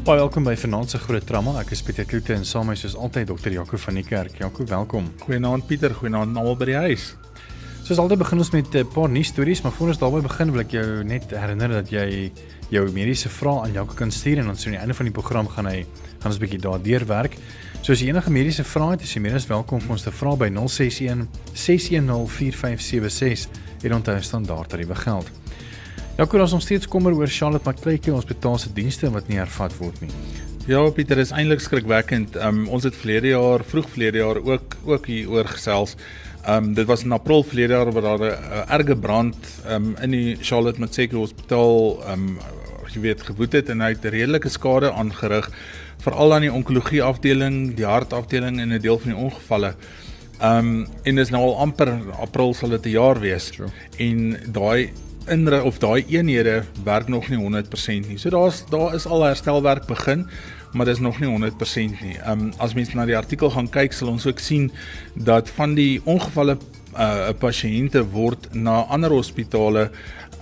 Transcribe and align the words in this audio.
Baie 0.00 0.16
welkom 0.16 0.46
by 0.48 0.54
Vanaand 0.56 0.88
se 0.88 0.98
Groot 0.98 1.26
Trauma. 1.28 1.52
Ek 1.60 1.74
is 1.74 1.82
Pieter 1.84 2.06
Kloete 2.08 2.32
en 2.32 2.44
saam 2.48 2.70
met 2.70 2.72
my 2.72 2.80
soos 2.80 2.94
altyd 2.96 3.26
dokter 3.28 3.52
Jaco 3.52 3.76
van 3.76 3.98
die 3.98 4.04
Kerk. 4.06 4.38
Jaco, 4.40 4.64
welkom. 4.64 5.10
Goeienaand 5.26 5.66
Pieter, 5.68 5.92
goeienaand 5.92 6.38
almal 6.40 6.56
by 6.56 6.70
die 6.70 6.76
huis. 6.86 7.10
Soos 7.84 8.00
altyd 8.00 8.22
begin 8.22 8.40
ons 8.40 8.50
met 8.54 8.74
'n 8.80 8.88
paar 8.94 9.10
nuus 9.12 9.28
stories, 9.28 9.60
maar 9.60 9.72
voor 9.72 9.88
ons 9.88 9.98
daarby 9.98 10.22
begin 10.24 10.52
wil 10.52 10.60
ek 10.60 10.70
jou 10.70 11.04
net 11.04 11.30
herinner 11.30 11.68
dat 11.68 11.90
jy 11.90 12.32
jou 12.70 12.90
mediese 12.92 13.28
vrae 13.28 13.60
aan 13.60 13.72
Jaco 13.72 13.94
kan 13.94 14.10
stuur 14.10 14.38
en 14.38 14.46
dan 14.46 14.56
so 14.56 14.70
aan 14.70 14.76
die 14.76 14.80
einde 14.80 14.94
van 14.94 15.06
die 15.06 15.12
program 15.12 15.48
gaan 15.48 15.66
hy 15.66 15.84
gaan 16.20 16.32
ons 16.32 16.36
'n 16.36 16.40
bietjie 16.40 16.60
daardeur 16.60 17.06
werk. 17.06 17.36
So 17.82 17.92
as 17.92 18.00
jy 18.00 18.08
enige 18.08 18.30
mediese 18.30 18.64
vrae 18.64 18.90
het, 18.92 19.02
is 19.02 19.12
jy 19.12 19.20
meer 19.20 19.34
as 19.34 19.46
welkom 19.46 19.80
om 19.82 19.90
ons 19.90 20.02
te 20.02 20.10
vra 20.10 20.34
by 20.34 20.48
061 20.48 21.28
610 21.52 22.26
4576 22.26 23.48
en 23.82 23.94
onthou 23.94 24.20
standaard 24.22 24.68
tariewe 24.68 24.94
geld. 24.94 25.39
Jaco, 26.20 26.36
ons 26.36 26.52
nog 26.52 26.60
steeds 26.60 26.84
kommer 26.84 27.14
oor 27.16 27.30
Charlotte 27.32 27.64
Maclay 27.64 27.96
Hospitaal 28.12 28.58
se 28.60 28.68
dienste 28.76 29.08
wat 29.08 29.28
nie 29.32 29.38
hervat 29.40 29.72
word 29.78 30.02
nie. 30.04 30.10
Ja, 30.68 30.82
Pieter, 30.92 31.16
is 31.16 31.30
eintlik 31.32 31.62
skrikwekkend. 31.64 32.36
Um, 32.36 32.66
ons 32.68 32.84
het 32.84 32.98
verlede 33.00 33.30
jaar, 33.30 33.64
vroeg 33.64 33.88
verlede 33.88 34.20
jaar 34.20 34.36
ook 34.44 34.76
ook 34.84 35.08
hier 35.08 35.30
oor 35.32 35.48
gesels. 35.48 35.96
Um 36.44 36.74
dit 36.76 36.84
was 36.84 37.06
in 37.08 37.16
April 37.16 37.40
verlede 37.40 37.72
jaar 37.72 37.92
waar 37.96 38.04
daar 38.04 38.20
'n 38.20 38.36
uh, 38.36 38.76
erge 38.76 38.96
brand 38.96 39.36
um 39.64 39.96
in 39.96 40.10
die 40.10 40.36
Charlotte 40.42 40.80
Maclay 40.80 41.08
Hospitaal 41.08 42.04
um 42.12 42.38
jy 42.92 43.00
weet 43.00 43.22
gewoed 43.22 43.52
het 43.52 43.68
en 43.72 43.80
hy 43.80 43.92
het 43.96 44.04
redelike 44.04 44.48
skade 44.48 44.92
aangerig 44.92 45.50
veral 46.04 46.34
aan 46.34 46.42
die 46.42 46.52
onkologie 46.52 47.02
afdeling, 47.02 47.76
die 47.76 47.86
hartafdeling 47.86 48.60
en 48.60 48.72
'n 48.72 48.80
deel 48.80 48.98
van 48.98 49.12
die 49.12 49.22
ongevalle. 49.24 49.74
Um 50.42 50.86
en 51.02 51.14
dis 51.16 51.30
nou 51.30 51.42
al 51.42 51.58
amper 51.58 51.98
April 52.20 52.54
sal 52.54 52.68
dit 52.68 52.86
'n 52.86 52.90
jaar 52.90 53.20
wees. 53.20 53.46
Sure. 53.54 53.72
En 53.96 54.36
daai 54.52 54.92
in 55.26 55.62
of 55.62 55.78
daai 55.78 56.04
eenhede 56.08 56.62
werk 56.84 57.08
nog 57.08 57.28
nie 57.28 57.38
100% 57.38 58.08
nie. 58.08 58.18
So 58.18 58.30
daar's 58.30 58.64
daar 58.70 58.94
is 58.94 59.06
al 59.06 59.22
herstelwerk 59.22 59.86
begin, 59.86 60.26
maar 60.72 60.86
dit 60.86 60.94
is 60.94 61.00
nog 61.00 61.20
nie 61.20 61.28
100% 61.28 62.00
nie. 62.00 62.16
Ehm 62.18 62.30
um, 62.30 62.52
as 62.58 62.74
mense 62.74 62.96
na 62.96 63.06
die 63.06 63.16
artikel 63.16 63.50
gaan 63.50 63.68
kyk, 63.68 63.92
sal 63.92 64.08
ons 64.08 64.26
ook 64.26 64.38
sien 64.38 64.70
dat 65.14 65.50
van 65.50 65.74
die 65.74 66.00
ongevalle 66.04 66.58
uh 66.98 67.30
pasiënte 67.38 68.02
word 68.10 68.48
na 68.54 68.82
ander 68.90 69.10
hospitale 69.10 69.90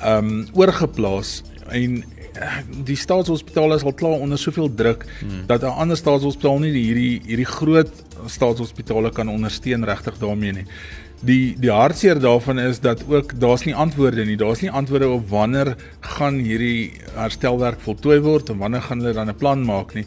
ehm 0.00 0.28
um, 0.28 0.46
oorgeplaas 0.52 1.42
en 1.68 2.04
uh, 2.40 2.60
die 2.84 2.96
staatshospitale 2.96 3.76
is 3.76 3.84
al 3.84 3.92
klaar 3.92 4.22
onder 4.22 4.38
soveel 4.38 4.74
druk 4.74 5.04
hmm. 5.20 5.46
dat 5.46 5.62
'n 5.62 5.76
ander 5.82 5.96
staatshospitaal 5.96 6.58
nie 6.58 6.72
hierdie 6.72 7.20
hierdie 7.26 7.50
groot 7.58 7.90
staatshospitale 8.26 9.10
kan 9.10 9.28
ondersteun 9.28 9.84
regtig 9.84 10.18
daarmee 10.18 10.52
nie 10.52 10.66
die 11.20 11.56
die 11.58 11.70
hartseer 11.70 12.20
daarvan 12.20 12.58
is 12.58 12.80
dat 12.80 13.04
ook 13.08 13.40
daar's 13.40 13.64
nie 13.64 13.74
antwoorde 13.74 14.24
nie. 14.24 14.36
Daar's 14.36 14.60
nie 14.60 14.70
antwoorde 14.70 15.08
op 15.08 15.28
wanneer 15.28 15.76
gaan 16.00 16.38
hierdie 16.38 16.92
herstelwerk 17.14 17.80
voltooi 17.80 18.20
word 18.20 18.48
en 18.48 18.58
wanneer 18.58 18.82
gaan 18.82 19.00
hulle 19.00 19.14
dan 19.14 19.28
'n 19.28 19.36
plan 19.36 19.64
maak 19.64 19.94
nie. 19.94 20.06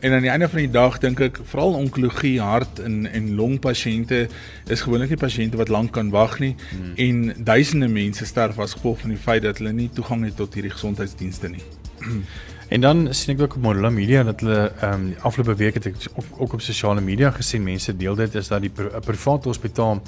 En 0.00 0.12
aan 0.12 0.22
die 0.22 0.30
einde 0.30 0.48
van 0.48 0.58
die 0.58 0.70
dag 0.70 0.98
dink 0.98 1.20
ek 1.20 1.40
veral 1.44 1.72
onkologie, 1.74 2.40
hart 2.40 2.78
en 2.78 3.06
en 3.06 3.34
longpasiënte 3.34 4.28
is 4.70 4.80
gewoonlik 4.80 5.08
nie 5.08 5.18
pasiënte 5.18 5.58
wat 5.58 5.68
lank 5.68 5.90
kan 5.92 6.10
wag 6.10 6.38
nie 6.38 6.54
hmm. 6.70 6.92
en 6.94 7.44
duisende 7.44 7.88
mense 7.88 8.26
sterf 8.26 8.58
as 8.58 8.76
gevolg 8.78 9.00
van 9.00 9.10
die 9.10 9.18
feit 9.18 9.42
dat 9.42 9.58
hulle 9.58 9.72
nie 9.72 9.90
toegang 9.94 10.24
het 10.24 10.36
tot 10.36 10.54
hierdie 10.54 10.70
gesondheidsdienste 10.70 11.48
nie. 11.48 11.62
En 12.68 12.80
dan 12.80 13.14
sien 13.16 13.32
ek 13.32 13.42
ook 13.42 13.54
op 13.56 13.62
Mola 13.64 13.88
Media 13.90 14.22
dat 14.28 14.42
hulle 14.44 14.72
ehm 14.80 14.92
um, 14.92 15.14
afgelope 15.24 15.54
week 15.56 15.78
het 15.80 15.86
ek 15.88 15.94
ook, 16.14 16.24
ook 16.36 16.52
op 16.52 16.60
sosiale 16.60 17.00
media 17.00 17.30
gesien 17.30 17.62
mense 17.64 17.96
deel 17.96 18.14
dit 18.14 18.34
is 18.34 18.48
dat 18.52 18.60
die 18.60 18.70
pri 18.70 19.00
private 19.04 19.48
hospitaal 19.48 20.02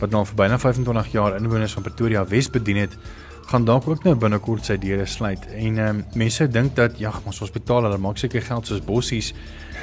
wat 0.00 0.10
nou 0.14 0.24
vir 0.26 0.38
byna 0.44 0.58
25 0.58 1.12
jaar 1.12 1.36
inwoners 1.36 1.76
van 1.76 1.86
Pretoria 1.86 2.24
Wes 2.28 2.50
bedien 2.50 2.82
het, 2.82 2.96
gaan 3.50 3.64
dalk 3.64 3.88
ook 3.88 4.04
nou 4.06 4.14
binnekort 4.14 4.66
sy 4.66 4.76
deure 4.78 5.06
sluit. 5.06 5.46
En 5.54 5.78
ehm 5.78 6.02
um, 6.02 6.04
mense 6.14 6.46
dink 6.48 6.76
dat 6.78 6.98
ja, 7.02 7.12
ons 7.24 7.40
hospitale, 7.42 7.88
hulle 7.88 7.98
maak 7.98 8.18
seker 8.18 8.42
geld 8.46 8.66
soos 8.66 8.84
bossies. 8.84 9.32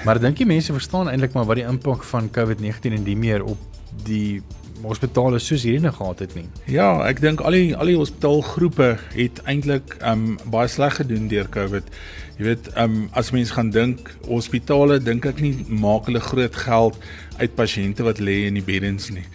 Maar 0.06 0.22
dink 0.24 0.40
jy 0.40 0.48
mense 0.48 0.74
verstaan 0.74 1.10
eintlik 1.12 1.34
maar 1.36 1.50
wat 1.50 1.60
die 1.60 1.68
impak 1.68 2.06
van 2.08 2.30
COVID-19 2.32 2.96
en 2.96 3.04
die 3.04 3.18
meer 3.18 3.44
op 3.44 3.58
die 4.06 4.42
hospitale 4.86 5.40
soos 5.42 5.64
hierdie 5.66 5.82
nou 5.84 5.94
gehad 5.96 6.22
het 6.22 6.36
nie. 6.38 6.46
Ja, 6.70 6.90
ek 7.08 7.22
dink 7.24 7.42
al 7.42 7.58
die 7.58 7.74
al 7.76 7.90
die 7.90 7.98
hospitaalgroepe 7.98 8.92
het 9.16 9.42
eintlik 9.50 9.98
um 10.06 10.38
baie 10.54 10.70
sleg 10.72 11.00
gedoen 11.02 11.28
deur 11.32 11.50
COVID. 11.54 11.90
Jy 12.38 12.46
weet, 12.46 12.70
um 12.78 13.08
as 13.18 13.34
mense 13.34 13.56
gaan 13.56 13.72
dink 13.74 14.12
hospitale, 14.28 15.00
dink 15.02 15.26
ek 15.26 15.42
nie 15.42 15.56
maak 15.68 16.10
hulle 16.10 16.22
groot 16.22 16.60
geld 16.68 17.00
uit 17.42 17.58
pasiënte 17.58 18.06
wat 18.06 18.22
lê 18.22 18.44
in 18.52 18.60
die 18.60 18.66
beddens 18.66 19.10
nie. 19.14 19.26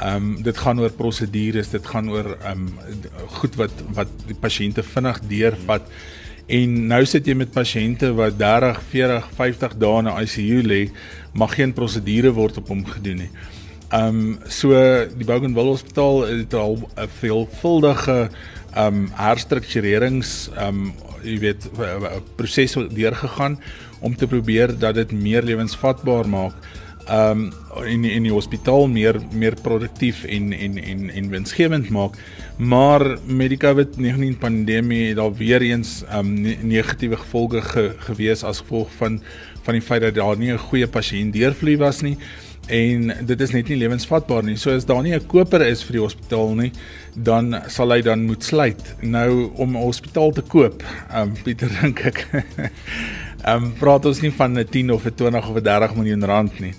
Ehm 0.00 0.16
um, 0.16 0.42
dit 0.42 0.56
gaan 0.56 0.80
oor 0.80 0.92
prosedures, 0.96 1.68
dit 1.70 1.86
gaan 1.86 2.08
oor 2.10 2.32
ehm 2.38 2.66
um, 2.66 2.68
goed 3.40 3.56
wat 3.60 3.82
wat 3.96 4.12
die 4.26 4.38
pasiënte 4.40 4.82
vinnig 4.82 5.20
deurvat. 5.28 5.90
En 6.46 6.86
nou 6.90 7.04
sit 7.06 7.26
jy 7.28 7.34
met 7.36 7.52
pasiënte 7.54 8.10
wat 8.18 8.38
30, 8.38 8.80
40, 8.90 9.28
50 9.36 9.76
dae 9.78 9.98
in 10.00 10.08
ICU 10.10 10.62
lê, 10.66 10.80
mag 11.32 11.54
geen 11.54 11.72
prosedure 11.76 12.32
word 12.34 12.58
op 12.58 12.72
hom 12.72 12.80
gedoen 12.86 13.26
nie. 13.26 13.30
Ehm 13.90 14.22
um, 14.22 14.38
so 14.48 14.72
die 15.18 15.26
Bougainville 15.28 15.74
Hospitaal 15.74 16.24
het 16.30 16.54
al 16.54 16.78
'n 16.80 17.08
veelvuldige 17.20 18.18
ehm 18.74 18.86
um, 18.86 19.08
herstrukturerings 19.14 20.50
ehm 20.56 20.68
um, 20.68 20.92
jy 21.22 21.38
weet 21.38 21.68
proses 22.36 22.72
deurgegaan 22.72 23.58
om 24.00 24.16
te 24.16 24.26
probeer 24.26 24.78
dat 24.78 24.94
dit 24.94 25.12
meer 25.12 25.42
lewensvatbaar 25.42 26.28
maak 26.28 26.54
ehm 27.10 27.50
um, 27.50 27.86
in 27.86 28.04
in 28.04 28.22
die 28.22 28.32
hospitaal 28.32 28.86
meer 28.88 29.16
meer 29.32 29.54
produktief 29.62 30.24
en 30.24 30.52
en 30.52 30.78
en 30.78 31.10
en 31.10 31.30
winsgewend 31.30 31.88
maak. 31.90 32.14
Maar 32.56 33.18
met 33.26 33.48
die 33.50 33.58
COVID-19 33.58 34.38
pandemie 34.38 35.08
het 35.08 35.16
daar 35.16 35.34
weer 35.34 35.62
eens 35.62 36.04
ehm 36.08 36.36
um, 36.36 36.68
negatiewe 36.68 37.16
gevolge 37.16 37.62
ge, 37.62 37.94
gewees 37.98 38.44
as 38.44 38.62
gevolg 38.62 38.92
van 38.98 39.20
van 39.62 39.74
die 39.74 39.82
feit 39.82 40.02
dat 40.02 40.14
daar 40.14 40.38
nie 40.38 40.52
'n 40.52 40.58
goeie 40.58 40.86
pasiënt 40.86 41.32
deurvloei 41.32 41.76
was 41.76 42.00
nie 42.00 42.16
en 42.70 43.12
dit 43.26 43.40
is 43.40 43.52
net 43.54 43.68
nie 43.68 43.78
lewensvatbaar 43.80 44.44
nie. 44.46 44.56
So 44.56 44.70
as 44.70 44.86
daar 44.86 45.02
nie 45.02 45.14
'n 45.14 45.26
koper 45.26 45.62
is 45.66 45.82
vir 45.82 45.92
die 45.92 46.02
hospitaal 46.02 46.54
nie, 46.54 46.72
dan 47.14 47.62
sal 47.68 47.90
hy 47.90 48.00
dan 48.02 48.24
moet 48.26 48.44
sluit. 48.44 48.94
Nou 49.02 49.50
om 49.56 49.76
'n 49.76 49.82
hospitaal 49.82 50.32
te 50.32 50.42
koop, 50.42 50.82
ehm 51.10 51.28
um, 51.28 51.34
Pieter 51.42 51.68
dink 51.80 52.00
ek 52.00 52.26
Ehm 53.40 53.64
um, 53.64 53.72
praat 53.78 54.04
ons 54.04 54.20
nie 54.20 54.32
van 54.36 54.58
'n 54.58 54.68
10 54.68 54.90
of 54.92 55.04
'n 55.06 55.14
20 55.14 55.48
of 55.48 55.56
'n 55.56 55.62
30 55.62 55.94
miljoen 55.94 56.24
rand 56.24 56.60
nie. 56.60 56.74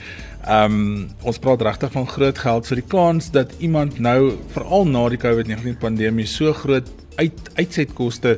Ehm 0.46 0.74
um, 0.74 1.10
ons 1.22 1.40
praat 1.40 1.62
regtig 1.62 1.92
van 1.92 2.08
groot 2.08 2.38
geld. 2.38 2.66
So 2.66 2.76
die 2.76 2.88
kans 2.88 3.32
dat 3.32 3.54
iemand 3.60 4.00
nou 4.00 4.38
veral 4.54 4.86
na 4.88 5.10
die 5.10 5.18
COVID-19 5.18 5.78
pandemie 5.80 6.26
so 6.26 6.54
groot 6.54 6.88
uit 7.16 7.40
uitsetkoste 7.56 8.38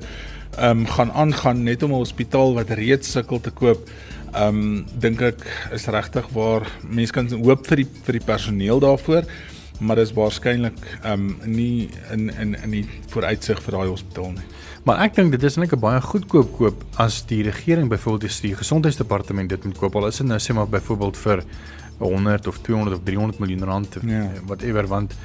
ehm 0.57 0.69
um, 0.69 0.85
gaan 0.85 1.11
aangaan 1.11 1.63
net 1.63 1.83
om 1.83 1.91
'n 1.91 2.03
hospitaal 2.03 2.53
wat 2.53 2.69
reeds 2.69 3.11
sukkel 3.11 3.41
te 3.41 3.51
koop. 3.51 3.89
Ehm 4.33 4.47
um, 4.47 4.85
dink 4.99 5.21
ek 5.21 5.69
is 5.71 5.85
regtig 5.85 6.27
waar 6.33 6.67
mense 6.89 7.13
kan 7.13 7.27
hoop 7.31 7.67
vir 7.67 7.75
die 7.75 7.87
vir 8.03 8.13
die 8.13 8.25
personeel 8.25 8.79
daarvoor 8.79 9.23
maar 9.79 9.95
dis 9.95 10.13
waarskynlik 10.13 10.79
ehm 11.03 11.11
um, 11.11 11.37
nie 11.45 11.89
in 12.11 12.29
in 12.39 12.55
in 12.63 12.71
die 12.71 12.85
vooruitsig 13.07 13.61
vir 13.63 13.71
daai 13.71 13.87
hospitaal 13.87 14.31
nie. 14.31 14.47
Maar 14.83 15.05
ek 15.05 15.15
dink 15.15 15.31
dit 15.31 15.43
is 15.43 15.55
net 15.55 15.71
'n 15.71 15.79
baie 15.79 16.01
goedkoop 16.01 16.57
koop 16.57 16.83
as 16.99 17.23
die 17.25 17.43
regering 17.43 17.89
byvoorbeeld 17.89 18.41
die 18.41 18.55
gesondheidsdepartement 18.55 19.49
dit 19.49 19.63
moet 19.63 19.77
koop 19.77 19.95
al 19.95 20.07
is 20.07 20.17
dit 20.17 20.27
nou 20.27 20.39
sê 20.39 20.53
maar 20.53 20.67
byvoorbeeld 20.67 21.17
vir 21.17 21.43
100 21.97 22.47
of 22.47 22.57
200 22.57 22.97
of 22.97 23.03
300 23.03 23.39
miljoen 23.39 23.63
rand 23.63 23.97
of 23.97 24.03
ja. 24.05 24.29
whatever 24.45 24.87
want 24.87 25.15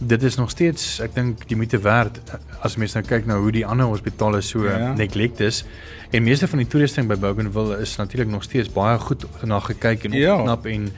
dit 0.00 0.22
is 0.22 0.36
nog 0.36 0.50
steeds 0.50 1.00
ek 1.00 1.14
dink 1.14 1.48
die 1.48 1.56
moeite 1.56 1.78
werd 1.80 2.20
as 2.60 2.76
mens 2.76 2.92
nou 2.92 3.04
kyk 3.06 3.26
na 3.26 3.38
hoe 3.40 3.52
die 3.52 3.64
ander 3.66 3.86
hospitale 3.86 4.42
so 4.44 4.66
ja. 4.68 4.92
neglect 4.92 5.40
is 5.40 5.64
en 6.10 6.22
meeste 6.22 6.48
van 6.48 6.58
die 6.58 6.68
toerusting 6.68 7.08
by 7.08 7.16
Bougainville 7.16 7.80
is 7.80 7.96
natuurlik 7.96 8.28
nog 8.28 8.44
steeds 8.44 8.68
baie 8.72 8.98
goed 8.98 9.24
na 9.42 9.60
gekyk 9.60 10.04
en 10.04 10.12
ja. 10.12 10.36
opknap 10.36 10.66
en 10.66 10.90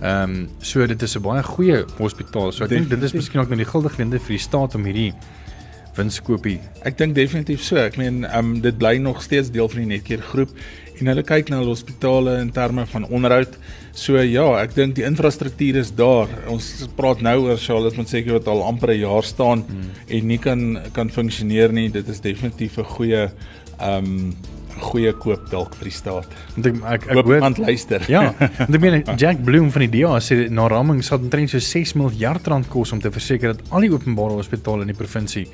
ehm 0.00 0.30
um, 0.30 0.48
so 0.60 0.86
dit 0.86 1.02
is 1.02 1.16
'n 1.16 1.22
baie 1.22 1.42
goeie 1.42 1.84
hospitaal 1.98 2.52
so 2.52 2.64
ek 2.64 2.70
dink 2.70 2.88
dit 2.88 3.02
is 3.02 3.12
miskien 3.12 3.40
ook 3.40 3.48
nou 3.48 3.56
die 3.56 3.68
guldige 3.68 3.94
geleentheid 3.94 4.22
vir 4.22 4.36
die 4.36 4.44
staat 4.48 4.74
om 4.74 4.84
hierdie 4.84 5.12
winskoopie. 5.96 6.58
Ek 6.86 6.98
dink 6.98 7.14
definitief 7.16 7.62
so. 7.64 7.78
Ek 7.80 7.96
meen, 8.00 8.24
ehm 8.24 8.38
um, 8.38 8.60
dit 8.64 8.76
bly 8.78 8.96
nog 9.02 9.22
steeds 9.22 9.50
deel 9.54 9.68
van 9.68 9.84
die 9.84 9.96
Netcare 9.96 10.22
groep 10.22 10.52
en 10.96 11.10
hulle 11.10 11.24
kyk 11.26 11.50
na 11.52 11.60
hulle 11.60 11.74
hospitale 11.74 12.38
in 12.40 12.50
terme 12.56 12.86
van 12.88 13.04
onderhoud. 13.08 13.58
So 13.96 14.20
ja, 14.20 14.46
ek 14.62 14.74
dink 14.76 14.96
die 14.96 15.04
infrastruktuur 15.08 15.80
is 15.82 15.92
daar. 15.96 16.32
Ons 16.52 16.88
praat 16.96 17.22
nou 17.24 17.36
oor 17.46 17.60
Charlotte 17.60 18.00
moet 18.00 18.12
seker 18.12 18.38
wat 18.38 18.48
al 18.48 18.64
amper 18.64 18.92
'n 18.94 19.00
jaar 19.04 19.24
staan 19.24 19.64
hmm. 19.64 19.90
en 20.08 20.26
nie 20.26 20.38
kan 20.38 20.78
kan 20.92 21.10
funksioneer 21.10 21.72
nie. 21.72 21.88
Dit 21.88 22.08
is 22.08 22.20
definitief 22.20 22.78
'n 22.78 22.84
goeie 22.84 23.30
ehm 23.80 24.04
um, 24.04 24.36
goeie 24.76 25.12
koop 25.16 25.46
dalk 25.50 25.74
vir 25.78 25.88
die 25.88 25.94
staat. 25.94 26.32
Want 26.56 26.66
ek 26.68 27.06
ek, 27.08 27.24
hoor 27.24 27.38
iemand 27.38 27.58
luister. 27.58 28.04
Ja, 28.12 28.34
want 28.58 28.74
ek 28.74 28.80
meen 28.80 29.04
Jack 29.16 29.42
Bloom 29.44 29.70
van 29.72 29.86
die 29.86 29.92
DA 30.00 30.18
sê 30.20 30.48
na 30.52 30.68
raming 30.68 31.02
sal 31.04 31.22
omtrent 31.22 31.50
so 31.50 31.62
6 31.62 31.94
miljard 32.00 32.46
rand 32.46 32.68
kos 32.68 32.92
om 32.92 33.00
te 33.00 33.12
verseker 33.12 33.54
dat 33.54 33.62
al 33.70 33.86
die 33.86 33.92
openbare 33.92 34.36
hospitale 34.36 34.86
in 34.86 34.92
die 34.92 34.98
provinsie 34.98 35.46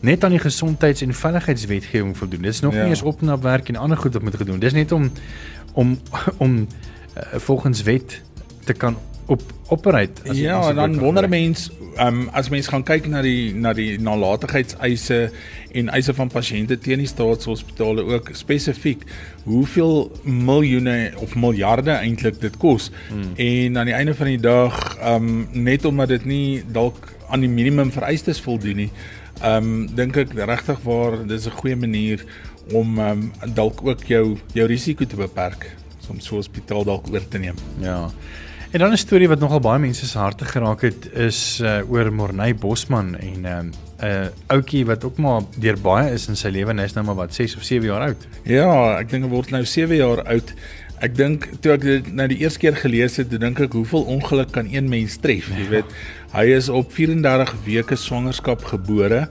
net 0.00 0.24
aan 0.24 0.30
die 0.30 0.38
gesondheids- 0.40 1.02
en 1.02 1.14
veiligheidswetgewing 1.14 2.16
voldoen. 2.16 2.42
Dis 2.42 2.60
nog 2.60 2.74
Ja. 2.74 2.80
nie 2.82 2.90
eens 2.90 3.02
opknapwerk 3.02 3.68
en 3.68 3.76
ander 3.76 3.96
goed 3.96 4.12
wat 4.12 4.22
moet 4.22 4.36
gedoen. 4.36 4.58
Dis 4.58 4.72
net 4.72 4.92
om 4.92 5.10
om 5.72 5.98
om 6.38 6.56
uh, 7.16 7.22
volgens 7.38 7.82
wet 7.82 8.20
te 8.64 8.72
kan 8.72 8.96
op 9.26 9.42
operate. 9.68 10.28
as- 10.28 10.36
Ja, 10.38 10.58
as 10.58 10.74
dan 10.74 10.92
dit 10.92 11.00
wonder 11.00 11.28
mens, 11.28 11.70
um, 11.98 12.28
as 12.32 12.48
mens 12.48 12.66
gaan 12.66 12.82
kyk 12.82 13.06
na 13.06 13.22
die 13.22 13.54
na 13.54 13.72
die 13.72 14.00
nalatigheidseise 14.00 15.30
en 15.72 15.88
eise 15.88 16.14
van 16.14 16.28
pasiënte 16.28 16.78
teen 16.78 16.98
die 16.98 17.06
staatshospitale 17.06 18.02
ook 18.04 18.30
spesifiek 18.32 19.02
hoeveel 19.44 20.10
miljoene 20.24 21.12
of 21.16 21.34
miljarde 21.34 21.90
eintlik 21.90 22.40
dit 22.40 22.56
kos. 22.56 22.90
Hmm. 23.08 23.32
En 23.36 23.78
aan 23.78 23.84
die 23.86 23.94
einde 23.94 24.14
van 24.14 24.26
die 24.26 24.40
dag, 24.40 24.98
um, 25.14 25.48
net 25.52 25.84
omdat 25.84 26.08
dit 26.08 26.24
nie 26.24 26.62
dalk 26.72 27.12
aan 27.28 27.40
die 27.40 27.48
minimum 27.48 27.92
vereistes 27.92 28.40
voldoen 28.40 28.76
nie, 28.76 28.90
ehm 29.40 29.64
um, 29.64 29.86
dink 29.94 30.16
ek 30.16 30.32
regtig 30.36 30.78
waar 30.84 31.26
dis 31.26 31.46
'n 31.46 31.58
goeie 31.60 31.76
manier 31.76 32.24
om 32.72 32.98
ehm 32.98 33.30
um, 33.42 33.54
dalk 33.54 33.82
ook 33.86 34.04
jou 34.04 34.38
jou 34.52 34.66
risiko 34.66 35.04
te 35.04 35.16
beperk 35.16 35.76
om 36.10 36.20
so 36.20 36.34
'n 36.34 36.42
hospitaal 36.42 36.84
dalk 36.84 37.10
oor 37.12 37.28
te 37.28 37.38
neem. 37.38 37.56
Ja. 37.78 38.10
En 38.70 38.78
dan 38.78 38.92
'n 38.92 38.96
storie 38.96 39.28
wat 39.28 39.38
nogal 39.38 39.60
baie 39.60 39.78
mense 39.78 40.06
se 40.06 40.18
harte 40.18 40.44
geraak 40.44 40.80
het 40.80 41.12
is 41.12 41.60
uh, 41.62 41.90
oor 41.90 42.12
Morney 42.12 42.54
Bosman 42.54 43.16
en 43.18 43.40
'n 43.40 43.46
um, 43.46 43.70
'n 44.00 44.04
uh, 44.04 44.26
ouetjie 44.46 44.86
wat 44.86 45.04
ook 45.04 45.16
maar 45.16 45.42
deur 45.56 45.80
baie 45.80 46.12
is 46.12 46.28
in 46.28 46.36
sy 46.36 46.48
lewe 46.48 46.70
en 46.70 46.78
hy's 46.78 46.92
nou 46.92 47.04
maar 47.04 47.14
wat 47.14 47.34
6 47.34 47.56
of 47.56 47.62
7 47.62 47.86
jaar 47.86 48.00
oud. 48.00 48.26
Ja, 48.42 48.98
ek 48.98 49.10
dink 49.10 49.24
hy 49.24 49.30
word 49.30 49.50
nou 49.50 49.64
7 49.64 49.96
jaar 49.96 50.22
oud. 50.22 50.54
Ek 51.00 51.14
dink 51.16 51.46
toe 51.64 51.72
ek 51.72 51.84
dit 51.86 52.08
nou 52.12 52.26
die 52.28 52.42
eerste 52.42 52.60
keer 52.60 52.74
gelees 52.76 53.14
het, 53.16 53.30
dink 53.32 53.60
ek 53.64 53.72
hoeveel 53.72 54.02
ongeluk 54.18 54.50
kan 54.52 54.68
een 54.68 54.90
mens 54.92 55.16
tref, 55.22 55.48
jy 55.56 55.64
weet. 55.70 55.94
Hy 56.34 56.44
is 56.52 56.68
op 56.68 56.92
34 56.92 57.54
weke 57.64 57.96
swangerskap 57.96 58.66
gebore. 58.68 59.22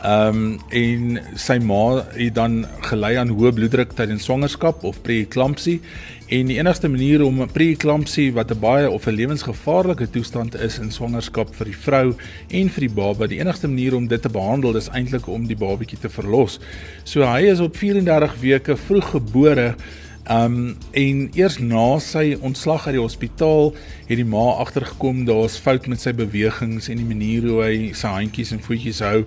Ehm 0.00 0.38
um, 0.38 0.44
en 0.72 1.18
sy 1.36 1.58
ma 1.60 2.00
het 2.14 2.32
dan 2.38 2.62
gelei 2.88 3.18
aan 3.20 3.34
hoë 3.36 3.52
bloeddruk 3.52 3.92
tydens 3.98 4.24
swangerskap 4.24 4.80
of 4.88 5.02
preeklampsie 5.04 5.76
en 6.32 6.48
die 6.48 6.56
enigste 6.56 6.88
manier 6.88 7.20
om 7.26 7.42
preeklampsie 7.52 8.30
wat 8.32 8.48
'n 8.54 8.60
baie 8.64 8.88
of 8.88 9.06
'n 9.06 9.18
lewensgevaarlike 9.20 10.08
toestand 10.16 10.56
is 10.56 10.78
in 10.78 10.90
swangerskap 10.90 11.54
vir 11.54 11.66
die 11.66 11.76
vrou 11.76 12.16
en 12.48 12.68
vir 12.70 12.80
die 12.80 12.94
baba, 12.94 13.26
die 13.26 13.40
enigste 13.44 13.68
manier 13.68 13.94
om 13.94 14.08
dit 14.08 14.22
te 14.22 14.32
behandel 14.32 14.76
is 14.76 14.88
eintlik 14.88 15.28
om 15.28 15.46
die 15.46 15.56
babatjie 15.56 16.00
te 16.00 16.08
verlos. 16.08 16.60
So 17.04 17.20
hy 17.20 17.50
is 17.52 17.60
op 17.60 17.76
34 17.76 18.40
weke 18.40 18.76
vroeg 18.76 19.10
gebore 19.10 19.74
Um 20.30 20.76
en 20.94 21.24
eers 21.34 21.56
na 21.58 21.98
sy 21.98 22.36
ontslag 22.38 22.84
uit 22.86 22.94
die 22.94 23.02
hospitaal 23.02 23.72
het 24.06 24.20
die 24.20 24.26
ma 24.26 24.44
agtergekom 24.62 25.24
daar's 25.26 25.56
fout 25.58 25.88
met 25.90 25.98
sy 26.04 26.12
bewegings 26.14 26.86
en 26.92 27.00
die 27.02 27.08
manier 27.08 27.48
hoe 27.50 27.64
hy 27.64 27.74
sy 27.98 28.12
handjies 28.14 28.52
en 28.54 28.62
voetjies 28.62 29.00
hou 29.02 29.24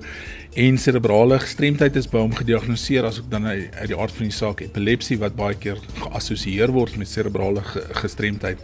en 0.64 0.78
cerebrale 0.80 1.42
gestremdheid 1.44 2.00
is 2.00 2.08
by 2.08 2.22
hom 2.24 2.36
gediagnoseer 2.38 3.10
asook 3.10 3.28
dan 3.34 3.50
uit 3.50 3.90
die 3.90 3.98
aard 4.00 4.16
van 4.16 4.30
die 4.30 4.38
saak 4.38 4.64
epilepsie 4.64 5.20
wat 5.20 5.36
baie 5.36 5.60
keer 5.60 5.82
geassosieer 6.06 6.72
word 6.72 6.96
met 7.02 7.12
cerebrale 7.12 7.66
ge 7.74 7.84
gestremdheid. 8.00 8.64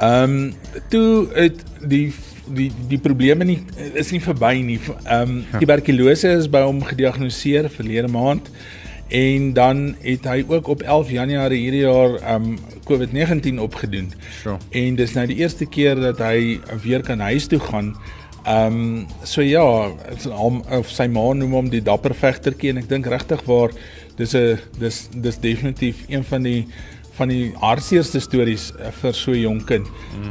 Um 0.00 0.54
toe 0.88 1.28
het 1.34 1.60
die 1.84 2.06
die 2.48 2.70
die 2.88 3.02
probleme 3.02 3.44
nie 3.44 3.60
is 3.92 4.14
nie 4.14 4.24
verby 4.24 4.54
nie. 4.64 4.80
Um 5.04 5.42
tuberkulose 5.58 6.32
is 6.38 6.48
by 6.48 6.64
hom 6.64 6.80
gediagnoseer 6.86 7.68
verlede 7.76 8.08
maand 8.08 8.48
en 9.08 9.52
dan 9.52 9.96
het 10.00 10.24
hy 10.28 10.44
ook 10.48 10.68
op 10.68 10.82
11 10.82 11.10
Januarie 11.10 11.60
hierdie 11.60 11.84
jaar 11.86 12.34
um 12.34 12.58
COVID-19 12.88 13.60
opgedoen. 13.60 14.12
Sure. 14.42 14.56
En 14.70 14.96
dis 14.96 15.12
nou 15.12 15.26
die 15.26 15.36
eerste 15.36 15.66
keer 15.66 16.00
dat 16.00 16.18
hy 16.18 16.60
weer 16.82 17.02
kan 17.02 17.20
huis 17.20 17.46
toe 17.46 17.60
gaan. 17.60 17.94
Ehm 18.48 18.76
um, 18.76 19.06
so 19.22 19.42
ja, 19.42 19.64
hom 20.30 20.62
of 20.72 20.88
sy 20.88 21.08
ma 21.12 21.32
noem 21.36 21.52
hom 21.52 21.66
die 21.68 21.82
dapper 21.84 22.14
vegtertjie 22.16 22.70
en 22.72 22.80
ek 22.80 22.88
dink 22.88 23.08
regtig 23.10 23.42
waar 23.44 23.74
dis 24.16 24.34
'n 24.34 24.58
dis 24.78 25.08
dis 25.12 25.40
definitief 25.40 26.04
een 26.08 26.24
van 26.24 26.42
die 26.42 26.66
van 27.18 27.28
die 27.28 27.52
hartseerste 27.58 28.20
stories 28.22 28.70
eh, 28.78 28.92
vir 29.00 29.14
so 29.14 29.32
'n 29.32 29.40
jong 29.40 29.64
kind. 29.64 29.86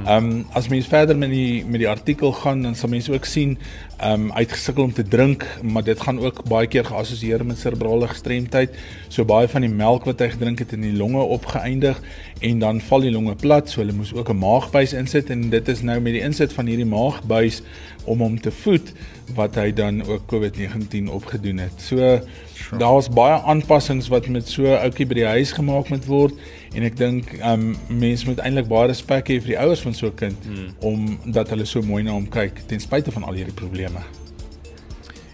Ehm 0.06 0.25
um, 0.25 0.45
as 0.53 0.69
mens 0.69 0.88
verder 0.88 1.18
met 1.18 1.30
die 1.30 1.65
met 1.65 1.80
die 1.80 1.89
artikel 1.89 2.31
gaan 2.31 2.62
dan 2.62 2.75
sal 2.75 2.89
mense 2.89 3.13
ook 3.13 3.25
sien 3.25 3.57
ehm 3.97 4.27
um, 4.27 4.31
uitgesukkel 4.31 4.83
om 4.83 4.94
te 4.94 5.03
drink, 5.03 5.45
maar 5.61 5.83
dit 5.83 6.01
gaan 6.01 6.19
ook 6.19 6.44
baie 6.45 6.67
keer 6.67 6.85
geassosieer 6.85 7.45
met 7.45 7.57
cerebrale 7.57 8.07
gestremdheid. 8.07 8.75
So 9.07 9.25
baie 9.25 9.47
van 9.47 9.65
die 9.65 9.73
melk 9.73 10.05
wat 10.05 10.19
hy 10.21 10.29
gedrink 10.35 10.59
het 10.59 10.75
in 10.77 10.85
die 10.85 10.94
longe 10.94 11.21
opgeëindig 11.21 12.01
en 12.39 12.59
dan 12.59 12.81
val 12.81 13.01
die 13.01 13.11
longe 13.11 13.35
plat, 13.35 13.69
so 13.69 13.81
hulle 13.81 13.97
moes 13.97 14.13
ook 14.13 14.29
'n 14.29 14.38
maagbuis 14.38 14.94
insit 14.94 15.29
en 15.29 15.49
dit 15.49 15.67
is 15.67 15.81
nou 15.81 15.99
met 15.99 16.13
die 16.13 16.21
insit 16.21 16.53
van 16.53 16.65
hierdie 16.65 16.85
maagbuis 16.85 17.61
om 18.05 18.19
hom 18.19 18.39
te 18.39 18.51
voed 18.51 18.94
wat 19.35 19.55
hy 19.55 19.71
dan 19.73 20.03
ook 20.05 20.21
COVID-19 20.31 21.09
opgedoen 21.11 21.57
het. 21.57 21.73
So 21.81 21.95
sure. 21.97 22.77
daar 22.79 22.94
was 22.94 23.09
baie 23.09 23.41
aanpassings 23.41 24.07
wat 24.07 24.27
met 24.27 24.47
so 24.47 24.63
'n 24.63 24.79
ouetjie 24.83 25.05
by 25.05 25.13
die 25.13 25.25
huis 25.25 25.51
gemaak 25.51 25.89
moet 25.89 26.05
word 26.05 26.33
en 26.73 26.83
ek 26.83 26.97
dink 26.97 27.33
um 27.44 27.75
mense 27.88 28.25
moet 28.25 28.39
eintlik 28.39 28.67
baie 28.67 28.88
respek 28.88 29.27
hê 29.27 29.39
vir 29.41 29.47
die 29.47 29.59
ouers 29.59 29.81
van 29.81 29.94
so 29.94 30.07
'n 30.07 30.15
kind 30.15 30.38
hmm. 30.45 30.69
om 30.79 31.19
dat 31.25 31.49
hulle 31.49 31.65
so 31.65 31.81
mooi 31.81 32.03
na 32.03 32.11
hom 32.11 32.29
kyk 32.29 32.67
ten 32.67 32.79
spyte 32.79 33.11
van 33.11 33.23
al 33.23 33.33
hierdie 33.33 33.53
probleme. 33.53 33.87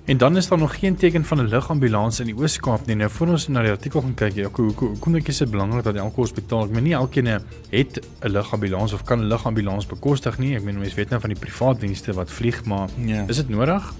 En 0.05 0.17
dan 0.17 0.37
is 0.37 0.47
daar 0.47 0.57
nog 0.57 0.79
geen 0.79 0.95
teken 0.95 1.25
van 1.25 1.37
'n 1.37 1.47
lugambulans 1.47 2.19
in 2.19 2.25
die 2.25 2.35
Oos-Kaap 2.35 2.85
nie. 2.85 2.95
Nou 2.95 3.09
voor 3.09 3.27
ons 3.27 3.47
na 3.47 3.61
die 3.61 3.71
artikel 3.71 4.01
gaan 4.01 4.13
kyk, 4.13 4.33
ja, 4.35 4.49
hoe 4.51 4.71
hoe 4.75 4.97
kom 4.99 5.15
ek 5.15 5.27
is 5.27 5.37
dit 5.37 5.51
belangrik 5.51 5.83
dat 5.83 5.95
elke 5.95 6.15
hospitaal, 6.15 6.63
ek 6.63 6.69
meen 6.69 6.83
nie 6.83 6.93
elkeen 6.93 7.25
het 7.69 7.99
'n 8.21 8.29
lugambulans 8.29 8.93
of 8.93 9.03
kan 9.03 9.19
'n 9.19 9.27
lugambulans 9.27 9.85
bekostig 9.85 10.37
nie. 10.37 10.55
Ek 10.55 10.63
meen 10.63 10.77
mense 10.77 10.95
weet 10.95 11.09
nou 11.09 11.21
van 11.21 11.29
die 11.29 11.39
privaat 11.39 11.79
dienste 11.79 12.13
wat 12.13 12.31
vlieg, 12.31 12.65
maar 12.65 12.89
Ja. 13.05 13.23
is 13.27 13.35
dit 13.35 13.49
nodig? 13.49 13.93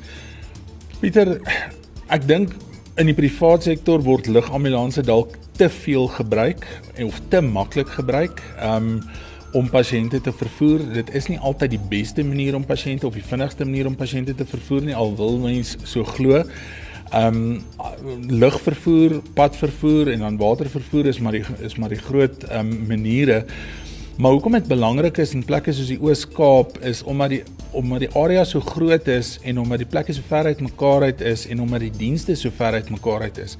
Pieter, 0.99 1.39
ek 2.07 2.27
dink 2.27 2.51
in 2.95 3.05
die 3.05 3.15
privaat 3.15 3.63
sektor 3.63 4.01
word 4.01 4.27
lugambulanse 4.27 5.01
dalk 5.01 5.35
te 5.57 5.69
veel 5.69 6.07
gebruik 6.07 6.81
of 7.03 7.21
te 7.29 7.41
maklik 7.41 7.89
gebruik. 7.89 8.41
Um 8.63 9.03
om 9.53 9.69
pasiënte 9.69 10.21
te 10.21 10.33
vervoer. 10.33 10.81
Dit 10.93 11.11
is 11.13 11.27
nie 11.29 11.39
altyd 11.39 11.75
die 11.75 11.83
beste 11.89 12.23
manier 12.25 12.55
om 12.57 12.65
pasiënte 12.65 13.07
of 13.07 13.17
die 13.17 13.25
vinnigste 13.25 13.65
manier 13.65 13.89
om 13.89 13.95
pasiënte 13.95 14.35
te 14.35 14.47
vervoer 14.49 14.87
nie, 14.89 14.95
al 14.97 15.13
wil 15.19 15.37
mens 15.43 15.75
so 15.83 16.05
glo. 16.15 16.43
Um 17.13 17.61
lugvervoer, 18.29 19.19
padvervoer 19.37 20.09
en 20.15 20.25
dan 20.25 20.37
watervervoer 20.41 21.11
is 21.11 21.19
maar 21.21 21.37
die 21.37 21.43
is 21.61 21.77
maar 21.77 21.93
die 21.93 22.01
groot 22.01 22.47
um 22.51 22.73
maniere. 22.89 23.43
Maar 24.17 24.31
hoekom 24.31 24.53
dit 24.57 24.67
belangrik 24.69 25.17
is 25.17 25.33
in 25.33 25.45
plekke 25.45 25.73
soos 25.73 25.89
die 25.89 26.01
Oos-Kaap 26.01 26.77
is 26.85 27.01
omdat 27.03 27.33
die 27.33 27.43
omdat 27.73 28.03
die 28.05 28.11
area 28.13 28.43
so 28.45 28.61
groot 28.61 29.07
is 29.09 29.39
en 29.41 29.57
omdat 29.61 29.81
die 29.81 29.89
plekke 29.89 30.13
so 30.13 30.21
ver 30.29 30.45
uit 30.45 30.59
mekaar 30.61 31.07
uit 31.09 31.21
is 31.21 31.47
en 31.49 31.61
omdat 31.61 31.81
die 31.81 31.93
dienste 31.97 32.35
so 32.37 32.53
ver 32.53 32.77
uit 32.77 32.89
mekaar 32.93 33.25
uit 33.25 33.39
is. 33.41 33.57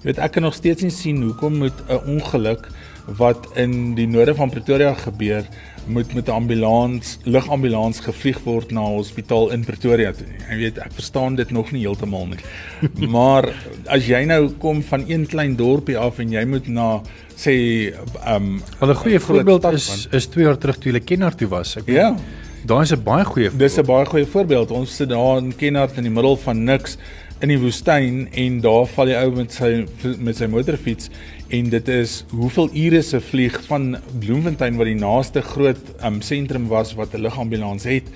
Jy 0.00 0.10
weet 0.10 0.18
ek 0.18 0.34
kan 0.34 0.42
nog 0.42 0.56
steeds 0.58 0.82
nie 0.82 0.90
sien 0.90 1.22
hoekom 1.22 1.60
moet 1.62 1.78
'n 1.86 2.02
ongeluk 2.16 2.66
wat 3.06 3.48
in 3.56 3.94
die 3.94 4.06
noorde 4.06 4.34
van 4.34 4.50
Pretoria 4.50 4.94
gebeur 4.94 5.44
moet 5.86 6.14
met 6.14 6.28
'n 6.28 6.30
ambulans, 6.30 7.18
lugambulans 7.24 8.00
gevlieg 8.00 8.38
word 8.44 8.70
na 8.70 8.80
'n 8.80 8.96
hospitaal 8.96 9.50
in 9.50 9.64
Pretoria 9.64 10.12
toe. 10.12 10.26
Jy 10.50 10.56
weet, 10.56 10.78
ek 10.78 10.92
verstaan 10.92 11.34
dit 11.34 11.50
nog 11.50 11.72
nie 11.72 11.80
heeltemal 11.80 12.26
nie. 12.26 12.38
maar 13.14 13.52
as 13.86 14.06
jy 14.06 14.24
nou 14.24 14.48
kom 14.58 14.82
van 14.82 15.04
een 15.08 15.26
klein 15.26 15.56
dorpie 15.56 15.98
af 15.98 16.18
en 16.18 16.30
jy 16.30 16.44
moet 16.44 16.68
na 16.68 17.00
sê 17.36 17.92
um 18.36 18.62
Wel 18.80 18.90
'n 18.90 18.94
goeie 18.94 19.20
voorbeeld 19.20 19.64
is 19.72 19.86
van- 19.88 20.18
is 20.18 20.26
2 20.26 20.44
jaar 20.44 20.58
terug 20.58 20.76
toe 20.78 20.92
hulle 20.92 21.04
Kenner 21.04 21.34
toe 21.34 21.48
was. 21.48 21.76
Ek 21.76 21.88
Ja. 21.88 22.16
Daai 22.64 22.82
is 22.82 22.92
'n 22.92 23.02
baie 23.02 23.24
goeie 23.24 23.50
Dis 23.56 23.76
'n 23.78 23.84
baie 23.84 24.06
goeie 24.06 24.26
voorbeeld. 24.26 24.70
Ons 24.70 24.96
sit 24.96 25.08
daar 25.08 25.38
in 25.38 25.52
Kenhardt 25.56 25.96
in 25.96 26.02
die 26.04 26.12
middel 26.12 26.36
van 26.36 26.64
niks 26.64 26.96
in 27.40 27.48
die 27.48 27.58
woestyn 27.58 28.28
en 28.32 28.60
daar 28.60 28.86
val 28.86 29.06
die 29.06 29.16
ou 29.16 29.30
met 29.34 29.52
sy 29.52 29.84
met 30.18 30.36
sy 30.36 30.46
motorfiets 30.46 31.10
en 31.52 31.68
dit 31.68 31.88
is 31.92 32.12
hoeveel 32.32 32.70
ure 32.72 33.02
se 33.04 33.20
vlieg 33.20 33.58
van 33.66 33.96
Bloemfontein 34.18 34.78
wat 34.80 34.88
die 34.88 34.96
naaste 34.96 35.42
groot 35.44 35.90
um 36.04 36.22
sentrum 36.24 36.68
was 36.70 36.94
wat 36.96 37.12
'n 37.12 37.20
lugambulans 37.20 37.84
het 37.84 38.08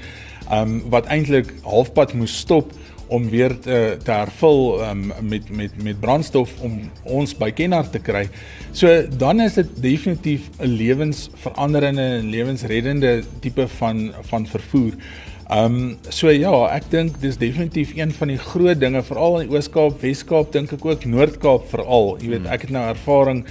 um 0.53 0.81
wat 0.89 1.11
eintlik 1.13 1.53
halfpad 1.63 2.15
moes 2.15 2.39
stop 2.39 2.73
om 3.09 3.29
weer 3.31 3.55
te, 3.61 3.97
te 4.03 4.13
hervul 4.13 4.81
um, 4.85 5.13
met 5.21 5.51
met 5.51 5.77
met 5.83 6.01
brandstof 6.01 6.57
om 6.67 6.81
ons 7.03 7.35
by 7.39 7.51
Kenhardt 7.55 7.93
te 7.93 8.03
kry. 8.03 8.27
So 8.73 8.91
dan 9.19 9.41
is 9.41 9.55
dit 9.55 9.71
definitief 9.83 10.51
'n 10.59 10.77
lewensveranderende 10.77 12.03
en 12.19 12.31
lewensreddende 12.31 13.23
tipe 13.41 13.69
van 13.69 14.13
van 14.31 14.47
vervoer. 14.47 14.93
Um 15.47 15.97
so 16.11 16.31
ja, 16.35 16.51
ek 16.75 16.91
dink 16.91 17.21
dis 17.23 17.37
definitief 17.39 17.93
een 17.95 18.11
van 18.13 18.29
die 18.29 18.39
groot 18.39 18.81
dinge 18.81 19.03
veral 19.03 19.41
in 19.41 19.47
die 19.47 19.55
Oos-Kaap, 19.55 20.01
Wes-Kaap 20.03 20.51
dink 20.53 20.73
ek 20.75 20.85
ook 20.85 21.05
Noord-Kaap 21.07 21.69
veral. 21.71 22.17
Jy 22.19 22.33
weet, 22.33 22.49
ek 22.51 22.67
het 22.67 22.71
nou 22.75 22.83
ervaring 22.89 23.45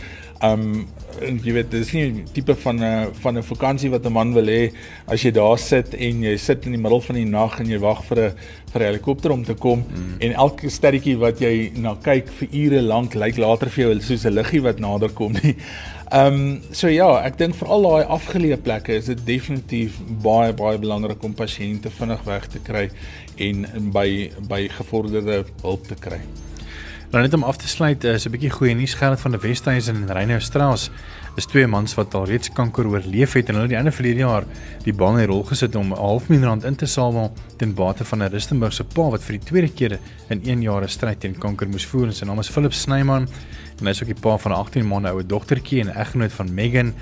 um 0.43 0.87
en 1.23 1.37
jy 1.39 1.53
weet 1.55 1.69
dis 1.71 1.91
nie 1.95 2.23
tipe 2.35 2.55
van 2.59 2.83
'n 2.83 3.13
van 3.23 3.37
'n 3.37 3.43
vakansie 3.43 3.89
wat 3.89 4.05
'n 4.05 4.11
man 4.11 4.33
wil 4.33 4.45
hê 4.45 4.71
as 5.07 5.23
jy 5.23 5.31
daar 5.31 5.57
sit 5.57 5.93
en 5.93 6.23
jy 6.23 6.37
sit 6.37 6.65
in 6.65 6.71
die 6.71 6.81
middel 6.81 7.01
van 7.01 7.15
die 7.15 7.25
nag 7.25 7.59
en 7.59 7.69
jy 7.69 7.79
wag 7.79 8.03
vir 8.03 8.19
'n 8.19 8.33
vir 8.71 8.81
'n 8.81 8.85
helikopter 8.85 9.31
om 9.31 9.43
te 9.43 9.53
kom 9.53 9.79
mm. 9.79 10.19
en 10.19 10.33
elke 10.33 10.69
sterretjie 10.69 11.17
wat 11.17 11.39
jy 11.39 11.71
na 11.75 11.95
kyk 11.95 12.27
vir 12.27 12.47
ure 12.51 12.81
lank 12.81 13.13
lyk 13.13 13.37
later 13.37 13.69
vir 13.69 13.85
jou 13.85 14.01
soos 14.01 14.25
'n 14.25 14.33
liggie 14.33 14.61
wat 14.61 14.79
nader 14.79 15.09
kom 15.09 15.31
nie. 15.31 15.55
Ehm 16.11 16.33
um, 16.33 16.61
so 16.71 16.87
ja, 16.87 17.07
ek 17.25 17.37
dink 17.37 17.55
vir 17.55 17.67
al 17.67 17.81
daai 17.81 18.05
afgeleë 18.05 18.57
plekke 18.61 18.93
is 18.93 19.05
dit 19.05 19.25
definitief 19.25 19.97
baie 20.21 20.53
baie 20.53 20.77
belangrik 20.77 21.23
om 21.23 21.33
pasiënte 21.33 21.89
vinnig 21.89 22.23
weg 22.25 22.47
te 22.47 22.59
kry 22.59 22.89
en 23.37 23.65
by 23.91 24.31
by 24.49 24.67
gevorderde 24.67 25.45
hulp 25.63 25.87
te 25.87 25.95
kry. 25.95 26.19
Nou 27.15 27.23
net 27.23 27.35
om 27.37 27.45
af 27.47 27.55
te 27.55 27.67
sluit, 27.71 28.03
is 28.03 28.25
'n 28.27 28.31
bietjie 28.31 28.49
goeie 28.51 28.75
nuus 28.75 28.93
geld 28.93 29.19
van 29.19 29.31
die 29.31 29.39
Westhuizen 29.39 29.95
en 29.95 30.11
Reynou 30.11 30.39
Straas 30.39 30.89
is 31.37 31.45
twee 31.45 31.67
mans 31.67 31.93
wat 31.95 32.13
al 32.13 32.25
reeds 32.25 32.49
kanker 32.51 32.87
oorleef 32.87 33.33
het 33.33 33.49
en 33.49 33.55
hulle 33.55 33.67
die 33.67 33.77
einde 33.77 33.91
verlede 33.91 34.19
jaar 34.19 34.43
die 34.83 34.93
baan 34.93 35.19
in 35.19 35.27
rol 35.27 35.43
gesit 35.43 35.75
om 35.75 35.93
'n 35.93 35.97
half 35.97 36.27
miljoen 36.27 36.47
rand 36.47 36.63
in 36.63 36.75
te 36.75 36.85
samel 36.85 37.33
ten 37.57 37.73
bate 37.73 38.03
van 38.03 38.23
'n 38.23 38.31
Rustenburgse 38.31 38.83
pa 38.83 39.09
wat 39.09 39.23
vir 39.23 39.37
die 39.37 39.45
tweede 39.45 39.69
keer 39.69 39.99
in 40.29 40.41
1 40.43 40.61
jaar 40.61 40.83
'n 40.83 40.89
stryd 40.89 41.19
teen 41.19 41.39
kanker 41.39 41.67
moes 41.67 41.85
voer. 41.85 42.11
Sy 42.11 42.25
naam 42.25 42.39
is 42.39 42.49
Philip 42.49 42.73
Snyman 42.73 43.27
en 43.79 43.85
hy 43.85 43.89
is 43.89 44.01
ook 44.01 44.13
die 44.13 44.21
pa 44.21 44.37
van 44.37 44.51
'n 44.51 44.55
18 44.55 44.87
maande 44.87 45.09
oue 45.09 45.25
dogtertjie 45.25 45.79
en 45.79 45.95
eggenoot 45.95 46.31
van 46.31 46.53
Megan 46.53 46.93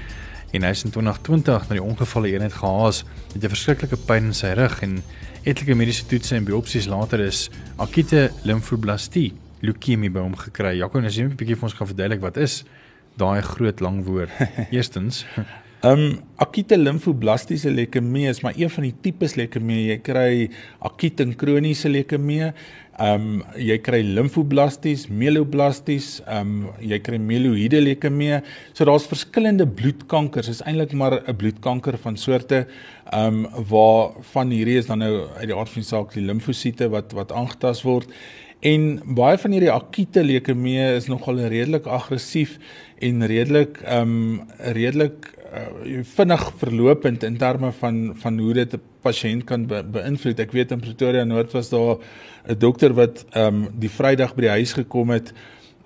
en 0.51 0.63
hy 0.63 0.70
is 0.70 0.84
in 0.84 0.91
2020 0.91 1.70
na 1.70 1.74
die 1.74 1.84
ongevalle 1.84 2.27
eenheid 2.27 2.53
gehaas. 2.53 3.03
Met 3.34 3.43
'n 3.43 3.50
verskriklike 3.50 3.98
pyn 3.98 4.25
in 4.25 4.34
sy 4.34 4.53
rug 4.53 4.82
en 4.82 5.03
etlike 5.43 5.75
mediese 5.75 6.05
toetse 6.05 6.36
en 6.36 6.46
biopsies 6.46 6.88
later 6.88 7.20
is 7.20 7.50
akute 7.77 8.32
limfoblastie 8.43 9.34
leukemie 9.63 10.12
by 10.13 10.20
hom 10.20 10.36
gekry. 10.36 10.77
Jaco, 10.77 11.00
as 11.00 11.17
jy 11.17 11.24
net 11.27 11.34
'n 11.34 11.41
bietjie 11.41 11.55
vir 11.55 11.70
ons 11.70 11.77
kan 11.77 11.88
verduidelik 11.88 12.22
wat 12.22 12.38
is 12.38 12.63
daai 13.17 13.41
groot 13.41 13.79
lang 13.82 14.03
woord. 14.05 14.32
Eerstens, 14.75 15.25
Ehm 15.84 16.00
um, 16.00 16.20
akute 16.39 16.77
limfoblastiese 16.79 17.67
leukemie 17.67 18.29
is 18.29 18.38
maar 18.39 18.55
een 18.55 18.70
van 18.72 18.86
die 18.86 18.93
tipes 19.03 19.34
leukemie. 19.36 19.89
Jy 19.89 19.98
kry 20.00 20.29
akute 20.79 21.25
en 21.25 21.34
kroniese 21.36 21.89
leukemie. 21.91 22.53
Ehm 23.03 23.25
um, 23.25 23.41
jy 23.60 23.75
kry 23.84 24.00
limfoblasties, 24.15 25.10
mieloblasties, 25.12 26.22
ehm 26.24 26.53
um, 26.53 26.70
jy 26.79 27.01
kry 27.03 27.20
mieloïde 27.20 27.82
leukemie. 27.84 28.39
So 28.72 28.88
daar's 28.88 29.10
verskillende 29.12 29.67
bloedkankers. 29.67 30.48
Dit 30.48 30.62
is 30.62 30.63
eintlik 30.63 30.96
maar 30.96 31.20
'n 31.20 31.36
bloedkanker 31.36 31.98
van 31.98 32.15
soorte 32.15 32.63
ehm 33.12 33.43
um, 33.43 33.67
waar 33.67 34.15
van 34.32 34.55
hierdie 34.55 34.77
is 34.77 34.88
dan 34.88 35.03
nou 35.03 35.27
uit 35.36 35.50
die 35.51 35.58
aard 35.58 35.70
van 35.70 35.82
die 35.82 35.89
saak 35.89 36.13
die 36.13 36.24
limfosiete 36.24 36.88
wat 36.89 37.12
wat 37.12 37.32
aangetast 37.32 37.84
word. 37.84 38.08
En 38.63 38.84
baie 39.17 39.38
van 39.41 39.51
hierdie 39.51 39.72
akute 39.74 40.22
leukemie 40.24 40.79
is 40.96 41.10
nogal 41.12 41.41
redelik 41.51 41.88
aggressief 41.91 42.55
en 43.03 43.25
redelik 43.27 43.82
ehm 43.84 44.13
um, 44.13 44.53
redelik 44.77 45.27
uh, 45.51 46.00
vinnig 46.15 46.46
verlopend 46.62 47.25
in 47.27 47.36
terme 47.38 47.74
van 47.82 47.98
van 48.22 48.39
hoe 48.39 48.53
dit 48.53 48.74
'n 48.74 48.82
pasiënt 49.03 49.43
kan 49.43 49.65
be, 49.67 49.84
beïnvloed. 49.84 50.39
Ek 50.39 50.55
weet 50.55 50.72
in 50.72 50.79
Pretoria 50.79 51.24
Noord 51.24 51.51
was 51.51 51.70
daar 51.70 51.98
'n 52.48 52.58
dokter 52.58 52.93
wat 52.93 53.25
ehm 53.32 53.46
um, 53.48 53.67
die 53.79 53.89
Vrydag 53.89 54.36
by 54.36 54.41
die 54.41 54.55
huis 54.58 54.74
gekom 54.74 55.10
het 55.10 55.34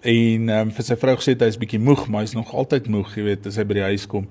en 0.02 0.50
ehm 0.50 0.68
um, 0.68 0.72
vir 0.72 0.84
sy 0.84 0.96
vrou 0.96 1.16
gesê 1.16 1.34
hy's 1.40 1.58
bietjie 1.58 1.82
moeg, 1.82 2.08
maar 2.08 2.22
hy's 2.22 2.38
nog 2.38 2.54
altyd 2.54 2.88
moeg, 2.88 3.16
jy 3.16 3.24
weet, 3.24 3.48
as 3.48 3.58
hy 3.58 3.64
by 3.64 3.74
die 3.74 3.90
huis 3.90 4.06
kom. 4.06 4.28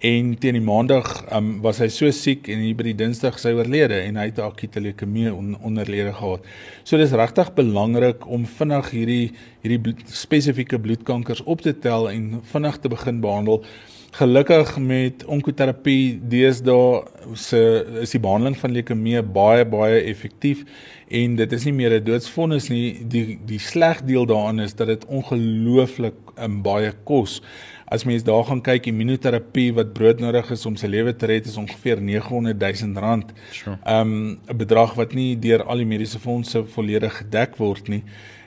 En 0.00 0.30
teen 0.40 0.56
die 0.56 0.64
maandag 0.64 1.04
um, 1.36 1.58
was 1.60 1.76
hy 1.82 1.90
so 1.92 2.08
siek 2.16 2.46
en 2.48 2.62
hier 2.64 2.76
by 2.78 2.86
die 2.86 2.94
Dinsdag 2.96 3.36
sy 3.36 3.50
oorlede 3.52 3.98
en 4.00 4.16
hy 4.16 4.30
het 4.30 4.38
akute 4.40 4.80
leukemie 4.80 5.26
on, 5.28 5.50
onderlede 5.60 6.14
gehad. 6.16 6.46
So 6.88 6.96
dis 6.96 7.12
regtig 7.12 7.50
belangrik 7.58 8.24
om 8.24 8.46
vinnig 8.48 8.88
hierdie 8.94 9.26
hierdie 9.60 9.80
bloed, 9.84 10.00
spesifieke 10.08 10.80
bloedkankers 10.80 11.44
op 11.44 11.60
te 11.66 11.74
tel 11.84 12.08
en 12.08 12.38
vinnig 12.48 12.80
te 12.80 12.88
begin 12.88 13.20
behandel. 13.20 13.60
Gelukkig 14.10 14.72
met 14.82 15.22
onkoterapie 15.24 16.18
deesdae 16.28 17.02
se 17.38 17.60
is 18.02 18.10
die 18.10 18.20
behandeling 18.20 18.56
van 18.58 18.72
leukemie 18.74 19.20
baie 19.22 19.62
baie 19.70 20.00
effektief 20.10 20.64
en 21.20 21.36
dit 21.38 21.52
is 21.52 21.64
nie 21.64 21.72
meer 21.72 21.94
'n 21.94 22.04
doodsvonnis 22.04 22.68
nie. 22.68 23.06
Die 23.06 23.38
die 23.46 23.58
sleg 23.58 24.02
deel 24.02 24.26
daaraan 24.26 24.60
is 24.60 24.74
dat 24.74 24.86
dit 24.86 25.06
ongelooflik 25.06 26.14
um, 26.38 26.62
baie 26.62 26.92
kos. 27.04 27.40
As 27.86 28.04
mens 28.04 28.22
daar 28.22 28.44
gaan 28.44 28.62
kyk, 28.62 28.86
immunoterapie 28.86 29.72
wat 29.74 29.92
broodnodig 29.92 30.50
is 30.50 30.66
om 30.66 30.76
sy 30.76 30.86
lewe 30.86 31.16
te 31.16 31.26
red 31.26 31.46
is 31.46 31.56
ongeveer 31.56 32.02
900 32.02 32.58
000 32.82 33.00
rand. 33.00 33.32
Sure. 33.50 33.78
Um 33.86 34.38
'n 34.48 34.56
bedrag 34.56 34.94
wat 34.94 35.14
nie 35.14 35.38
deur 35.38 35.62
al 35.62 35.76
die 35.76 35.86
mediese 35.86 36.18
fondse 36.18 36.64
volledig 36.64 37.16
gedek 37.16 37.56
word 37.56 37.88
nie. 37.88 38.02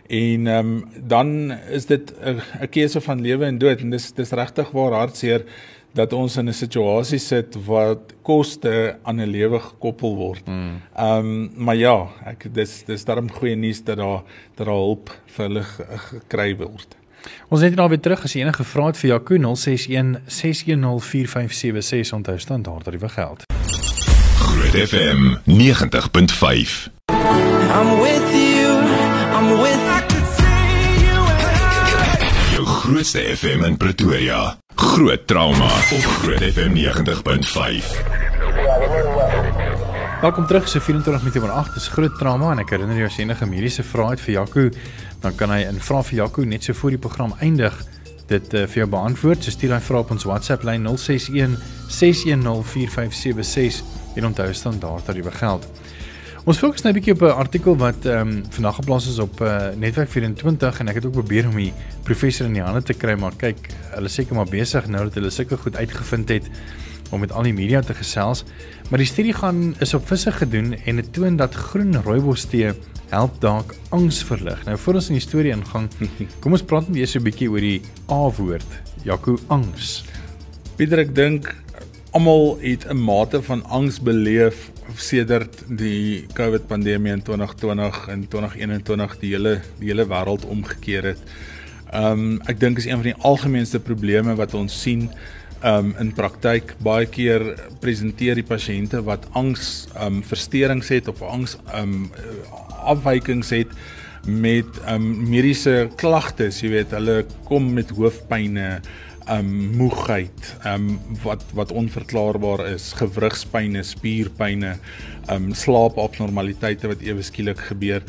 En 0.08 0.48
ehm 0.48 0.68
um, 0.68 0.84
dan 1.08 1.52
is 1.52 1.86
dit 1.86 2.14
'n 2.62 2.70
keuse 2.70 3.02
van 3.02 3.22
lewe 3.22 3.46
en 3.46 3.58
dood 3.58 3.80
en 3.80 3.90
dis 3.90 4.12
dis 4.12 4.32
regtig 4.32 4.72
waar 4.72 4.92
hartseer 4.92 5.44
dat 5.94 6.14
ons 6.14 6.38
in 6.38 6.48
'n 6.50 6.54
situasie 6.54 7.20
sit 7.20 7.66
wat 7.66 8.14
koste 8.22 8.98
aan 9.04 9.22
'n 9.22 9.30
lewe 9.30 9.60
gekoppel 9.60 10.16
word. 10.16 10.42
Ehm 10.46 10.56
mm. 10.56 10.80
um, 11.26 11.52
maar 11.56 11.76
ja, 11.76 12.08
ek 12.26 12.54
dis 12.54 12.84
dis 12.86 13.06
daarom 13.06 13.32
goeie 13.32 13.56
nuus 13.56 13.84
dat 13.84 13.98
daar 13.98 14.22
dat 14.56 14.66
daar 14.66 14.76
hulp 14.76 15.20
vir 15.26 15.46
hulle 15.46 15.64
gekry 15.64 16.56
word. 16.58 16.96
Ons 17.50 17.62
net 17.62 17.76
nou 17.76 17.90
weer 17.90 18.00
terug 18.00 18.24
as 18.24 18.34
enige 18.36 18.64
vrae 18.64 18.86
het 18.86 18.98
vir 18.98 19.10
Jaco 19.10 19.38
061 19.56 20.18
6104576 20.28 22.14
onthou 22.14 22.40
standaard 22.40 22.84
tariewe 22.84 23.10
geld. 23.10 23.44
Groot 24.38 24.88
FM 24.90 25.38
90.5. 25.46 26.90
I'm 27.78 28.00
with 28.02 28.30
you. 28.34 28.70
I'm 29.34 29.62
with 29.62 29.93
grootste 32.94 33.20
FM 33.38 33.64
in 33.64 33.78
Pretoria. 33.78 34.58
Groot 34.76 35.28
trauma 35.28 35.66
op 35.66 36.04
Groot 36.22 36.44
FM 36.54 36.74
90.5. 36.78 37.88
Welkom 40.22 40.46
terug 40.46 40.68
so 40.70 40.80
24 40.80 41.24
minute 41.24 41.42
oor 41.42 41.50
8 41.50 41.74
dis 41.74 41.88
groot 41.88 42.14
trauma 42.20 42.52
en 42.54 42.62
ek 42.62 42.76
herinner 42.76 43.00
jou 43.02 43.08
as 43.10 43.18
jy 43.18 43.26
enige 43.26 43.48
mediese 43.50 43.82
vrae 43.88 44.12
het 44.14 44.22
vir 44.22 44.36
Jaco 44.36 44.68
dan 45.24 45.34
kan 45.40 45.50
hy 45.56 45.64
in 45.72 45.82
vra 45.82 46.04
vir 46.06 46.20
Jaco 46.20 46.46
net 46.46 46.70
so 46.70 46.78
voor 46.78 46.94
die 46.94 47.02
program 47.02 47.34
eindig 47.42 47.80
dit 48.30 48.54
uh, 48.54 48.68
vir 48.70 48.84
jou 48.84 48.90
beantwoord. 48.94 49.42
So 49.42 49.58
stuur 49.58 49.74
daai 49.74 49.88
vrae 49.90 50.06
op 50.06 50.14
ons 50.14 50.30
WhatsApp 50.30 50.62
lyn 50.70 50.86
061 50.86 51.58
610 51.90 52.62
4576 52.76 54.22
en 54.22 54.30
onthou 54.30 54.52
standaard 54.54 55.10
tariewe 55.10 55.34
geld. 55.42 55.66
Ons 56.44 56.58
fokus 56.60 56.82
nou 56.84 56.92
'n 56.92 56.98
bietjie 56.98 57.14
op 57.14 57.22
'n 57.22 57.40
artikel 57.40 57.78
wat 57.78 58.06
ehm 58.06 58.28
um, 58.28 58.44
vandag 58.50 58.76
geplaas 58.76 59.08
is 59.08 59.20
op 59.20 59.42
uh, 59.42 59.68
Netwerk 59.80 60.10
24 60.10 60.80
en 60.80 60.88
ek 60.88 60.96
het 60.96 61.06
ook 61.06 61.16
probeer 61.16 61.48
om 61.48 61.56
die 61.56 61.74
professor 62.04 62.46
in 62.46 62.54
die 62.54 62.62
hande 62.62 62.84
te 62.84 62.94
kry 62.94 63.16
maar 63.16 63.32
kyk 63.38 63.70
hulle 63.96 64.10
seker 64.10 64.36
maar 64.36 64.50
besig 64.52 64.88
nou 64.88 65.04
dat 65.04 65.14
hulle 65.14 65.30
sulke 65.30 65.58
goed 65.58 65.76
uitgevind 65.76 66.30
het 66.30 66.50
om 67.12 67.20
met 67.20 67.32
al 67.32 67.48
die 67.48 67.54
media 67.54 67.80
te 67.82 67.94
gesels. 67.94 68.44
Maar 68.90 69.00
die 69.00 69.08
studie 69.08 69.34
gaan 69.34 69.76
is 69.80 69.94
op 69.94 70.08
visse 70.08 70.32
gedoen 70.32 70.76
en 70.86 70.96
dit 70.96 71.14
toon 71.14 71.38
dat 71.38 71.56
groen 71.56 71.96
rooibostee 72.04 72.74
help 73.10 73.40
dalk 73.40 73.76
angs 73.90 74.24
verlig. 74.24 74.66
Nou 74.66 74.78
voor 74.78 74.94
ons 74.94 75.08
in 75.08 75.16
die 75.16 75.24
storie 75.24 75.52
ingaan, 75.52 75.90
kom 76.42 76.52
ons 76.52 76.64
praat 76.64 76.88
net 76.90 76.98
eers 76.98 77.16
'n 77.16 77.24
bietjie 77.24 77.50
oor 77.50 77.64
die 77.64 77.82
A-woord. 78.12 78.68
Jaco 79.04 79.40
angs. 79.48 80.04
Pieter, 80.76 81.00
ek 81.00 81.16
dink 81.16 81.56
almal 82.12 82.58
het 82.60 82.84
'n 82.92 83.00
mate 83.00 83.42
van 83.42 83.64
angs 83.64 84.02
beleef 84.02 84.73
sedert 85.00 85.64
die 85.68 86.26
COVID 86.38 86.68
pandemie 86.68 87.14
in 87.14 87.24
2020 87.26 88.08
en 88.14 88.28
2021 88.28 89.18
die 89.22 89.34
hele 89.36 89.56
die 89.80 89.92
hele 89.92 90.08
wêreld 90.10 90.46
omgekeer 90.46 91.14
het. 91.14 91.24
Ehm 91.94 92.12
um, 92.12 92.42
ek 92.50 92.60
dink 92.60 92.78
is 92.82 92.90
een 92.90 93.00
van 93.02 93.10
die 93.12 93.22
algemeenste 93.22 93.80
probleme 93.80 94.36
wat 94.36 94.54
ons 94.58 94.82
sien 94.82 95.10
um 95.64 95.94
in 96.00 96.12
praktyk 96.12 96.74
baie 96.84 97.08
keer 97.08 97.44
presenteer 97.84 98.36
die 98.36 98.48
pasiënte 98.48 99.00
wat 99.08 99.26
angs 99.40 99.88
um 100.04 100.22
versteurings 100.28 100.90
het 100.92 101.08
of 101.08 101.22
angs 101.24 101.56
um 101.78 102.10
afwykings 102.84 103.54
het 103.56 103.72
met 104.26 104.80
um 104.88 105.06
mediese 105.28 105.90
klagtes, 106.00 106.62
jy 106.64 106.70
weet, 106.78 106.94
hulle 106.96 107.24
kom 107.48 107.74
met 107.76 107.92
hoofpynne, 107.96 108.78
um 109.32 109.50
moegheid, 109.78 110.56
um 110.68 111.00
wat 111.24 111.44
wat 111.56 111.72
onverklaarbaar 111.72 112.66
is, 112.74 112.92
gewrigspynne, 113.00 113.84
spierpynne, 113.84 114.78
um 115.32 115.52
slaapabnormaliteite 115.56 116.92
wat 116.92 117.04
ewe 117.06 117.24
skielik 117.24 117.62
gebeur. 117.70 118.04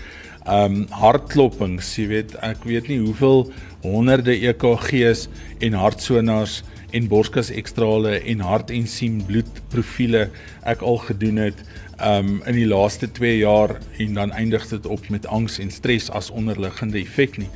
Um 0.45 0.85
hartklopings, 0.93 1.95
jy 1.99 2.07
weet, 2.11 2.37
ek 2.45 2.67
weet 2.69 2.91
nie 2.93 3.01
hoeveel 3.01 3.47
honderde 3.85 4.37
EKG's 4.37 5.29
en 5.65 5.79
hartsonars 5.81 6.63
en 6.95 7.09
borskas 7.11 7.51
ekstrale 7.51 8.19
en 8.21 8.43
hartensiem 8.45 9.23
bloedprofiele 9.27 10.29
ek 10.71 10.85
al 10.87 11.01
gedoen 11.09 11.41
het 11.49 11.65
um 12.03 12.43
in 12.47 12.57
die 12.57 12.67
laaste 12.67 13.09
2 13.13 13.39
jaar 13.39 13.77
en 13.99 14.15
dan 14.15 14.33
eindig 14.33 14.69
dit 14.69 14.87
op 14.87 15.09
met 15.09 15.27
angs 15.27 15.59
en 15.59 15.71
stres 15.71 16.11
as 16.11 16.31
onderliggende 16.31 16.99
effek 16.99 17.39
nie. 17.39 17.51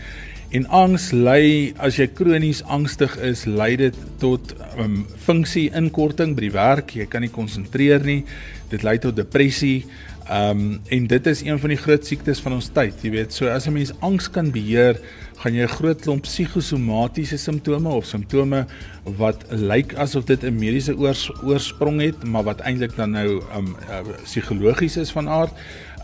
En 0.49 0.65
angs 0.73 1.11
lei 1.13 1.75
as 1.77 1.99
jy 2.01 2.07
kronies 2.17 2.63
angstig 2.65 3.19
is, 3.21 3.45
lei 3.45 3.75
dit 3.77 3.97
tot 4.23 4.55
um 4.81 5.03
funksie 5.21 5.67
inkorting 5.77 6.33
by 6.39 6.47
die 6.47 6.55
werk, 6.55 6.95
jy 6.97 7.05
kan 7.11 7.21
nie 7.25 7.33
konsentreer 7.33 8.05
nie. 8.05 8.23
Dit 8.71 8.87
lei 8.87 8.97
tot 9.03 9.17
depressie. 9.17 9.85
Um 10.29 10.81
en 10.93 11.07
dit 11.07 11.27
is 11.27 11.41
een 11.41 11.59
van 11.59 11.73
die 11.73 11.79
groot 11.81 12.07
siektes 12.07 12.41
van 12.45 12.53
ons 12.59 12.69
tyd, 12.77 13.01
jy 13.01 13.11
weet. 13.15 13.33
So 13.33 13.49
as 13.49 13.67
'n 13.67 13.73
mens 13.73 13.93
angs 14.01 14.29
kan 14.31 14.51
beheer, 14.53 15.01
gaan 15.39 15.55
jy 15.55 15.63
'n 15.63 15.69
groot 15.69 16.01
klomp 16.01 16.23
psigosomatiese 16.23 17.39
simptome 17.39 17.89
of 17.89 18.05
simptome 18.05 18.67
wat 19.05 19.45
lyk 19.51 19.95
asof 19.95 20.25
dit 20.25 20.45
'n 20.45 20.59
mediese 20.59 20.97
oors, 20.97 21.31
oorsprong 21.43 22.01
het, 22.01 22.25
maar 22.25 22.45
wat 22.45 22.61
eintlik 22.61 22.97
dan 22.97 23.11
nou 23.11 23.43
um 23.57 23.77
uh, 23.89 24.01
psigologies 24.23 24.97
is 24.97 25.11
van 25.11 25.29
aard. 25.29 25.53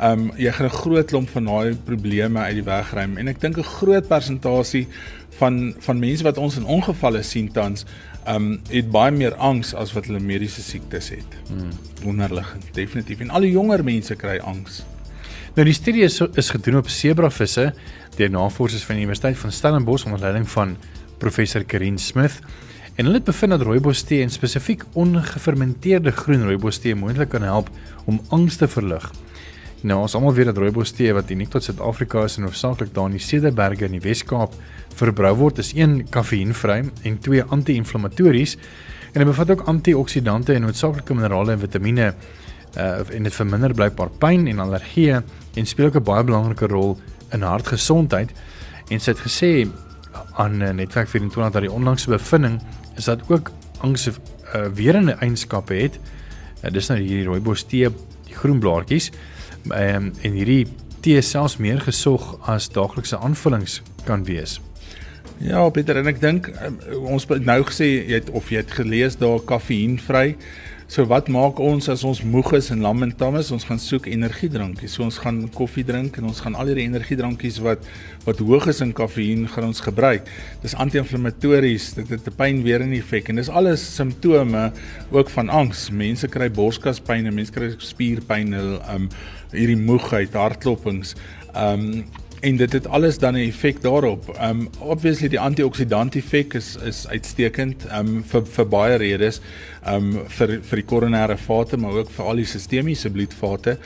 Um 0.00 0.32
jy 0.36 0.52
gaan 0.52 0.66
'n 0.66 0.80
groot 0.82 1.06
klomp 1.06 1.28
van 1.28 1.44
daai 1.44 1.76
probleme 1.84 2.38
uit 2.38 2.54
die 2.54 2.64
weg 2.64 2.92
ruim 2.92 3.16
en 3.16 3.28
ek 3.28 3.40
dink 3.40 3.58
'n 3.58 3.62
groot 3.62 4.08
persentasie 4.08 4.88
van 5.38 5.74
van 5.78 5.98
mense 5.98 6.24
wat 6.24 6.38
ons 6.38 6.56
in 6.56 6.64
ongevalle 6.64 7.22
sien 7.22 7.52
tans 7.52 7.84
um 8.28 8.60
het 8.70 8.90
baie 8.90 9.12
meer 9.12 9.34
angs 9.34 9.74
as 9.74 9.92
wat 9.92 10.08
hulle 10.08 10.20
mediese 10.20 10.62
siektes 10.62 11.10
het. 11.12 11.38
Hmm. 11.48 11.70
Onderliggend, 12.04 12.66
definitief. 12.72 13.20
En 13.20 13.30
al 13.30 13.46
die 13.46 13.52
jonger 13.52 13.84
mense 13.84 14.16
kry 14.16 14.38
angs. 14.38 14.82
Nou 15.54 15.66
die 15.68 15.76
studie 15.76 16.02
is, 16.02 16.18
is 16.34 16.50
gedoen 16.50 16.80
op 16.80 16.88
sebravisse 16.90 17.68
deur 18.16 18.30
navorsers 18.30 18.84
van 18.86 18.98
die 18.98 19.04
Universiteit 19.04 19.38
van 19.38 19.52
Stellenbosch 19.52 20.06
onder 20.06 20.20
leiding 20.20 20.48
van 20.50 20.76
professor 21.18 21.64
Karin 21.64 21.98
Smith. 21.98 22.40
En 22.94 23.04
hulle 23.04 23.18
het 23.18 23.26
bevind 23.26 23.50
dat 23.50 23.62
rooibos 23.66 24.02
tee 24.06 24.22
en 24.22 24.30
spesifiek 24.30 24.84
ongefermenteerde 24.92 26.10
groen 26.14 26.42
rooibos 26.46 26.78
tee 26.78 26.94
moontlik 26.94 27.28
kan 27.28 27.42
help 27.42 27.70
om 28.04 28.20
angs 28.28 28.56
te 28.56 28.68
verlig. 28.68 29.10
Nou 29.84 29.98
ons 30.00 30.14
almal 30.16 30.32
weet 30.32 30.48
dat 30.48 30.56
rooibos 30.56 30.94
tee 30.96 31.12
wat 31.12 31.28
uniek 31.28 31.50
tot 31.52 31.64
Suid-Afrika 31.66 32.22
is 32.24 32.38
en 32.38 32.46
hoofsaaklik 32.46 32.94
daar 32.96 33.10
in 33.10 33.18
die 33.18 33.20
Cederberge 33.20 33.84
in 33.84 33.92
die 33.98 34.00
Wes-Kaap 34.00 34.54
verbrou 34.96 35.32
word, 35.36 35.60
is 35.60 35.74
een 35.76 35.98
kafeïnvry 36.08 36.78
en 37.04 37.18
twee 37.20 37.42
anti-inflammatories 37.42 38.56
en 39.12 39.20
dit 39.20 39.28
bevat 39.28 39.52
ook 39.52 39.66
antioksidante 39.68 40.54
en 40.54 40.64
noodsaaklike 40.64 41.16
minerale 41.18 41.52
en 41.52 41.60
vitamiene 41.66 42.14
uh 42.80 43.12
en 43.14 43.28
dit 43.28 43.36
verminder 43.36 43.74
blykbaar 43.76 44.08
pyn 44.18 44.48
en 44.50 44.64
allergieë 44.64 45.20
en 45.60 45.68
speel 45.68 45.92
ook 45.92 46.00
'n 46.00 46.08
baie 46.08 46.24
belangrike 46.24 46.66
rol 46.66 46.96
in 47.32 47.42
hartgesondheid 47.42 48.32
en 48.88 49.00
sy 49.00 49.10
het 49.10 49.20
gesê 49.20 49.68
aan 50.40 50.62
uh, 50.62 50.70
netwerk 50.70 51.08
24 51.08 51.52
dat 51.52 51.62
die 51.62 51.72
onlangse 51.72 52.10
bevinding 52.10 52.60
is 52.96 53.04
dat 53.04 53.20
ook 53.28 53.50
angs 53.78 54.08
uh, 54.08 54.66
weerende 54.74 55.12
eienskappe 55.12 55.74
het. 55.74 56.00
Uh, 56.64 56.70
dis 56.72 56.88
nou 56.88 56.98
hierdie 56.98 57.26
rooibos 57.26 57.62
tee, 57.62 57.88
die 58.26 58.34
groen 58.34 58.58
blaartjies 58.58 59.12
um, 59.70 60.12
en 60.22 60.38
hierdie 60.38 60.66
tee 61.04 61.20
selfs 61.22 61.58
meer 61.60 61.80
gesog 61.84 62.34
as 62.48 62.70
daaglikse 62.72 63.18
aanvullings 63.18 63.80
kan 64.08 64.24
wees. 64.24 64.60
Ja, 65.42 65.64
Pieter, 65.74 65.98
en 65.98 66.08
ek 66.08 66.20
dink 66.22 66.48
um, 66.62 66.78
ons 67.16 67.26
nou 67.28 67.60
gesê 67.68 67.88
jy 67.90 68.20
het 68.20 68.30
of 68.32 68.52
jy 68.52 68.62
het 68.62 68.76
gelees 68.76 69.18
daar 69.20 69.42
kafeïnvry. 69.44 70.36
So 70.86 71.06
wat 71.08 71.30
maak 71.32 71.58
ons 71.64 71.86
as 71.88 72.02
ons 72.04 72.20
moeg 72.28 72.50
is 72.58 72.66
en 72.74 72.82
lam 72.84 73.00
en 73.06 73.12
tam 73.16 73.38
is? 73.40 73.48
Ons 73.54 73.64
gaan 73.64 73.80
soek 73.80 74.04
energiedrankies. 74.10 74.92
So 74.98 75.06
ons 75.06 75.16
gaan 75.22 75.38
koffie 75.56 75.84
drink 75.86 76.18
en 76.20 76.26
ons 76.28 76.42
gaan 76.44 76.56
al 76.60 76.68
hierdie 76.70 76.84
energiedrankies 76.84 77.62
wat 77.64 77.86
wat 78.26 78.42
hoog 78.44 78.68
is 78.72 78.82
in 78.84 78.92
kafeïen 78.96 79.46
gaan 79.48 79.70
ons 79.70 79.80
gebruik. 79.84 80.28
Dis 80.62 80.76
anti-inflammatories, 80.80 81.94
dit 81.96 82.12
het 82.12 82.28
'n 82.28 82.36
pynweerende 82.36 83.00
effek 83.00 83.28
en 83.28 83.36
dis 83.36 83.48
alles 83.48 83.80
simptome 83.94 84.72
ook 85.10 85.30
van 85.30 85.48
angs. 85.48 85.90
Mense 85.90 86.28
kry 86.28 86.50
borskaspyn, 86.50 87.32
mense 87.34 87.52
kry 87.52 87.74
spierpyn, 87.78 88.52
hulle 88.52 88.80
um 88.94 89.08
hierdie 89.52 89.80
moegheid, 89.80 90.32
hartklopings. 90.32 91.14
Um 91.54 92.04
en 92.40 92.56
dit 92.56 92.72
het 92.72 92.86
alles 92.86 93.18
dan 93.18 93.34
'n 93.34 93.48
effek 93.48 93.82
daarop. 93.82 94.36
Um 94.40 94.68
obviously 94.78 95.28
die 95.28 95.40
antioksidant 95.40 96.16
effek 96.16 96.54
is 96.54 96.76
is 96.76 97.06
uitstekend 97.06 97.86
um 97.98 98.24
vir 98.24 98.46
vir 98.46 98.68
baie 98.68 98.96
redes. 98.96 99.40
Um 99.86 100.12
vir 100.28 100.60
vir 100.62 100.76
die 100.76 100.84
koronêre 100.84 101.36
vate, 101.36 101.76
maar 101.76 101.92
ook 101.92 102.10
vir 102.10 102.24
al 102.24 102.36
die 102.36 102.44
sistemiese 102.44 103.10
bloedvate. 103.10 103.78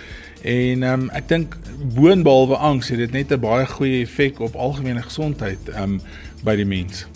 En 0.43 0.83
um 0.83 1.11
ek 1.11 1.29
dink 1.29 1.57
boonbehalwe 1.95 2.57
angs 2.57 2.89
het 2.89 2.99
dit 2.99 3.13
net 3.13 3.33
'n 3.33 3.41
baie 3.41 3.67
goeie 3.67 4.03
effek 4.03 4.41
op 4.41 4.57
algemene 4.57 5.03
gesondheid 5.03 5.59
um 5.77 6.01
by 6.45 6.57
die 6.57 6.67
mens. 6.67 7.07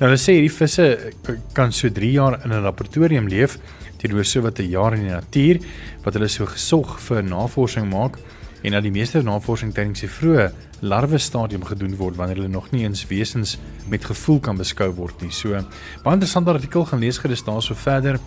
Nou 0.00 0.08
hulle 0.08 0.20
sê 0.20 0.32
hierdie 0.32 0.56
visse 0.56 1.12
kan 1.52 1.72
so 1.72 1.88
3 1.88 2.12
jaar 2.12 2.40
in 2.44 2.52
'n 2.52 2.62
laboratorium 2.62 3.28
leef 3.28 3.58
teenoor 4.00 4.24
so 4.24 4.40
wat 4.40 4.58
'n 4.58 4.70
jaar 4.70 4.94
in 4.94 5.02
die 5.02 5.10
natuur 5.10 5.58
wat 6.04 6.14
hulle 6.14 6.28
so 6.28 6.46
gesog 6.46 7.00
vir 7.00 7.22
navorsing 7.22 7.90
maak 7.90 8.18
en 8.62 8.76
dat 8.76 8.82
die 8.82 8.92
meeste 8.92 9.22
navorsing 9.22 9.72
tydens 9.74 10.02
die 10.04 10.10
vroeë 10.10 10.50
larwe 10.80 11.18
stadium 11.18 11.64
gedoen 11.64 11.96
word 11.96 12.16
wanneer 12.16 12.40
hulle 12.40 12.52
nog 12.52 12.70
nie 12.72 12.84
eens 12.84 13.06
wesens 13.08 13.58
met 13.88 14.04
gevoel 14.04 14.40
kan 14.40 14.56
beskou 14.56 14.90
word 14.96 15.20
nie. 15.24 15.32
So 15.32 15.56
baie 16.04 16.16
interessante 16.16 16.52
artikel 16.52 16.84
gaan 16.88 17.00
lees 17.00 17.20
gerus 17.20 17.44
daarso 17.44 17.74
verder 17.74 18.20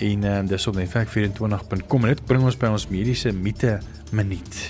en 0.00 0.24
uh, 0.24 0.40
dis 0.48 0.66
op 0.66 0.76
netwerk24.com 0.76 2.04
en 2.04 2.14
dit 2.14 2.24
bring 2.26 2.44
ons 2.44 2.58
by 2.58 2.72
ons 2.72 2.88
mediese 2.90 3.32
mite 3.32 3.78
minuut. 4.12 4.60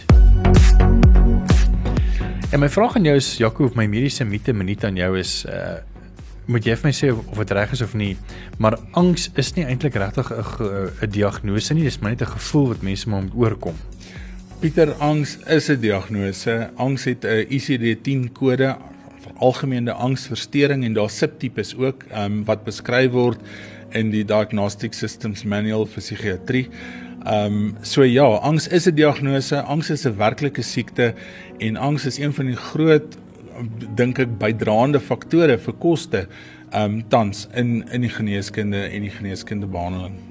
En 2.53 2.61
my 2.62 2.69
vraag 2.71 2.97
aan 2.97 3.09
jou 3.09 3.16
is 3.19 3.33
Jaco 3.40 3.64
of 3.66 3.75
my 3.75 3.88
mediese 3.90 4.25
mite 4.25 4.53
minuut 4.53 4.85
aan 4.85 5.01
jou 5.01 5.19
is 5.19 5.42
uh 5.49 5.81
moet 6.45 6.66
jy 6.69 6.75
vir 6.77 6.85
my 6.85 6.92
sê 6.92 7.09
of 7.09 7.38
dit 7.40 7.53
reg 7.57 7.71
is 7.73 7.81
of 7.81 7.95
nie 7.97 8.11
maar 8.61 8.75
angs 9.01 9.31
is 9.40 9.55
nie 9.57 9.64
eintlik 9.64 9.95
regtig 9.97 10.29
'n 10.29 10.90
'n 11.01 11.11
diagnose 11.11 11.75
nie 11.75 11.85
dis 11.85 11.99
maar 12.01 12.11
net 12.11 12.21
'n 12.21 12.37
gevoel 12.37 12.69
wat 12.69 12.83
mense 12.83 13.09
maar 13.09 13.23
moet 13.23 13.35
oorkom. 13.35 13.75
Pieter, 14.64 14.94
angs 14.96 15.37
is 15.44 15.68
'n 15.68 15.81
diagnose. 15.81 16.70
Angs 16.77 17.05
het 17.05 17.24
'n 17.24 17.44
ICD-10 17.48 18.33
kode 18.33 18.77
algemene 19.37 19.92
angsversteuring 19.92 20.85
en 20.85 20.92
daar 20.92 21.11
subtipes 21.11 21.77
ook 21.77 22.05
um, 22.16 22.44
wat 22.44 22.64
beskryf 22.64 23.11
word 23.11 23.40
in 23.92 24.11
die 24.11 24.24
Diagnostic 24.24 24.92
Systems 24.92 25.44
Manual 25.44 25.85
vir 25.87 26.00
psigiatrie. 26.00 26.68
Ehm 27.27 27.53
um, 27.53 27.77
so 27.83 28.03
ja, 28.03 28.24
angs 28.24 28.68
is 28.68 28.87
'n 28.87 28.94
diagnose. 28.94 29.62
Angs 29.62 29.90
is 29.90 30.07
'n 30.07 30.16
werklike 30.16 30.62
siekte 30.62 31.14
en 31.59 31.77
angs 31.77 32.07
is 32.07 32.18
een 32.18 32.33
van 32.33 32.46
die 32.46 32.57
groot 32.57 33.18
dink 33.94 34.18
ek 34.18 34.38
bydraende 34.38 35.00
faktore 35.00 35.59
vir 35.59 35.74
koste 35.74 36.27
ehm 36.72 36.85
um, 36.85 37.09
tans 37.09 37.48
in 37.55 37.85
in 37.92 38.00
die 38.00 38.14
geneeskunde 38.16 38.88
en 38.88 39.03
die 39.03 39.11
geneeskunde 39.11 39.66
behandeling. 39.66 40.24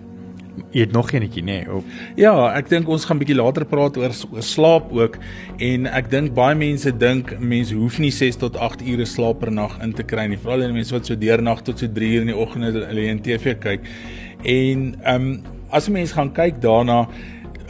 Jy 0.73 0.83
het 0.85 0.91
nog 0.93 1.09
eenetjie 1.11 1.41
nê 1.41 1.59
nee, 1.63 1.77
op. 1.79 1.85
Ja, 2.19 2.33
ek 2.53 2.69
dink 2.69 2.89
ons 2.89 3.05
gaan 3.09 3.17
bietjie 3.21 3.37
later 3.37 3.65
praat 3.65 3.97
oor 3.97 4.13
oor 4.31 4.45
slaap 4.45 4.91
ook 4.93 5.17
en 5.57 5.87
ek 5.89 6.11
dink 6.11 6.35
baie 6.37 6.57
mense 6.57 6.91
dink 7.01 7.33
mense 7.39 7.73
hoef 7.77 7.97
nie 8.03 8.11
6 8.13 8.37
tot 8.43 8.59
8 8.61 8.83
ure 8.93 9.07
slaap 9.09 9.41
per 9.41 9.51
nag 9.53 9.79
in 9.81 9.95
te 9.97 10.05
kry 10.05 10.27
nie, 10.29 10.37
veral 10.37 10.65
die 10.65 10.75
mense 10.75 10.93
wat 10.93 11.09
so 11.09 11.17
deernag 11.17 11.63
tot 11.65 11.81
so 11.81 11.89
3 11.89 12.11
uur 12.13 12.27
in 12.27 12.33
die 12.33 12.37
oggend 12.37 12.69
hulle 12.69 13.07
in 13.09 13.21
TV 13.25 13.57
kyk. 13.65 13.89
En 14.43 14.93
ehm 15.01 15.29
um, 15.31 15.33
as 15.73 15.89
'n 15.89 15.93
mens 15.93 16.11
gaan 16.13 16.29
kyk 16.33 16.61
daarna 16.61 17.07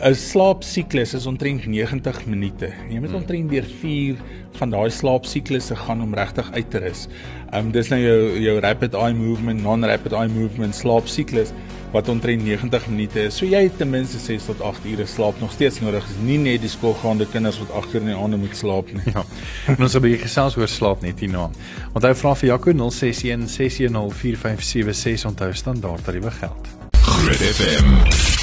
'n 0.02 0.16
slaapsiklus 0.16 1.14
is 1.14 1.26
omtrent 1.26 1.66
90 1.66 2.26
minute. 2.26 2.72
Jy 2.90 3.00
moet 3.00 3.14
omtrent 3.14 3.50
deur 3.50 3.66
4 3.82 4.16
van 4.58 4.70
daai 4.70 4.90
slaapsiklusse 4.90 5.76
gaan 5.76 6.02
om 6.02 6.14
regtig 6.14 6.52
uit 6.52 6.70
te 6.70 6.78
rus. 6.82 7.08
Ehm 7.52 7.66
um, 7.66 7.72
dis 7.72 7.90
nou 7.90 8.02
jou 8.02 8.40
jou 8.42 8.60
rapid 8.60 8.94
eye 8.94 9.14
movement, 9.14 9.62
non-rapid 9.62 10.12
eye 10.14 10.28
movement 10.28 10.76
slaapsiklus 10.76 11.54
wat 11.94 12.10
omtrent 12.10 12.42
90 12.44 12.88
minute 12.90 13.22
is. 13.22 13.38
So 13.38 13.46
jy 13.46 13.64
het 13.68 13.78
ten 13.78 13.90
minste 13.90 14.18
6 14.20 14.46
tot 14.50 14.62
8 14.62 14.86
ure 14.90 15.06
slaap 15.06 15.40
nog 15.40 15.52
steeds 15.52 15.80
nodig. 15.80 16.08
Dis 16.08 16.26
nie 16.26 16.38
net 16.42 16.62
die 16.62 16.70
skoolgaande 16.70 17.28
kinders 17.30 17.60
wat 17.62 17.72
8 17.84 17.94
uur 17.94 18.02
in 18.02 18.08
die 18.08 18.18
aand 18.18 18.38
moet 18.38 18.58
slaap 18.58 18.90
nie. 18.94 19.02
Ja. 19.14 19.24
En 19.68 19.78
ons 19.78 19.94
het 19.94 20.02
'n 20.02 20.06
bietjie 20.08 20.24
gesels 20.26 20.58
oor 20.58 20.68
slaap 20.68 21.02
net 21.02 21.20
hierna. 21.20 21.50
Onthou 21.94 22.16
vra 22.16 22.36
vir 22.36 22.50
Jaco 22.50 22.72
061 22.74 23.48
6104576 23.48 25.26
onthou 25.26 25.54
standaard 25.54 26.04
tariewe 26.04 26.32
geld. 26.32 26.68
Groot 26.92 27.44
FM. 27.56 28.43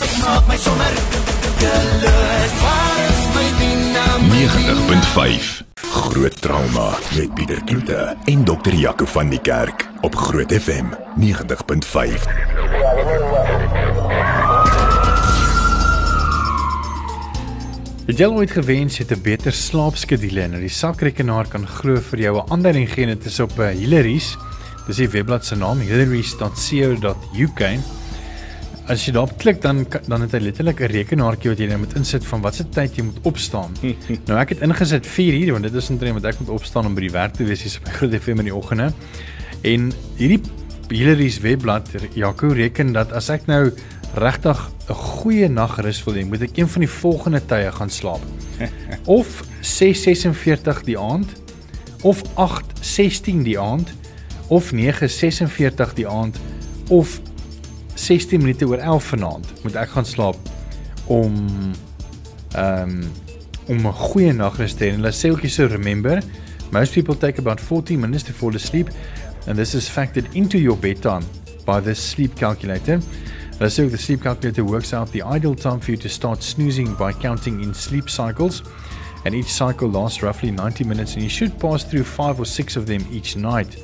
Maak 0.00 0.46
my 0.48 0.56
sommer 0.56 0.94
gelus. 1.60 2.52
Waar 2.60 2.98
is 3.08 3.22
my 3.34 3.46
dynamiek? 3.60 4.50
90.5 5.50 5.68
Groot 5.80 6.40
trauma 6.40 6.98
met 7.16 7.34
Pieter 7.34 7.64
Kloete 7.64 8.16
en 8.24 8.44
dokter 8.44 8.74
Jaco 8.74 9.04
van 9.04 9.28
die 9.28 9.40
Kerk 9.40 9.88
op 10.00 10.14
Groot 10.14 10.52
FM 10.52 10.84
90.5. 11.20 11.28
Het 18.06 18.18
jy 18.18 18.26
ooit 18.26 18.50
gewens 18.50 18.96
jy 18.96 19.04
het 19.04 19.18
'n 19.18 19.22
beter 19.22 19.52
slaapskedule 19.52 20.40
en 20.40 20.50
dat 20.50 20.60
die 20.60 20.68
sakrekenaar 20.68 21.48
kan 21.48 21.66
glo 21.66 22.00
vir 22.00 22.18
jou 22.18 22.36
'n 22.40 22.50
aanduiding 22.50 22.88
gee 22.92 23.06
dit 23.06 23.24
is 23.24 23.40
op 23.40 23.58
'n 23.58 23.60
uh, 23.60 23.68
Hillary's. 23.68 24.36
Dis 24.86 24.96
die 24.96 25.08
webblad 25.08 25.44
se 25.44 25.56
naam 25.56 25.78
hillary's.co.uk. 25.78 27.60
As 28.88 29.04
jy 29.04 29.12
daarop 29.12 29.36
klik 29.38 29.60
dan 29.62 29.84
dan 30.06 30.20
het 30.24 30.32
hy 30.32 30.38
letterlik 30.38 30.80
'n 30.80 30.92
rekenaartjie 30.92 31.50
wat 31.50 31.58
jy 31.58 31.66
nou 31.66 31.78
moet 31.78 31.96
insit 31.96 32.24
van 32.24 32.40
watse 32.40 32.64
tyd 32.68 32.96
jy 32.96 33.04
moet 33.04 33.20
opstaan. 33.22 33.74
nou 34.28 34.38
ek 34.38 34.48
het 34.48 34.62
ingesit 34.62 35.06
4 35.06 35.34
uur 35.34 35.52
want 35.52 35.64
dit 35.64 35.74
is 35.74 35.90
omtrent 35.90 36.14
wat 36.14 36.24
ek 36.32 36.40
moet 36.40 36.48
opstaan 36.48 36.86
om 36.86 36.94
by 36.94 37.00
die 37.00 37.12
werk 37.12 37.34
te 37.34 37.44
wees 37.44 37.62
hier 37.62 37.80
by 37.84 37.90
Groot 37.90 38.14
FM 38.14 38.38
in 38.38 38.50
die 38.50 38.54
oggende. 38.54 38.92
En 39.62 39.92
hierdie 40.16 40.40
Hillary's 40.90 41.38
webblad 41.40 41.88
Jaco 42.14 42.48
reken 42.48 42.92
dat 42.92 43.12
as 43.12 43.30
ek 43.30 43.46
nou 43.46 43.70
regtig 44.14 44.58
'n 44.88 44.94
goeie 44.94 45.48
nagrus 45.48 46.04
wil 46.04 46.14
hê, 46.14 46.24
moet 46.26 46.42
ek 46.42 46.56
een 46.56 46.68
van 46.68 46.80
die 46.80 46.90
volgende 46.90 47.40
tye 47.46 47.70
gaan 47.72 47.90
slaap. 47.90 48.20
Of 49.06 49.44
6:46 49.62 50.84
die 50.84 50.98
aand 50.98 51.30
of 52.02 52.22
8:16 52.34 53.42
die 53.42 53.58
aand 53.58 53.92
of 54.48 54.72
9:46 54.72 55.94
die 55.94 56.08
aand 56.08 56.38
of 56.88 57.20
16 58.00 58.40
minute 58.40 58.66
oor 58.66 58.78
11 58.78 59.08
vanaand 59.14 59.50
moet 59.62 59.76
ek 59.76 59.96
gaan 59.96 60.08
slaap 60.08 60.36
om 61.06 61.36
ehm 62.56 62.94
um, 62.94 63.10
om 63.70 63.86
'n 63.86 63.92
goeie 63.92 64.32
nagrus 64.32 64.74
te 64.74 64.84
hê. 64.84 64.94
Hulle 64.96 65.12
sê 65.14 65.30
ook 65.30 65.44
hierso 65.44 65.66
remember, 65.70 66.22
most 66.72 66.92
people 66.92 67.14
take 67.14 67.38
about 67.38 67.60
40 67.60 67.96
minutes 67.96 68.24
to 68.24 68.32
fall 68.32 68.54
asleep 68.54 68.90
and 69.46 69.56
this 69.56 69.74
is 69.74 69.88
factored 69.88 70.26
into 70.34 70.58
your 70.58 70.76
bedtime 70.76 71.22
by 71.64 71.80
the 71.80 71.94
sleep 71.94 72.34
calculator. 72.34 72.98
Hulle 73.58 73.70
sê 73.70 73.84
ook 73.84 73.90
the 73.90 73.98
sleep 73.98 74.22
calculator 74.22 74.64
works 74.64 74.92
out 74.92 75.12
the 75.12 75.22
ideal 75.22 75.54
time 75.54 75.80
for 75.80 75.90
you 75.92 76.00
to 76.00 76.08
start 76.08 76.42
snoozing 76.42 76.96
by 76.96 77.12
counting 77.12 77.62
in 77.62 77.74
sleep 77.74 78.08
cycles. 78.08 78.62
And 79.24 79.34
each 79.34 79.52
cycle 79.52 79.88
lasts 79.88 80.22
roughly 80.22 80.50
90 80.50 80.84
minutes 80.84 81.14
and 81.14 81.22
you 81.22 81.28
should 81.28 81.58
pass 81.58 81.84
through 81.84 82.04
5 82.04 82.40
or 82.40 82.46
6 82.46 82.76
of 82.76 82.86
them 82.86 83.04
each 83.12 83.36
night. 83.36 83.76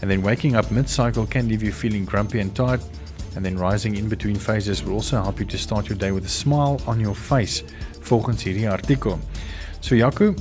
And 0.00 0.10
then 0.10 0.22
waking 0.22 0.54
up 0.54 0.70
mid-cycle 0.70 1.26
can 1.26 1.48
leave 1.48 1.64
you 1.64 1.72
feeling 1.72 2.04
grumpy 2.04 2.40
and 2.40 2.54
tired. 2.54 2.80
And 3.38 3.46
then 3.46 3.54
rising 3.56 3.94
in 3.94 4.08
between 4.10 4.34
phases 4.34 4.82
will 4.82 4.94
also 4.98 5.22
help 5.22 5.38
you 5.38 5.46
to 5.46 5.56
start 5.56 5.86
your 5.88 5.94
day 5.96 6.10
with 6.10 6.24
a 6.26 6.28
smile 6.28 6.80
on 6.90 6.98
your 6.98 7.14
face, 7.14 7.62
volgens 8.02 8.42
hierdie 8.42 8.66
artikel. 8.66 9.14
So 9.80 9.94
Jaco, 9.94 10.32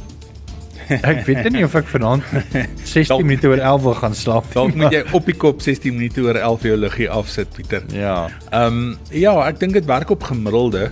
ek 0.89 1.19
weet 1.27 1.45
nie 1.53 1.61
of 1.67 1.75
ek 1.77 1.85
vanaand 1.91 2.23
16 2.25 3.03
Dalk- 3.11 3.21
minute 3.27 3.45
oor 3.51 3.61
11 3.61 3.83
wil 3.85 3.97
gaan 3.99 4.15
slaap. 4.17 4.47
nie, 4.49 4.55
Dalk 4.57 4.73
moet 4.81 4.95
jy 4.97 5.03
op 5.19 5.29
die 5.29 5.35
kop 5.37 5.61
16 5.61 5.93
minute 5.93 6.25
oor 6.25 6.39
11 6.41 6.65
jou 6.71 6.77
liggie 6.79 7.09
afsit, 7.13 7.53
Pieter. 7.53 7.85
Ja. 7.93 8.15
Ehm 8.49 8.81
um, 8.81 8.97
ja, 9.13 9.35
ek 9.45 9.61
dink 9.61 9.77
dit 9.77 9.85
werk 9.85 10.09
op 10.17 10.25
gemiddelde. 10.31 10.87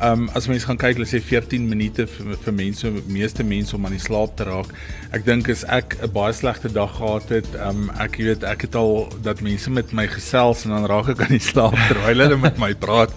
Ehm 0.00 0.22
um, 0.22 0.28
as 0.32 0.46
mens 0.48 0.64
gaan 0.64 0.78
kyk, 0.80 0.96
hulle 0.96 1.06
sê 1.08 1.18
14 1.20 1.66
minute 1.68 2.06
vir, 2.08 2.28
vir 2.40 2.54
mense, 2.56 2.90
meeste 3.12 3.44
mense 3.44 3.74
om 3.76 3.84
aan 3.84 3.92
die 3.92 4.00
slaap 4.00 4.30
te 4.38 4.46
raak. 4.48 4.70
Ek 5.12 5.26
dink 5.26 5.50
as 5.52 5.60
ek 5.68 5.98
'n 6.00 6.08
baie 6.14 6.32
slegte 6.32 6.70
dag 6.72 6.94
gehad 6.96 7.28
het, 7.28 7.50
ehm 7.58 7.82
um, 7.84 7.90
ek 8.00 8.16
weet 8.16 8.46
ek 8.48 8.64
het 8.64 8.78
al 8.80 9.12
dat 9.20 9.42
mense 9.44 9.68
met 9.68 9.92
my 9.92 10.06
gesels 10.08 10.64
en 10.64 10.72
dan 10.72 10.88
raak 10.88 11.10
ek 11.12 11.20
aan 11.26 11.36
die 11.36 11.48
slaap 11.52 11.76
terwyl 11.90 12.24
hulle 12.24 12.40
met 12.40 12.56
my 12.56 12.72
praat. 12.72 13.12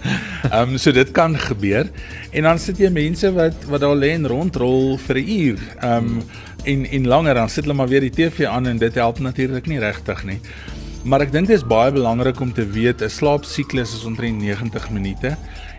Ehm 0.50 0.76
um, 0.76 0.78
so 0.78 0.92
dit 0.92 1.10
kan 1.16 1.38
gebeur. 1.38 1.88
En 2.36 2.42
dan 2.50 2.60
sit 2.60 2.76
jy 2.76 2.92
mense 2.92 3.32
wat 3.32 3.64
wat 3.64 3.80
daar 3.80 3.96
lê 3.96 4.12
en 4.18 4.28
rondrol 4.28 4.98
vir 5.08 5.24
'n 5.24 5.28
uur. 5.40 5.58
Ehm 5.80 5.96
um, 5.96 6.22
en 6.64 6.84
en 6.84 7.06
langer 7.08 7.34
dan 7.34 7.48
sit 7.48 7.64
hulle 7.64 7.80
maar 7.80 7.88
weer 7.88 8.04
die 8.04 8.12
TV 8.12 8.44
aan 8.44 8.66
en 8.66 8.78
dit 8.78 8.94
help 8.94 9.24
natuurlik 9.24 9.66
nie 9.66 9.80
regtig 9.80 10.24
nie. 10.24 10.40
Maar 11.04 11.20
ek 11.20 11.32
dink 11.32 11.48
dit 11.48 11.56
is 11.56 11.64
baie 11.64 11.92
belangrik 11.92 12.40
om 12.40 12.52
te 12.52 12.66
weet 12.68 13.00
'n 13.00 13.08
slaapsiklus 13.08 13.94
is 13.96 14.04
omtrent 14.04 14.36
90 14.36 14.90
minute 14.90 15.36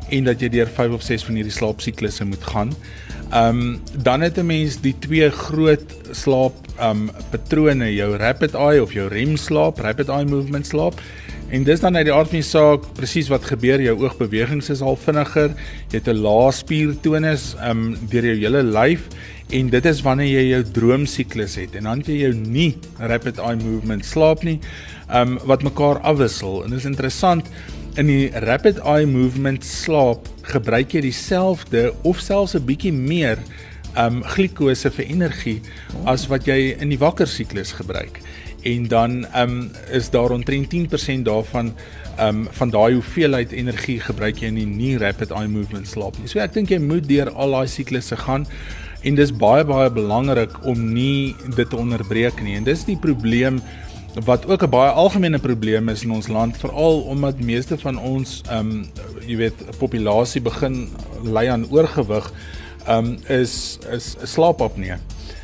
en 0.09 0.23
dat 0.23 0.41
jy 0.41 0.49
deur 0.49 0.67
5 0.67 0.91
of 0.91 1.03
6 1.03 1.25
van 1.27 1.35
hierdie 1.39 1.53
slaapsiklusse 1.53 2.25
moet 2.25 2.43
gaan. 2.43 2.73
Ehm 3.31 3.59
um, 3.59 3.81
dan 4.03 4.21
het 4.21 4.37
'n 4.37 4.45
mens 4.45 4.81
die 4.81 4.95
twee 4.99 5.29
groot 5.29 5.95
slaap 6.11 6.53
ehm 6.77 7.09
um, 7.09 7.11
patrone, 7.31 7.93
jou 7.95 8.15
rapid 8.17 8.53
eye 8.53 8.81
of 8.81 8.93
jou 8.93 9.07
REM 9.07 9.37
slaap, 9.37 9.79
rapid 9.79 10.09
eye 10.09 10.25
movement 10.25 10.67
slaap. 10.67 11.01
En 11.49 11.63
dis 11.63 11.79
dan 11.79 11.95
uit 11.95 12.05
die 12.05 12.13
aard 12.13 12.29
van 12.29 12.39
die 12.39 12.47
saak 12.47 12.85
presies 12.93 13.27
wat 13.29 13.45
gebeur, 13.45 13.81
jou 13.81 13.97
oogbewegings 14.01 14.69
is 14.69 14.81
al 14.81 14.95
vinniger, 14.95 15.51
jy 15.91 15.97
het 15.97 16.07
'n 16.07 16.21
lae 16.21 16.51
spiertonus 16.51 17.55
ehm 17.59 17.69
um, 17.69 17.97
deur 18.09 18.25
jou 18.25 18.35
hele 18.35 18.63
lyf 18.63 19.09
en 19.53 19.69
dit 19.69 19.85
is 19.85 20.01
wanneer 20.01 20.31
jy 20.31 20.43
jou 20.49 20.61
droomsiklus 20.73 21.55
het 21.59 21.75
en 21.77 21.83
dan 21.83 22.01
jy 22.05 22.17
jou 22.23 22.33
nie 22.33 22.71
rapid 22.97 23.37
eye 23.37 23.57
movement 23.59 24.05
slaap 24.05 24.43
nie 24.43 24.57
um, 25.13 25.37
wat 25.45 25.63
mekaar 25.65 26.01
afwissel 26.01 26.63
en 26.63 26.73
dit 26.73 26.81
is 26.81 26.89
interessant 26.89 27.45
in 27.95 28.09
die 28.11 28.27
rapid 28.43 28.81
eye 28.83 29.05
movement 29.07 29.63
slaap 29.63 30.25
gebruik 30.51 30.91
jy 30.97 31.05
dieselfde 31.05 31.93
of 32.03 32.19
selfs 32.19 32.55
'n 32.55 32.65
bietjie 32.67 32.91
meer 32.91 33.39
um 33.95 34.19
glikose 34.35 34.91
vir 34.91 35.05
energie 35.05 35.61
as 36.05 36.27
wat 36.27 36.47
jy 36.47 36.75
in 36.75 36.91
die 36.91 36.99
wakker 36.99 37.27
siklus 37.27 37.71
gebruik 37.71 38.19
en 38.65 38.87
dan 38.91 39.25
um 39.35 39.71
is 39.93 40.09
daar 40.09 40.35
omtrent 40.35 40.67
10% 40.73 41.23
daarvan 41.23 41.71
um 42.19 42.47
van 42.51 42.69
daai 42.69 42.97
hoeveelheid 42.97 43.55
energie 43.55 43.99
gebruik 43.99 44.41
jy 44.41 44.51
in 44.51 44.59
die 44.59 44.67
nie 44.67 44.97
rapid 44.97 45.31
eye 45.31 45.47
movement 45.47 45.87
slaap 45.87 46.19
nie. 46.19 46.27
So 46.27 46.39
ek 46.39 46.53
dink 46.53 46.69
jy 46.71 46.79
moet 46.79 47.07
deur 47.07 47.31
al 47.31 47.51
daai 47.51 47.67
siklusse 47.67 48.17
gaan 48.17 48.45
en 49.03 49.15
dis 49.15 49.31
baie 49.31 49.63
baie 49.63 49.89
belangrik 49.89 50.65
om 50.65 50.93
nie 50.93 51.35
dit 51.55 51.69
te 51.69 51.77
onderbreek 51.77 52.41
nie. 52.43 52.57
En 52.57 52.63
dis 52.67 52.83
die 52.83 52.97
probleem 52.97 53.61
wat 54.23 54.45
ook 54.47 54.63
'n 54.63 54.69
baie 54.69 54.91
algemene 54.91 55.39
probleem 55.39 55.89
is 55.89 56.03
in 56.03 56.11
ons 56.11 56.27
land 56.27 56.57
veral 56.57 57.01
omdat 57.01 57.39
meeste 57.39 57.77
van 57.77 57.99
ons 57.99 58.41
ehm 58.49 58.59
um, 58.59 58.89
jy 59.27 59.35
weet 59.35 59.77
populasie 59.77 60.41
begin 60.41 60.89
ly 61.23 61.47
aan 61.47 61.67
oorgewig 61.69 62.31
ehm 62.85 63.05
um, 63.05 63.17
is 63.27 63.77
is 63.91 64.15
slaapapnee. 64.23 64.95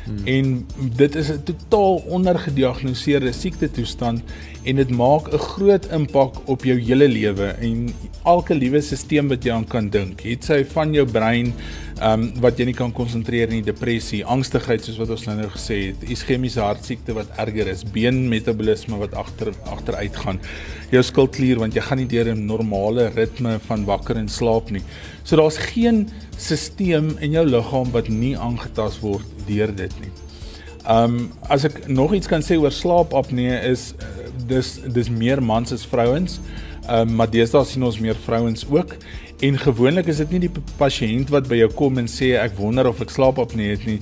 Hmm. 0.04 0.26
En 0.26 0.66
dit 0.96 1.14
is 1.14 1.28
'n 1.30 1.42
totaal 1.44 1.94
ondergediagnoseerde 1.94 3.32
siekte 3.32 3.70
toestand 3.70 4.20
en 4.62 4.76
dit 4.76 4.90
maak 4.90 5.32
'n 5.32 5.38
groot 5.38 5.86
impak 5.90 6.48
op 6.48 6.64
jou 6.64 6.78
hele 6.78 7.08
lewe 7.08 7.46
en 7.46 7.94
elke 8.24 8.54
liewe 8.54 8.80
stelsel 8.80 9.28
wat 9.28 9.44
jy 9.44 9.52
aan 9.52 9.66
kan 9.66 9.88
dink. 9.88 10.20
Het 10.20 10.44
sy 10.44 10.64
van 10.64 10.92
jou 10.92 11.06
brein 11.06 11.52
ehm 12.00 12.22
um, 12.22 12.40
wat 12.40 12.58
jy 12.58 12.64
nie 12.64 12.74
kan 12.74 12.92
konsentreer 12.92 13.48
nie, 13.48 13.62
depressie, 13.62 14.24
angstigheid 14.24 14.84
soos 14.84 14.98
wat 14.98 15.10
ons 15.10 15.26
nou 15.26 15.36
nou 15.36 15.48
gesê 15.48 15.76
het, 15.86 16.02
iskemiese 16.10 16.60
hartsiekte 16.60 17.14
wat 17.14 17.30
erger 17.36 17.68
is, 17.68 17.84
beenmetabolisme 17.84 18.98
wat 18.98 19.14
agter 19.14 19.52
agteruit 19.70 20.16
gaan. 20.16 20.40
Jou 20.90 21.02
skildklier 21.02 21.58
want 21.58 21.74
jy 21.74 21.80
gaan 21.80 21.98
nie 21.98 22.06
deur 22.06 22.34
'n 22.34 22.46
normale 22.46 23.08
ritme 23.14 23.58
van 23.68 23.84
wakker 23.84 24.16
en 24.16 24.28
slaap 24.28 24.70
nie. 24.70 24.82
So 25.22 25.36
daar's 25.36 25.56
geen 25.56 26.08
stelsel 26.42 27.12
in 27.22 27.36
jou 27.36 27.44
liggaam 27.46 27.90
wat 27.94 28.10
nie 28.10 28.34
aangetast 28.38 29.02
word 29.04 29.46
deur 29.46 29.72
dit 29.76 29.94
nie. 30.02 30.12
Um 30.90 31.30
as 31.52 31.64
ek 31.68 31.86
nog 31.88 32.14
iets 32.14 32.30
kan 32.30 32.42
sê 32.42 32.58
oor 32.58 32.74
slaapapnee 32.74 33.54
is 33.70 33.92
uh, 34.02 34.28
dis 34.50 34.74
dis 34.90 35.10
meer 35.10 35.42
mans 35.42 35.72
as 35.72 35.86
vrouens. 35.86 36.40
Um 36.90 37.14
maar 37.18 37.30
deesdae 37.30 37.64
sien 37.68 37.86
ons 37.86 38.00
meer 38.02 38.18
vrouens 38.26 38.66
ook 38.70 38.96
en 39.42 39.56
gewoonlik 39.58 40.06
is 40.06 40.20
dit 40.22 40.36
nie 40.36 40.44
die 40.44 40.62
pasiënt 40.78 41.30
wat 41.34 41.48
by 41.50 41.56
jou 41.58 41.68
kom 41.74 41.96
en 41.98 42.06
sê 42.10 42.28
ek 42.38 42.54
wonder 42.60 42.86
of 42.86 43.00
ek 43.02 43.10
slaapapnee 43.10 43.72
het 43.72 43.86
nie. 43.88 43.96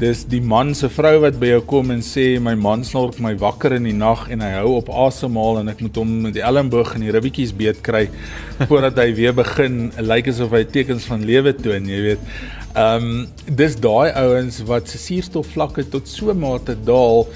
Dis 0.00 0.22
die 0.28 0.40
man 0.40 0.72
se 0.76 0.88
vrou 0.92 1.18
wat 1.26 1.36
by 1.40 1.50
jou 1.50 1.60
kom 1.68 1.92
en 1.92 2.00
sê 2.04 2.24
my 2.40 2.54
man 2.56 2.84
snork 2.84 3.18
my 3.20 3.34
wakker 3.40 3.74
in 3.76 3.84
die 3.88 3.96
nag 3.96 4.24
en 4.32 4.44
hy 4.44 4.54
hou 4.54 4.78
op 4.78 4.88
asemhaal 5.06 5.60
en 5.60 5.72
ek 5.72 5.82
moet 5.84 6.00
hom 6.00 6.14
met 6.24 6.36
die 6.38 6.44
elmboog 6.48 6.94
en 6.96 7.04
die 7.04 7.12
ribbetjies 7.12 7.52
beet 7.56 7.82
kry 7.84 8.06
voordat 8.70 8.96
hy 9.02 9.10
weer 9.18 9.36
begin 9.36 9.90
lyk 10.00 10.32
asof 10.32 10.56
hy 10.56 10.64
tekens 10.64 11.08
van 11.10 11.28
lewe 11.28 11.52
toon, 11.60 11.92
jy 11.92 12.00
weet. 12.10 12.30
Ehm 12.76 13.10
um, 13.10 13.20
dis 13.60 13.76
daai 13.80 14.16
ouens 14.16 14.62
wat 14.68 14.88
se 14.88 15.00
suurstofvlakke 15.00 15.84
tot 15.92 16.08
so 16.08 16.32
mate 16.36 16.76
daal 16.88 17.26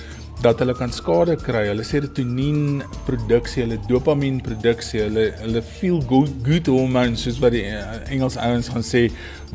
dat 0.43 0.61
hulle 0.63 0.75
kan 0.77 0.93
skade 0.93 1.37
kry. 1.41 1.67
Hulle 1.69 1.85
serotonien 1.85 2.83
produksie, 3.07 3.65
hulle 3.65 3.79
dopamien 3.89 4.41
produksie, 4.45 5.05
hulle 5.05 5.31
hulle 5.43 5.63
feel 5.77 6.01
good, 6.09 6.33
good 6.47 6.71
hormones 6.73 7.27
soos 7.27 7.41
wat 7.43 7.57
die 7.57 7.67
uh, 7.69 8.01
Engels 8.13 8.39
ouens 8.41 8.71
gaan 8.73 8.87
sê 8.87 9.09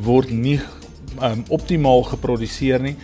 word 0.06 0.34
nie 0.34 0.60
um, 1.22 1.46
optimaal 1.56 2.06
geproduseer 2.12 2.84
nie. 2.86 2.96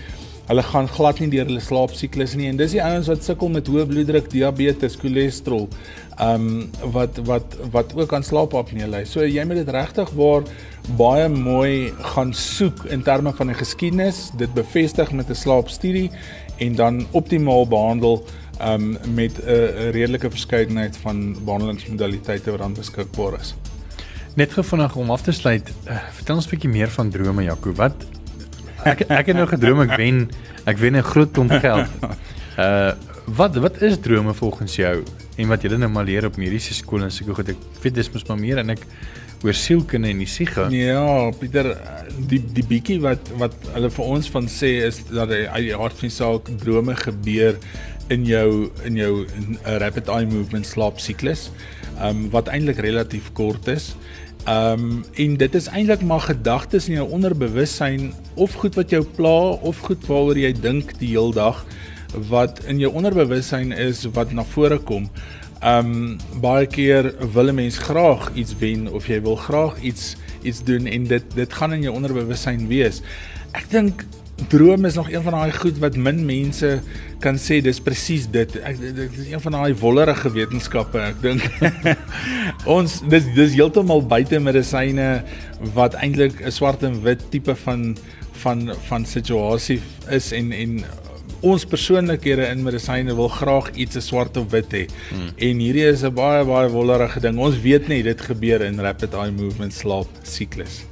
Hulle 0.52 0.64
gaan 0.68 0.90
glad 0.92 1.22
nie 1.22 1.30
deur 1.32 1.48
hulle 1.48 1.64
slaapsiklus 1.64 2.34
nie 2.36 2.50
en 2.52 2.58
dis 2.60 2.74
die 2.76 2.84
ouens 2.84 3.08
wat 3.08 3.24
sukkel 3.24 3.50
met 3.54 3.70
hoë 3.72 3.86
bloeddruk, 3.88 4.28
diabetes, 4.34 4.98
cholesterol, 5.00 5.70
ehm 6.18 6.50
um, 6.52 6.92
wat 6.94 7.18
wat 7.26 7.56
wat 7.74 7.96
ook 7.98 8.14
aan 8.14 8.26
slaapapnee 8.26 8.90
ly. 8.90 9.06
So 9.10 9.26
jy 9.26 9.46
moet 9.48 9.64
dit 9.64 9.74
regtig 9.74 10.12
waar 10.20 10.46
baie 11.00 11.30
mooi 11.32 11.94
gaan 12.14 12.34
soek 12.36 12.86
in 12.94 13.02
terme 13.06 13.34
van 13.38 13.54
die 13.54 13.58
geskiedenis, 13.58 14.28
dit 14.38 14.54
bevestig 14.54 15.14
met 15.16 15.30
'n 15.30 15.40
slaapstudie 15.46 16.10
en 16.62 16.76
dan 16.76 17.06
optimaal 17.12 17.68
behandel 17.68 18.22
um 18.62 18.98
met 19.14 19.34
'n 19.38 19.50
uh, 19.50 19.90
redelike 19.90 20.30
verskeidenheid 20.30 20.98
van 20.98 21.36
behandelingsmodaliteite 21.46 22.52
wat 22.52 22.60
dan 22.60 22.74
beskikbaar 22.74 23.40
is. 23.40 23.56
Net 24.36 24.54
gou 24.54 24.66
vinnig 24.66 24.96
om 24.96 25.12
af 25.12 25.22
te 25.22 25.32
sluit, 25.32 25.72
uh, 25.88 25.98
vertel 26.12 26.36
ons 26.36 26.46
'n 26.46 26.50
bietjie 26.50 26.70
meer 26.70 26.90
van 26.90 27.10
drome 27.10 27.44
Jaco. 27.44 27.74
Wat 27.74 27.96
ek 28.84 29.02
ek 29.02 29.26
het 29.26 29.36
nou 29.36 29.48
gedroom 29.48 29.82
ek 29.82 29.96
wen 29.98 30.30
ek 30.66 30.78
wen 30.78 30.96
'n 30.96 31.04
groot 31.04 31.32
klomp 31.32 31.52
geld. 31.52 31.88
Uh 32.58 32.92
wat 33.40 33.56
wat 33.56 33.82
is 33.82 34.00
drome 34.00 34.34
volgens 34.34 34.76
jou 34.76 35.04
en 35.38 35.48
wat 35.48 35.62
jy 35.64 35.78
nou 35.78 35.90
maar 35.90 36.06
leer 36.06 36.26
op 36.26 36.38
mediese 36.38 36.74
skool 36.74 37.04
en 37.04 37.12
sulke 37.12 37.34
goed. 37.34 37.50
Ek 37.50 37.82
weet 37.82 37.96
dis 37.96 38.12
mos 38.12 38.26
maar 38.28 38.40
meer 38.40 38.58
en 38.58 38.70
ek 38.70 38.86
oor 39.44 39.58
sielkunde 39.58 40.12
en 40.12 40.22
die 40.22 40.30
siege. 40.30 40.68
Ja, 40.76 41.32
Pieter, 41.40 41.74
die 42.30 42.42
die 42.56 42.66
bietjie 42.68 43.00
wat 43.04 43.32
wat 43.42 43.56
hulle 43.74 43.90
vir 43.94 44.12
ons 44.16 44.30
van 44.34 44.50
sê 44.52 44.74
is 44.86 45.02
dat 45.10 45.32
uit 45.34 45.66
die 45.68 45.78
hart 45.78 45.98
van 45.98 46.10
die 46.10 46.16
saak 46.16 46.52
drome 46.62 46.96
gebeur 47.00 47.58
in 48.14 48.26
jou 48.28 48.70
in 48.86 48.98
jou 49.00 49.14
in 49.40 49.58
'n 49.58 49.80
rapid 49.80 50.10
eye 50.10 50.26
movement 50.26 50.66
slaapsiklus. 50.66 51.50
Ehm 51.98 52.10
um, 52.10 52.30
wat 52.30 52.48
eintlik 52.48 52.80
relatief 52.80 53.32
kort 53.34 53.68
is. 53.68 53.96
Ehm 54.46 54.74
um, 54.74 55.06
en 55.16 55.38
dit 55.38 55.56
is 55.56 55.68
eintlik 55.68 56.02
maar 56.02 56.26
gedagtes 56.26 56.88
in 56.90 56.96
jou 56.96 57.10
onderbewussyn 57.10 58.14
of 58.36 58.54
goed 58.54 58.76
wat 58.76 58.90
jou 58.90 59.04
pla 59.04 59.58
of 59.62 59.80
goed 59.80 60.06
waaroor 60.08 60.38
jy 60.38 60.54
dink 60.54 60.98
die 61.00 61.14
heel 61.16 61.32
dag 61.32 61.66
wat 62.30 62.64
in 62.68 62.80
jou 62.80 62.92
onderbewussyn 62.92 63.72
is 63.72 64.06
wat 64.14 64.34
na 64.34 64.44
vore 64.44 64.78
kom. 64.78 65.10
Um 65.62 66.18
baie 66.42 66.66
keer 66.66 67.14
wil 67.34 67.50
'n 67.50 67.56
mens 67.56 67.78
graag 67.78 68.32
iets 68.34 68.56
wen 68.58 68.88
of 68.88 69.08
jy 69.08 69.22
wil 69.22 69.36
graag 69.36 69.82
iets 69.82 70.16
iets 70.42 70.64
doen 70.64 70.86
en 70.86 71.04
dit 71.04 71.24
dit 71.36 71.54
gaan 71.54 71.74
in 71.74 71.82
jou 71.82 71.94
onderbewussyn 71.96 72.68
wees. 72.68 73.02
Ek 73.54 73.70
dink 73.70 74.06
droom 74.50 74.86
is 74.86 74.94
nog 74.94 75.12
een 75.12 75.22
van 75.22 75.34
daai 75.34 75.52
goed 75.52 75.78
wat 75.78 75.96
min 75.96 76.26
mense 76.26 76.80
kan 77.20 77.38
sê 77.38 77.62
dis 77.62 77.80
presies 77.80 78.26
dit. 78.32 78.56
Ek 78.66 78.80
dit 78.80 79.18
is 79.18 79.30
een 79.32 79.42
van 79.42 79.52
daai 79.52 79.76
wollerige 79.76 80.32
wetenskappe. 80.32 81.00
Ek 81.00 81.22
dink 81.22 81.46
ons 82.78 83.02
dis 83.10 83.28
dis 83.36 83.54
heeltemal 83.54 84.02
buite 84.02 84.40
medisyne 84.40 85.24
wat 85.76 85.94
eintlik 85.94 86.42
'n 86.42 86.52
swart 86.52 86.84
en 86.84 87.02
wit 87.06 87.22
tipe 87.30 87.56
van 87.56 87.96
van 88.42 88.74
van 88.90 89.06
situasie 89.06 89.82
is 90.10 90.32
en 90.32 90.52
en 90.52 90.84
ons 91.42 91.66
persoonlikhede 91.66 92.46
in 92.52 92.64
medisyne 92.64 93.16
wil 93.18 93.30
graag 93.34 93.72
iets 93.74 93.98
as 93.98 94.08
swart 94.12 94.38
op 94.38 94.52
wit 94.54 94.74
hê. 94.76 94.86
Hmm. 95.10 95.32
En 95.38 95.60
hierdie 95.66 95.88
is 95.90 96.04
'n 96.04 96.14
baie 96.14 96.46
baie 96.46 96.70
wollerige 96.70 97.20
ding. 97.20 97.38
Ons 97.38 97.60
weet 97.62 97.88
net 97.88 98.04
dit 98.04 98.22
gebeur 98.22 98.62
in 98.62 98.80
rapid 98.80 99.14
eye 99.14 99.32
movement 99.32 99.74
slaap 99.74 100.08
siklus. 100.24 100.86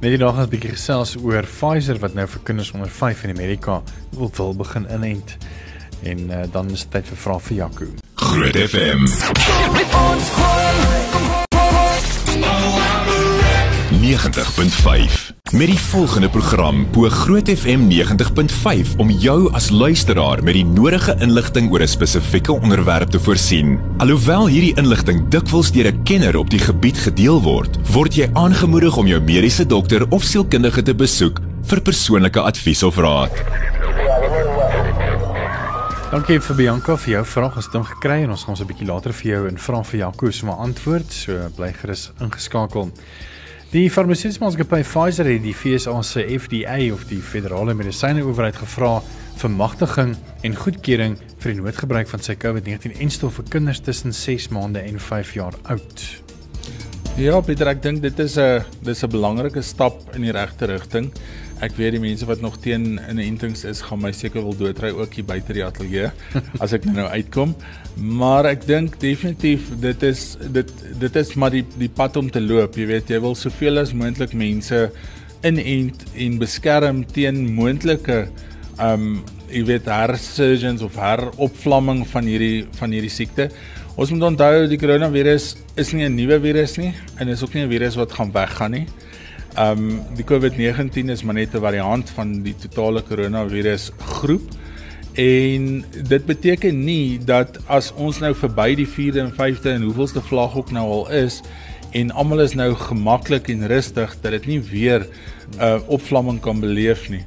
Net 0.00 0.10
die 0.10 0.18
dag 0.18 0.36
het 0.36 0.46
'n 0.46 0.50
bietjie 0.50 0.70
gesels 0.70 1.16
oor 1.16 1.42
Pfizer 1.42 1.98
wat 1.98 2.14
nou 2.14 2.26
vir 2.26 2.40
kinders 2.44 2.72
onder 2.72 2.90
5 2.90 3.24
in 3.24 3.30
Amerika 3.30 3.82
wil 4.10 4.30
wil 4.36 4.54
begin 4.54 4.86
inent. 4.90 5.36
En 6.02 6.18
uh, 6.30 6.42
dan 6.52 6.70
is 6.70 6.80
dit 6.80 6.90
tyd 6.90 7.06
vir 7.06 7.16
vrae 7.16 7.40
vir 7.40 7.56
Jaco. 7.56 7.86
Groot 8.14 8.56
FM 8.56 9.00
90.5 14.04 15.32
Met 15.50 15.66
die 15.66 15.78
volgende 15.78 16.28
program 16.28 16.82
bo 16.92 17.08
Groot 17.08 17.48
FM 17.48 17.86
90.5 17.88 18.96
om 18.96 19.10
jou 19.10 19.52
as 19.56 19.70
luisteraar 19.70 20.42
met 20.44 20.58
die 20.58 20.64
nodige 20.64 21.14
inligting 21.24 21.70
oor 21.72 21.80
'n 21.80 21.88
spesifieke 21.88 22.52
onderwerp 22.52 23.08
te 23.10 23.20
voorsien. 23.20 23.80
Alhoewel 23.96 24.46
hierdie 24.46 24.76
inligting 24.76 25.28
dikwels 25.28 25.72
deur 25.72 25.86
'n 25.92 26.02
kenner 26.02 26.36
op 26.36 26.50
die 26.50 26.58
gebied 26.58 26.98
gedeel 26.98 27.42
word, 27.42 27.78
word 27.92 28.14
jy 28.14 28.28
aangemoedig 28.32 28.96
om 28.96 29.06
jou 29.06 29.20
mediese 29.20 29.66
dokter 29.66 30.10
of 30.10 30.22
sielkundige 30.22 30.82
te 30.82 30.94
besoek 30.94 31.40
vir 31.62 31.80
persoonlike 31.80 32.40
advies 32.40 32.82
of 32.82 32.96
raad. 32.96 33.32
Dankie 36.10 36.40
vir 36.40 36.56
Bianca 36.56 36.96
vir 36.96 37.12
jou 37.12 37.24
vraag. 37.24 37.56
Ons 37.56 37.64
het 37.64 37.74
hom 37.74 37.84
gekry 37.84 38.22
en 38.22 38.30
ons 38.30 38.40
gaan 38.40 38.50
ons 38.50 38.60
'n 38.60 38.66
bietjie 38.66 38.86
later 38.86 39.12
vir 39.12 39.30
jou 39.30 39.48
en 39.48 39.58
vra 39.58 39.82
vir 39.82 39.98
Jaco 39.98 40.30
se 40.30 40.46
antwoord. 40.46 41.12
So 41.12 41.50
bly 41.56 41.72
gerus 41.72 42.12
ingeskakel. 42.20 42.92
Die 43.74 43.88
farmaseutiese 43.90 44.38
maatskappy 44.38 44.84
Pfizer 44.86 45.26
het 45.26 45.40
die 45.42 45.50
FSA 45.50 45.96
se 46.06 46.22
FDA 46.30 46.76
of 46.94 47.08
die 47.10 47.18
Federale 47.18 47.72
Medisyne 47.74 48.22
Owerheid 48.22 48.54
gevra 48.60 49.00
vir 49.40 49.50
magtiging 49.50 50.12
en 50.46 50.54
goedkeuring 50.54 51.16
vir 51.42 51.50
die 51.50 51.58
noodgebruik 51.58 52.06
van 52.06 52.22
sy 52.22 52.36
COVID-19-enstof 52.38 53.40
vir 53.40 53.48
kinders 53.56 53.82
tussen 53.82 54.14
6 54.14 54.52
maande 54.54 54.78
en 54.78 55.00
5 55.02 55.32
jaar 55.34 55.58
oud. 55.74 56.04
Ja, 57.18 57.40
Pieter, 57.42 57.72
ek 57.72 57.82
dink 57.82 57.98
dit 58.06 58.22
is 58.22 58.38
'n 58.38 58.62
dis 58.86 59.02
'n 59.02 59.10
belangrike 59.10 59.62
stap 59.62 59.98
in 60.14 60.22
die 60.22 60.30
regte 60.30 60.70
rigting. 60.70 61.10
Ek 61.62 61.76
weet 61.78 61.94
die 61.94 62.02
mense 62.02 62.26
wat 62.26 62.40
nog 62.42 62.56
teen 62.58 62.98
inentings 63.10 63.64
is, 63.64 63.80
gaan 63.80 64.00
my 64.02 64.10
seker 64.12 64.42
wil 64.42 64.56
doodry 64.58 64.90
ook 64.90 65.14
hier 65.14 65.26
buite 65.28 65.54
die 65.54 65.64
ateljee 65.64 66.10
as 66.64 66.74
ek 66.74 66.84
nou 66.88 66.96
nou 66.96 67.08
uitkom. 67.14 67.54
Maar 67.96 68.50
ek 68.50 68.66
dink 68.66 68.98
definitief 69.02 69.70
dit 69.82 70.02
is 70.02 70.34
dit 70.54 70.72
dit 71.00 71.20
is 71.22 71.34
maar 71.38 71.54
die 71.54 71.64
die 71.78 71.90
pad 71.90 72.16
om 72.16 72.30
te 72.30 72.42
loop. 72.42 72.76
Jy 72.76 72.88
weet, 72.90 73.10
jy 73.10 73.20
wil 73.22 73.38
soveel 73.38 73.78
as 73.78 73.94
moontlik 73.94 74.34
mense 74.34 74.88
inent 75.44 76.04
en 76.16 76.40
beskerm 76.40 77.04
teen 77.14 77.44
moontlike 77.54 78.24
um 78.82 79.22
jy 79.52 79.62
weet 79.68 79.86
hersurgens 79.86 80.82
of 80.82 80.96
heropvlamming 80.98 82.02
van 82.10 82.26
hierdie 82.26 82.66
van 82.80 82.94
hierdie 82.94 83.12
siekte. 83.12 83.50
Ons 83.94 84.10
moet 84.10 84.24
onthou 84.26 84.66
die 84.66 84.78
koronavirus 84.80 85.52
is 85.78 85.92
nie 85.94 86.08
'n 86.08 86.16
nuwe 86.16 86.40
virus 86.40 86.76
nie 86.78 86.92
en 87.20 87.28
is 87.28 87.42
ook 87.42 87.54
nie 87.54 87.62
'n 87.62 87.70
virus 87.70 87.94
wat 87.94 88.12
gaan 88.12 88.32
weggaan 88.32 88.70
nie. 88.70 88.86
Um 89.58 90.00
die 90.18 90.24
COVID-19 90.26 91.10
is 91.14 91.22
maar 91.22 91.34
net 91.34 91.54
'n 91.54 91.60
variant 91.60 92.10
van 92.10 92.42
die 92.42 92.54
totale 92.56 93.02
koronavirus 93.02 93.92
groep. 93.98 94.42
En 95.14 95.84
dit 96.08 96.24
beteken 96.26 96.84
nie 96.84 97.18
dat 97.24 97.58
as 97.66 97.92
ons 97.94 98.18
nou 98.18 98.34
verby 98.34 98.74
die 98.74 98.86
4de 98.86 99.20
en 99.20 99.32
5de 99.32 99.70
en 99.70 99.82
hoeveelste 99.82 100.20
vlag 100.20 100.56
ook 100.56 100.70
nou 100.70 100.86
al 100.90 101.10
is 101.10 101.40
en 101.90 102.10
almal 102.10 102.40
is 102.40 102.54
nou 102.54 102.74
gemaklik 102.74 103.48
en 103.48 103.66
rustig 103.66 104.16
dat 104.20 104.30
dit 104.30 104.46
nie 104.46 104.60
weer 104.60 105.06
'n 105.58 105.62
uh, 105.62 105.78
opvlamming 105.86 106.40
kan 106.40 106.60
beleef 106.60 107.08
nie. 107.08 107.24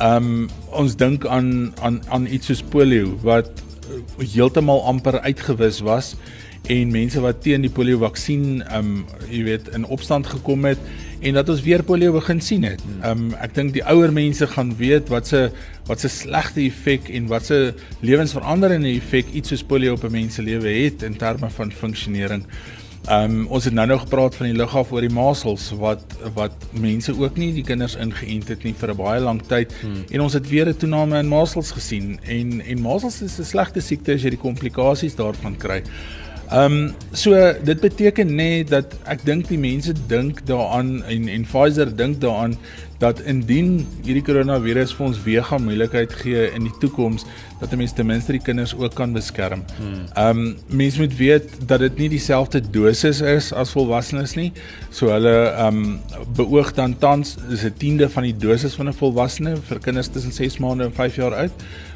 Um 0.00 0.48
ons 0.70 0.96
dink 0.96 1.26
aan 1.26 1.72
aan 1.80 2.00
aan 2.08 2.26
iets 2.26 2.46
soos 2.46 2.62
polio 2.62 3.18
wat 3.22 3.50
uh, 3.50 4.26
heeltemal 4.32 4.84
amper 4.84 5.20
uitgewis 5.20 5.80
was 5.80 6.16
en 6.66 6.90
mense 6.90 7.20
wat 7.20 7.42
teen 7.42 7.60
die 7.60 7.70
polio 7.70 7.98
vaksin 7.98 8.64
um 8.76 9.04
jy 9.30 9.42
weet 9.42 9.68
in 9.68 9.84
opstand 9.84 10.26
gekom 10.26 10.64
het 10.64 10.78
en 11.20 11.34
dat 11.34 11.48
ons 11.48 11.62
weer 11.62 11.82
polio 11.82 12.12
begin 12.14 12.40
sien 12.40 12.64
het. 12.68 12.82
Um 13.06 13.30
ek 13.42 13.54
dink 13.56 13.74
die 13.74 13.84
ouer 13.90 14.12
mense 14.14 14.46
gaan 14.54 14.74
weet 14.78 15.10
wat 15.12 15.30
se 15.30 15.48
wat 15.88 16.02
se 16.04 16.10
slegte 16.12 16.60
effek 16.66 17.08
en 17.14 17.26
wat 17.30 17.48
se 17.50 17.74
lewensveranderende 18.00 18.90
effek 18.96 19.30
iets 19.32 19.54
soos 19.54 19.64
polio 19.64 19.96
op 19.96 20.04
'n 20.04 20.12
mens 20.12 20.34
se 20.34 20.42
lewe 20.42 20.68
het 20.68 21.02
in 21.02 21.16
terme 21.16 21.50
van 21.50 21.72
funksionering. 21.72 22.44
Um 23.10 23.46
ons 23.46 23.64
het 23.64 23.74
nou 23.74 23.86
nog 23.86 24.00
gepraat 24.00 24.34
van 24.34 24.46
die 24.46 24.56
lughawe 24.56 24.92
oor 24.92 25.00
die 25.00 25.14
masels 25.14 25.70
wat 25.70 26.02
wat 26.34 26.52
mense 26.72 27.12
ook 27.18 27.36
nie 27.36 27.52
die 27.52 27.64
kinders 27.64 27.96
ingeënt 27.96 28.48
het 28.48 28.64
nie 28.64 28.74
vir 28.74 28.90
'n 28.90 28.96
baie 28.96 29.20
lang 29.20 29.42
tyd 29.42 29.72
hmm. 29.80 30.04
en 30.10 30.20
ons 30.20 30.32
het 30.32 30.48
weer 30.48 30.68
'n 30.68 30.76
toename 30.76 31.18
in 31.18 31.28
masels 31.28 31.70
gesien 31.70 32.18
en 32.22 32.60
en 32.60 32.80
masels 32.80 33.22
is 33.22 33.38
'n 33.38 33.44
slegte 33.44 33.80
siekte 33.80 34.12
as 34.12 34.22
jy 34.22 34.30
die 34.30 34.44
komplikasies 34.44 35.14
daarvan 35.14 35.56
kry. 35.56 35.82
Ehm 36.48 36.72
um, 36.72 36.94
so 37.12 37.36
dit 37.64 37.80
beteken 37.80 38.34
net 38.34 38.70
dat 38.72 38.94
ek 39.04 39.20
dink 39.28 39.50
die 39.50 39.58
mense 39.60 39.92
dink 40.08 40.40
daaraan 40.48 41.02
en 41.04 41.26
en 41.28 41.42
Pfizer 41.44 41.90
dink 41.96 42.22
daaraan 42.22 42.54
dat 43.02 43.20
indien 43.20 43.82
hierdie 44.02 44.22
koronavirus 44.24 44.94
vir 44.96 45.06
ons 45.06 45.20
weer 45.26 45.44
gaan 45.44 45.66
moeilikheid 45.66 46.14
gee 46.22 46.46
in 46.56 46.64
die 46.64 46.72
toekoms 46.80 47.26
dat 47.60 47.74
mense 47.76 47.94
ten 47.94 48.08
minste 48.08 48.32
die 48.32 48.40
kinders 48.40 48.72
ook 48.78 48.96
kan 48.96 49.12
beskerm. 49.12 49.66
Ehm 50.14 50.40
um, 50.40 50.56
mense 50.80 51.02
moet 51.04 51.18
weet 51.20 51.52
dat 51.68 51.84
dit 51.84 52.00
nie 52.00 52.08
dieselfde 52.16 52.62
dosis 52.64 53.20
is 53.20 53.52
as 53.52 53.74
volwassenes 53.76 54.34
nie. 54.40 54.48
So 54.90 55.12
hulle 55.12 55.36
ehm 55.50 55.84
um, 55.84 56.00
beoog 56.40 56.72
dan 56.80 56.96
tans 56.98 57.36
is 57.52 57.68
'n 57.68 57.76
tiende 57.76 58.08
van 58.08 58.24
die 58.24 58.36
dosis 58.36 58.74
van 58.74 58.88
'n 58.88 58.96
volwassene 58.96 59.56
vir 59.68 59.84
kinders 59.84 60.08
tussen 60.08 60.32
6 60.32 60.58
maande 60.58 60.84
en 60.84 60.92
5 60.92 61.16
jaar 61.16 61.34
oud 61.34 61.52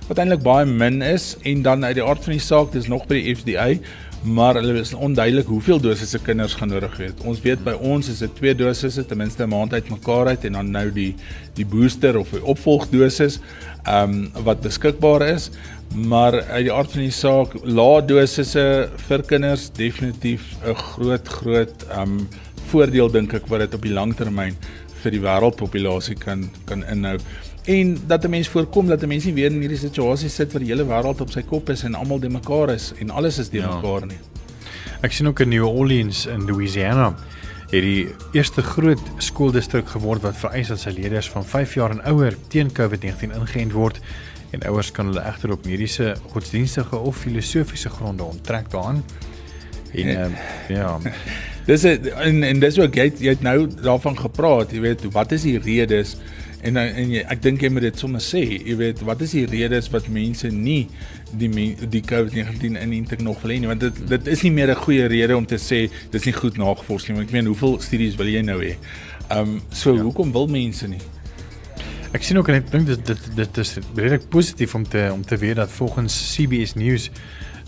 wat 0.08 0.18
eintlik 0.18 0.42
baie 0.42 0.66
min 0.66 1.02
is 1.02 1.36
en 1.42 1.62
dan 1.62 1.84
uit 1.84 1.94
die 1.94 2.04
aard 2.04 2.24
van 2.24 2.32
die 2.32 2.46
saak 2.52 2.72
dis 2.72 2.88
nog 2.88 3.06
by 3.06 3.14
die 3.14 3.34
FDA 3.34 3.78
maar 4.22 4.54
hulle 4.54 4.78
is 4.80 4.94
onduidelik 4.94 5.46
hoeveel 5.46 5.80
dosisse 5.82 6.18
kinders 6.22 6.54
gaan 6.54 6.70
nodig 6.70 6.94
hê. 7.00 7.08
Ons 7.26 7.40
weet 7.42 7.62
by 7.64 7.74
ons 7.74 8.08
is 8.08 8.20
dit 8.22 8.34
twee 8.38 8.54
dosisse 8.54 9.02
ten 9.06 9.18
minste 9.18 9.42
'n 9.42 9.50
maand 9.50 9.72
uit 9.72 9.90
mekaar 9.90 10.26
uit 10.26 10.44
en 10.44 10.52
dan 10.52 10.70
nou 10.70 10.90
die 10.90 11.14
die 11.54 11.66
booster 11.66 12.18
of 12.18 12.30
die 12.30 12.44
opvolgdosis 12.44 13.40
ehm 13.84 14.10
um, 14.36 14.44
wat 14.44 14.60
beskikbaar 14.60 15.26
is. 15.34 15.50
Maar 15.94 16.42
uit 16.42 16.64
die 16.64 16.72
aard 16.72 16.90
van 16.90 17.02
die 17.02 17.10
saak, 17.10 17.54
lae 17.64 18.02
dosisse 18.06 18.88
vir 19.08 19.22
kinders 19.22 19.70
definitief 19.70 20.54
'n 20.64 20.74
groot 20.74 21.28
groot 21.28 21.86
ehm 21.90 22.02
um, 22.02 22.28
voordeel 22.70 23.10
dink 23.10 23.34
ek 23.34 23.46
wat 23.48 23.60
dit 23.60 23.74
op 23.74 23.82
die 23.82 23.92
lang 23.92 24.14
termyn 24.16 24.56
vir 25.02 25.10
die 25.10 25.20
wêreldpopulasie 25.20 26.16
kan 26.16 26.50
kan 26.64 26.84
inhou 26.84 27.18
en 27.64 27.98
dat 28.06 28.24
'n 28.24 28.30
mens 28.30 28.48
voorkom 28.48 28.86
dat 28.86 29.02
'n 29.02 29.08
mens 29.08 29.24
nie 29.24 29.34
weer 29.34 29.50
in 29.50 29.60
hierdie 29.60 29.78
situasie 29.78 30.28
sit 30.28 30.52
waar 30.52 30.62
die 30.62 30.70
hele 30.70 30.84
wêreld 30.84 31.20
op 31.20 31.30
sy 31.30 31.42
kop 31.42 31.68
is 31.68 31.82
en 31.82 31.94
almal 31.94 32.18
de 32.18 32.28
mekaar 32.28 32.70
is 32.70 32.92
en 32.98 33.10
alles 33.10 33.38
is 33.38 33.48
de 33.48 33.58
ja. 33.58 33.74
mekaar 33.74 34.06
nie. 34.06 34.18
Ek 35.00 35.12
sien 35.12 35.26
ook 35.26 35.40
in 35.40 35.48
New 35.48 35.66
Orleans 35.66 36.26
in 36.26 36.44
Louisiana 36.44 37.14
het 37.70 37.82
die 37.82 38.08
eerste 38.32 38.62
groot 38.62 39.00
skooldistrik 39.16 39.88
geword 39.88 40.22
wat 40.22 40.36
vereis 40.36 40.68
dat 40.68 40.80
sy 40.80 40.90
leerders 40.90 41.30
van 41.30 41.44
5 41.44 41.74
jaar 41.74 41.90
en 41.90 42.04
ouer 42.04 42.36
teen 42.48 42.68
COVID-19 42.72 43.32
ingeënt 43.32 43.72
word 43.72 44.00
en 44.50 44.62
ouers 44.68 44.90
kan 44.92 45.06
hulle 45.06 45.22
egter 45.24 45.52
op 45.52 45.64
mediese, 45.64 46.16
godsdienstige 46.30 46.96
of 46.96 47.16
filosofiese 47.16 47.88
gronde 47.88 48.22
onttrek 48.22 48.70
daaraan. 48.70 49.04
En 49.92 50.08
uh, 50.08 50.26
ja. 50.68 50.98
dis 51.70 51.82
'n 51.82 52.12
en, 52.16 52.42
en 52.42 52.60
dis 52.60 52.78
ook 52.78 52.94
jy, 52.94 53.12
jy 53.18 53.34
het 53.36 53.42
nou 53.42 53.68
daarvan 53.82 54.18
gepraat, 54.18 54.72
jy 54.72 54.80
weet, 54.80 55.04
wat 55.12 55.32
is 55.32 55.42
die 55.42 55.58
redes 55.58 56.16
En 56.62 56.76
en 56.78 57.10
jy, 57.10 57.22
ek 57.26 57.40
dink 57.42 57.62
jy 57.64 57.68
moet 57.74 57.82
dit 57.88 57.98
sommer 57.98 58.22
sê, 58.22 58.40
jy 58.62 58.76
weet, 58.78 59.00
wat 59.06 59.22
is 59.24 59.32
die 59.34 59.46
redes 59.50 59.88
wat 59.90 60.06
mense 60.12 60.46
nie 60.54 60.86
die 61.34 61.48
die 61.90 62.02
COVID-19 62.06 62.78
inenting 62.78 63.24
nog 63.26 63.40
wil 63.42 63.50
hê 63.54 63.58
nie, 63.58 63.70
want 63.70 63.82
dit 63.82 63.98
dit 64.12 64.30
is 64.30 64.44
nie 64.46 64.52
meer 64.54 64.70
'n 64.70 64.78
goeie 64.84 65.08
rede 65.10 65.36
om 65.36 65.46
te 65.46 65.58
sê 65.58 65.90
dis 66.12 66.24
nie 66.24 66.36
goed 66.36 66.56
nagevors 66.56 67.08
nie, 67.08 67.16
want 67.16 67.28
ek 67.28 67.34
meen 67.34 67.50
hoeveel 67.50 67.80
studies 67.80 68.14
wil 68.16 68.30
jy 68.30 68.42
nou 68.42 68.60
hê? 68.62 68.76
Ehm 69.30 69.38
um, 69.38 69.60
so 69.70 69.94
ja. 69.94 70.02
hoekom 70.02 70.32
wil 70.32 70.46
mense 70.46 70.86
nie? 70.88 71.02
Ek 72.12 72.22
sien 72.22 72.36
ook 72.38 72.48
en 72.48 72.60
ek 72.60 72.70
dink 72.70 72.86
dit 72.86 73.06
dit 73.06 73.28
dit 73.36 73.58
is 73.58 73.78
redelik 73.96 74.28
positief 74.28 74.74
om 74.74 74.84
te 74.84 75.10
om 75.12 75.24
te 75.24 75.36
weet 75.36 75.56
dat 75.56 75.70
volgens 75.70 76.14
CBS 76.34 76.74
News 76.74 77.10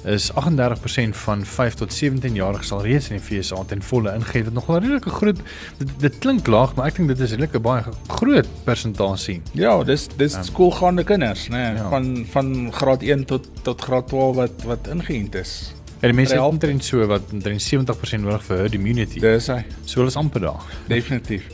is 0.05 0.31
38% 0.33 1.17
van 1.17 1.45
5 1.45 1.75
tot 1.75 1.93
17 1.93 2.35
jariges 2.35 2.69
sal 2.73 2.83
reeds 2.85 3.09
in 3.11 3.17
die 3.19 3.25
FSA 3.25 3.63
ten 3.69 3.83
volle 3.83 4.13
ingegee. 4.15 4.45
Dit 4.45 4.53
nogal 4.53 4.83
redelike 4.83 5.11
groot 5.11 5.41
dit, 5.79 5.95
dit 6.01 6.19
klink 6.19 6.47
laag, 6.47 6.75
maar 6.77 6.91
ek 6.91 7.01
dink 7.01 7.13
dit 7.15 7.25
is 7.25 7.33
redelik 7.33 7.57
'n 7.57 7.63
baie 7.63 7.83
groot 8.19 8.49
persentasie. 8.65 9.41
Ja, 9.53 9.83
dis 9.85 10.09
dis 10.17 10.37
um, 10.37 10.43
skoolgaande 10.43 11.05
kinders, 11.05 11.49
né, 11.49 11.57
nee, 11.57 11.77
ja. 11.81 11.89
van 11.89 12.27
van 12.31 12.73
graad 12.73 13.03
1 13.03 13.25
tot 13.25 13.49
tot 13.63 13.81
graad 13.81 14.09
12 14.09 14.37
wat 14.37 14.63
wat 14.65 14.89
ingeënt 14.89 15.35
is. 15.35 15.75
Ja, 16.01 16.09
die 16.09 16.17
mense 16.17 16.35
het 16.35 16.43
omtrent 16.43 16.85
so 16.85 17.07
wat 17.07 17.23
omtrent 17.33 17.63
70% 17.63 18.21
nodig 18.21 18.45
vir 18.45 18.57
herd 18.57 18.75
immunity. 18.75 19.21
Dis 19.21 19.47
hy. 19.47 19.65
So 19.85 20.03
hulle 20.03 20.13
is 20.13 20.17
amper 20.17 20.41
daar. 20.41 20.65
Definitief. 20.89 21.49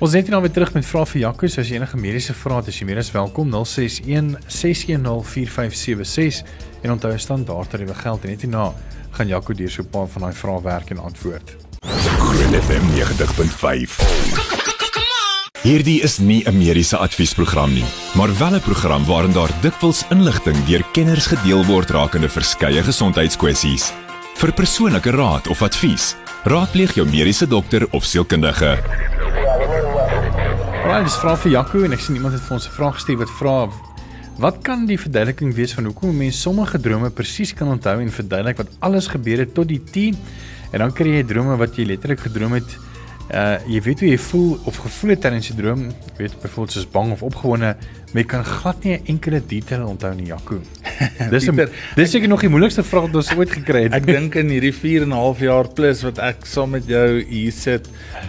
Ons 0.00 0.12
net 0.16 0.28
nou 0.32 0.40
weer 0.40 0.50
terug 0.50 0.72
met 0.72 0.86
vrae 0.86 1.06
vir 1.06 1.20
Jaco, 1.20 1.46
so 1.46 1.60
as 1.60 1.68
jy 1.68 1.76
enige 1.76 1.98
mediese 2.00 2.32
vrae 2.32 2.56
het, 2.56 2.68
is 2.72 2.78
jy 2.80 2.86
meer 2.88 2.98
as 3.02 3.10
welkom 3.12 3.50
061 3.52 4.30
610 4.48 5.22
4576 5.28 6.69
en 6.82 6.90
onthou 6.90 7.18
standaard 7.18 7.70
tariewe 7.70 7.94
geld 7.94 8.24
en 8.24 8.30
net 8.30 8.40
hierna 8.40 8.72
gaan 9.10 9.28
Jaco 9.28 9.54
deur 9.54 9.70
so 9.70 9.82
'n 9.82 9.90
paar 9.90 10.08
van 10.08 10.22
daai 10.22 10.34
vrae 10.34 10.62
werk 10.62 10.90
en 10.90 10.98
antwoord. 10.98 11.56
Groot 11.80 12.54
FM 12.64 12.84
90.5. 12.94 13.98
Hierdie 15.62 16.00
is 16.02 16.18
nie 16.18 16.42
'n 16.46 16.56
mediese 16.56 16.96
adviesprogram 16.96 17.72
nie, 17.72 17.84
maar 18.14 18.38
wel 18.38 18.54
'n 18.54 18.60
program 18.60 19.04
waarin 19.04 19.32
daar 19.32 19.50
dikwels 19.60 20.04
inligting 20.10 20.64
deur 20.64 20.84
kenners 20.92 21.26
gedeel 21.26 21.64
word 21.64 21.90
rakende 21.90 22.28
verskeie 22.28 22.82
gesondheidskwessies. 22.82 23.92
Vir 24.34 24.52
persoonlike 24.52 25.10
raad 25.10 25.48
of 25.48 25.62
advies, 25.62 26.16
raadpleeg 26.44 26.94
jou 26.94 27.06
mediese 27.06 27.46
dokter 27.46 27.86
of 27.90 28.04
sielkundige. 28.04 28.78
Alraai, 30.84 31.04
dis 31.04 31.16
vra 31.16 31.36
vir 31.36 31.52
Jaco 31.52 31.84
en 31.84 31.92
ek 31.92 32.00
sien 32.00 32.16
iemand 32.16 32.34
het 32.34 32.42
vir 32.42 32.56
ons 32.56 32.66
'n 32.66 32.70
vraag 32.70 32.94
gestuur 32.94 33.18
wat 33.18 33.30
vra 33.38 33.68
wat 34.40 34.62
kan 34.64 34.86
die 34.88 34.96
verduideliking 34.96 35.52
wees 35.52 35.74
van 35.76 35.84
hoekom 35.84 36.10
'n 36.10 36.16
mens 36.16 36.40
sommige 36.40 36.80
drome 36.80 37.10
presies 37.10 37.52
kan 37.52 37.68
onthou 37.68 38.00
en 38.00 38.10
verduidelik 38.10 38.56
wat 38.56 38.70
alles 38.78 39.06
gebeur 39.06 39.38
het 39.38 39.54
tot 39.54 39.68
die 39.68 39.82
T? 39.92 40.16
En 40.72 40.78
dan 40.78 40.92
kry 40.92 41.08
jy 41.18 41.24
drome 41.24 41.56
wat 41.56 41.76
jy 41.76 41.84
letterlik 41.84 42.20
gedroom 42.20 42.52
het 42.52 42.78
Uh 43.30 43.58
jy 43.70 43.78
weet 43.86 44.00
hoe 44.02 44.08
jy 44.10 44.18
voel 44.18 44.56
of 44.66 44.78
gevoel 44.82 45.12
het 45.14 45.20
tydens 45.22 45.48
die 45.52 45.54
droom, 45.60 45.84
jy 45.86 46.16
weet 46.24 46.32
byvoorbeeld 46.42 46.72
soos 46.74 46.86
bang 46.90 47.12
of 47.14 47.20
opgewonde, 47.22 47.68
maar 48.10 48.18
jy 48.18 48.24
kan 48.26 48.44
glad 48.44 48.84
nie 48.84 48.96
'n 48.96 49.06
enkele 49.06 49.40
detail 49.46 49.84
onthou 49.86 50.10
nie, 50.14 50.26
Jaco. 50.26 50.58
Dis 51.30 51.48
a, 51.48 51.52
dis 51.96 52.10
seker 52.10 52.28
nog 52.28 52.40
die 52.40 52.50
moeilikste 52.50 52.82
vraag 52.82 53.06
wat 53.06 53.14
ons 53.22 53.30
ooit 53.38 53.50
gekry 53.50 53.84
het. 53.86 53.94
Ek 53.94 54.06
dink 54.06 54.34
in 54.34 54.50
hierdie 54.50 54.74
4 54.74 55.02
en 55.02 55.14
'n 55.14 55.20
half 55.22 55.38
jaar 55.38 55.68
plus 55.68 56.02
wat 56.02 56.18
ek 56.18 56.44
saam 56.44 56.70
met 56.70 56.86
jou 56.86 57.22
hier 57.22 57.52
sit, 57.52 57.86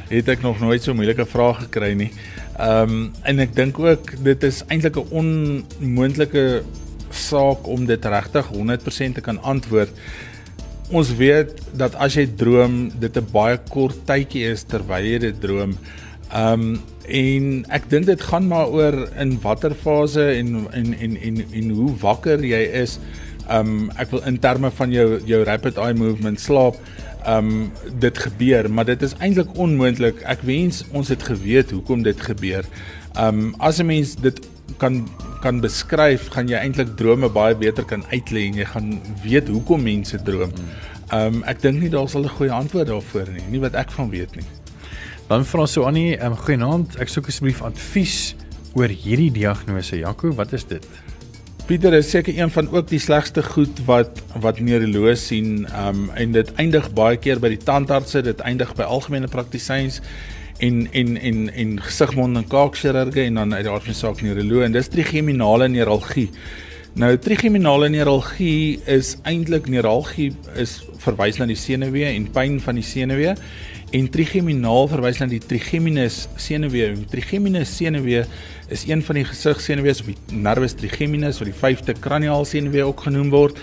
het 0.10 0.30
ek 0.30 0.42
nog 0.42 0.60
nooit 0.60 0.84
so 0.84 0.92
'n 0.92 0.96
moeilike 0.96 1.26
vraag 1.26 1.66
gekry 1.66 1.94
nie. 1.94 2.12
Ehm 2.60 2.90
um, 2.90 3.12
en 3.24 3.40
ek 3.40 3.56
dink 3.56 3.80
ook 3.80 4.24
dit 4.24 4.44
is 4.44 4.64
eintlik 4.68 4.98
'n 4.98 5.10
onmoontlike 5.10 6.64
saak 7.10 7.68
om 7.68 7.86
dit 7.86 8.06
regtig 8.06 8.48
100% 8.54 9.16
te 9.16 9.22
kan 9.22 9.42
antwoord 9.42 9.90
ons 10.92 11.12
weet 11.16 11.54
dat 11.80 11.96
as 12.04 12.16
jy 12.20 12.28
droom, 12.38 12.92
dit 13.00 13.18
'n 13.18 13.28
baie 13.32 13.58
kort 13.70 13.98
tydjie 14.06 14.52
is 14.52 14.64
terwyl 14.64 15.04
jy 15.04 15.20
dit 15.20 15.42
droom. 15.42 15.78
Um 16.36 16.82
en 17.08 17.66
ek 17.70 17.90
dink 17.90 18.06
dit 18.06 18.22
gaan 18.22 18.48
maar 18.48 18.68
oor 18.72 19.10
in 19.20 19.40
watter 19.42 19.74
fase 19.74 20.22
en 20.38 20.68
en 20.72 20.94
en 20.94 21.18
en 21.18 21.44
en 21.54 21.70
hoe 21.70 21.92
wakker 22.02 22.40
jy 22.40 22.64
is. 22.84 23.00
Um 23.50 23.92
ek 23.98 24.12
wil 24.12 24.24
in 24.28 24.40
terme 24.40 24.72
van 24.72 24.92
jou 24.92 25.20
jou 25.26 25.44
rapid 25.44 25.78
eye 25.78 25.94
movement 25.94 26.40
slaap 26.40 26.76
um 27.28 27.72
dit 28.00 28.18
gebeur, 28.18 28.70
maar 28.70 28.86
dit 28.86 29.02
is 29.02 29.16
eintlik 29.20 29.58
onmoontlik. 29.58 30.22
Ek 30.26 30.42
wens 30.42 30.84
ons 30.92 31.10
het 31.10 31.24
geweet 31.24 31.72
hoekom 31.72 32.04
dit 32.04 32.20
gebeur. 32.22 32.66
Um 33.16 33.56
as 33.60 33.80
'n 33.80 33.86
mens 33.86 34.16
dit 34.16 34.40
kan 34.82 35.04
kan 35.42 35.58
beskryf, 35.62 36.28
gaan 36.36 36.50
jy 36.50 36.60
eintlik 36.62 36.94
drome 37.00 37.30
baie 37.34 37.56
beter 37.58 37.86
kan 37.90 38.04
uitlei 38.12 38.44
en 38.52 38.60
jy 38.62 38.66
gaan 38.70 38.90
weet 39.24 39.50
hoekom 39.50 39.82
mense 39.86 40.20
droom. 40.28 40.54
Ehm 41.12 41.42
um, 41.42 41.44
ek 41.50 41.64
dink 41.64 41.82
nie 41.82 41.90
daar 41.90 42.10
sal 42.10 42.26
'n 42.26 42.36
goeie 42.38 42.54
antwoord 42.54 42.88
daarvoor 42.88 43.32
nie, 43.34 43.48
nie 43.50 43.62
wat 43.64 43.76
ek 43.76 43.92
van 43.92 44.10
weet 44.10 44.36
nie. 44.36 44.46
Dan 45.28 45.46
vra 45.46 45.66
so 45.66 45.84
Annie, 45.84 46.18
ehm 46.18 46.32
um, 46.32 46.38
goeienaand, 46.38 47.00
ek 47.00 47.10
soek 47.10 47.28
asseblief 47.28 47.62
advies 47.62 48.36
oor 48.76 48.88
hierdie 48.88 49.32
diagnose. 49.32 49.98
Jaco, 49.98 50.32
wat 50.36 50.54
is 50.54 50.64
dit? 50.64 50.86
Pieter 51.68 51.94
is 51.94 52.10
seker 52.10 52.38
een 52.38 52.50
van 52.50 52.70
ook 52.72 52.88
die 52.88 53.00
slegste 53.00 53.44
goed 53.44 53.80
wat 53.86 54.22
wat 54.42 54.60
neuroloog 54.60 55.18
sien, 55.18 55.66
ehm 55.66 55.88
um, 55.88 56.10
en 56.16 56.32
dit 56.32 56.54
eindig 56.56 56.92
baie 56.94 57.18
keer 57.18 57.40
by 57.40 57.50
die 57.50 57.64
tandartse, 57.66 58.22
dit 58.22 58.40
eindig 58.40 58.76
by 58.76 58.84
algemene 58.84 59.28
praktisyns 59.28 60.02
en 60.62 60.88
en 60.92 61.18
en 61.18 61.54
en 61.54 61.78
gesigmond 61.82 62.38
en 62.38 62.48
kaakchirurge 62.48 63.22
en 63.22 63.40
dan 63.40 63.54
uit 63.54 63.64
die 63.66 63.72
aard 63.72 63.88
van 63.88 63.94
die 63.94 64.00
saak 64.00 64.22
neuroloog 64.22 64.68
en 64.68 64.76
dis 64.76 64.90
trigeminale 64.94 65.68
neuralgie. 65.68 66.30
Nou 67.02 67.16
trigeminale 67.18 67.90
neuralgie 67.90 68.82
is 68.86 69.16
eintlik 69.26 69.70
neuralgie 69.72 70.30
is 70.62 70.76
verwys 71.02 71.40
na 71.40 71.48
die 71.50 71.58
senuwee 71.58 72.12
en 72.12 72.28
pyn 72.36 72.60
van 72.62 72.78
die 72.78 72.86
senuwee 72.86 73.34
en 73.98 74.10
trigeminaal 74.14 74.90
verwys 74.92 75.22
na 75.24 75.28
die 75.32 75.42
trigeminus 75.42 76.26
senuwee. 76.40 76.92
Die 77.00 77.10
trigeminus 77.16 77.74
senuwee 77.80 78.26
is 78.72 78.86
een 78.88 79.02
van 79.04 79.18
die 79.18 79.26
gesigsenuwees 79.28 80.04
of 80.04 80.12
die 80.14 80.44
nervus 80.46 80.78
trigeminus 80.78 81.42
wat 81.42 81.50
die 81.50 81.58
vyfde 81.64 81.98
kraniaal 82.06 82.46
senuwee 82.46 82.86
ook 82.86 83.08
genoem 83.08 83.34
word. 83.34 83.58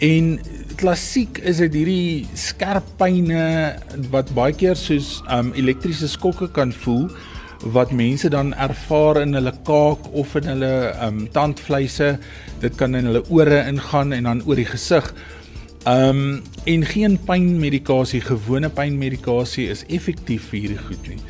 En 0.00 0.38
klassiek 0.80 1.42
is 1.44 1.58
dit 1.60 1.74
hierdie 1.76 2.28
skerp 2.38 2.86
pyne 2.96 3.42
wat 4.08 4.30
baie 4.32 4.54
keer 4.56 4.78
soos 4.80 5.18
um 5.28 5.50
elektriese 5.60 6.08
skokke 6.08 6.48
kan 6.56 6.72
voel 6.72 7.10
wat 7.74 7.92
mense 7.92 8.30
dan 8.32 8.54
ervaar 8.56 9.20
in 9.20 9.36
hulle 9.36 9.52
kaak 9.68 10.06
of 10.16 10.32
in 10.40 10.48
hulle 10.48 10.72
um 11.04 11.26
tandvleise. 11.34 12.14
Dit 12.64 12.78
kan 12.80 12.96
in 12.96 13.10
hulle 13.10 13.20
ore 13.28 13.60
ingaan 13.68 14.16
en 14.16 14.30
dan 14.30 14.40
oor 14.48 14.56
die 14.56 14.70
gesig. 14.70 15.12
Um 15.84 16.40
en 16.64 16.88
geen 16.88 17.18
pynmedikasie, 17.28 18.22
gewone 18.24 18.72
pynmedikasie 18.72 19.68
is 19.68 19.84
effektief 19.92 20.48
vir 20.48 20.62
hierdie 20.62 20.82
goed 20.86 21.12
nie. 21.12 21.20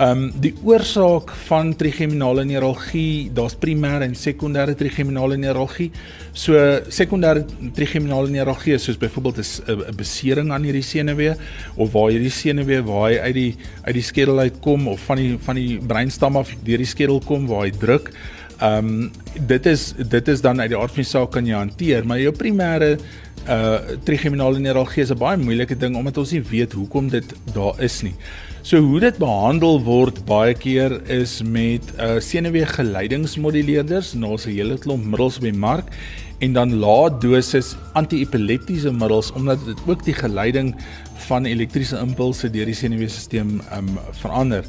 Um 0.00 0.30
die 0.40 0.54
oorsaak 0.64 1.28
van 1.44 1.74
trigeminale 1.76 2.46
neuralgie, 2.48 3.28
daar's 3.36 3.52
primêre 3.60 4.06
en 4.06 4.14
sekondêre 4.16 4.72
trigeminale 4.72 5.36
neuralgie. 5.36 5.90
So 6.32 6.56
sekondêre 6.88 7.42
trigeminale 7.76 8.32
neuralgie 8.32 8.78
is 8.78 8.86
soos 8.88 8.96
byvoorbeeld 8.96 9.42
'n 9.68 9.96
besering 9.96 10.52
aan 10.52 10.64
hierdie 10.64 10.82
senuwee 10.82 11.34
of 11.76 11.92
waar 11.92 12.08
hierdie 12.12 12.32
senuwee 12.32 12.80
waar 12.80 13.10
hy 13.10 13.18
uit 13.18 13.34
die 13.34 13.56
uit 13.84 13.94
die 13.94 14.02
skedel 14.02 14.38
uitkom 14.38 14.88
of 14.88 15.00
van 15.00 15.16
die 15.16 15.36
van 15.38 15.56
die 15.56 15.78
breinstam 15.78 16.36
af 16.36 16.48
deur 16.64 16.78
die 16.78 16.86
skedel 16.86 17.20
kom 17.20 17.46
waar 17.46 17.64
hy 17.64 17.70
druk. 17.70 18.10
Um 18.60 19.10
dit 19.48 19.66
is 19.66 19.94
dit 19.96 20.28
is 20.28 20.40
dan 20.44 20.60
uit 20.60 20.68
die 20.68 20.78
aard 20.78 20.92
van 20.92 21.04
die 21.04 21.08
saak 21.08 21.30
kan 21.32 21.46
jy 21.46 21.56
hanteer, 21.56 22.04
maar 22.04 22.20
jou 22.20 22.32
primêre 22.36 22.98
uh 23.48 23.96
trigeminale 24.04 24.60
neuralgie 24.60 25.02
is 25.02 25.10
'n 25.10 25.18
baie 25.18 25.36
moeilike 25.40 25.76
ding 25.76 25.96
omdat 25.96 26.18
ons 26.18 26.32
nie 26.32 26.42
weet 26.42 26.72
hoekom 26.72 27.08
dit 27.08 27.24
daar 27.54 27.80
is 27.80 28.02
nie. 28.02 28.14
So 28.62 28.76
hoe 28.76 29.00
dit 29.00 29.16
behandel 29.18 29.80
word 29.80 30.24
baie 30.26 30.54
keer 30.54 31.00
is 31.08 31.42
met 31.42 31.80
uh 31.98 32.20
senuwee 32.20 32.66
geleidingsmoduleerders, 32.66 34.12
nou 34.14 34.34
is 34.34 34.46
'n 34.46 34.50
hele 34.50 34.78
klomp 34.78 35.04
middels 35.04 35.36
op 35.36 35.42
die 35.42 35.52
mark 35.52 35.88
en 36.40 36.52
dan 36.52 36.74
lae 36.74 37.10
dosis 37.20 37.76
anti-epileptiese 37.94 38.92
middels 38.92 39.32
omdat 39.32 39.64
dit 39.64 39.78
ook 39.86 40.04
die 40.04 40.14
geleiding 40.14 40.74
van 41.28 41.44
elektriese 41.44 41.98
impulse 41.98 42.50
deur 42.50 42.66
die 42.66 42.74
senuweestelsel 42.74 43.60
um 43.76 43.98
verander. 44.12 44.64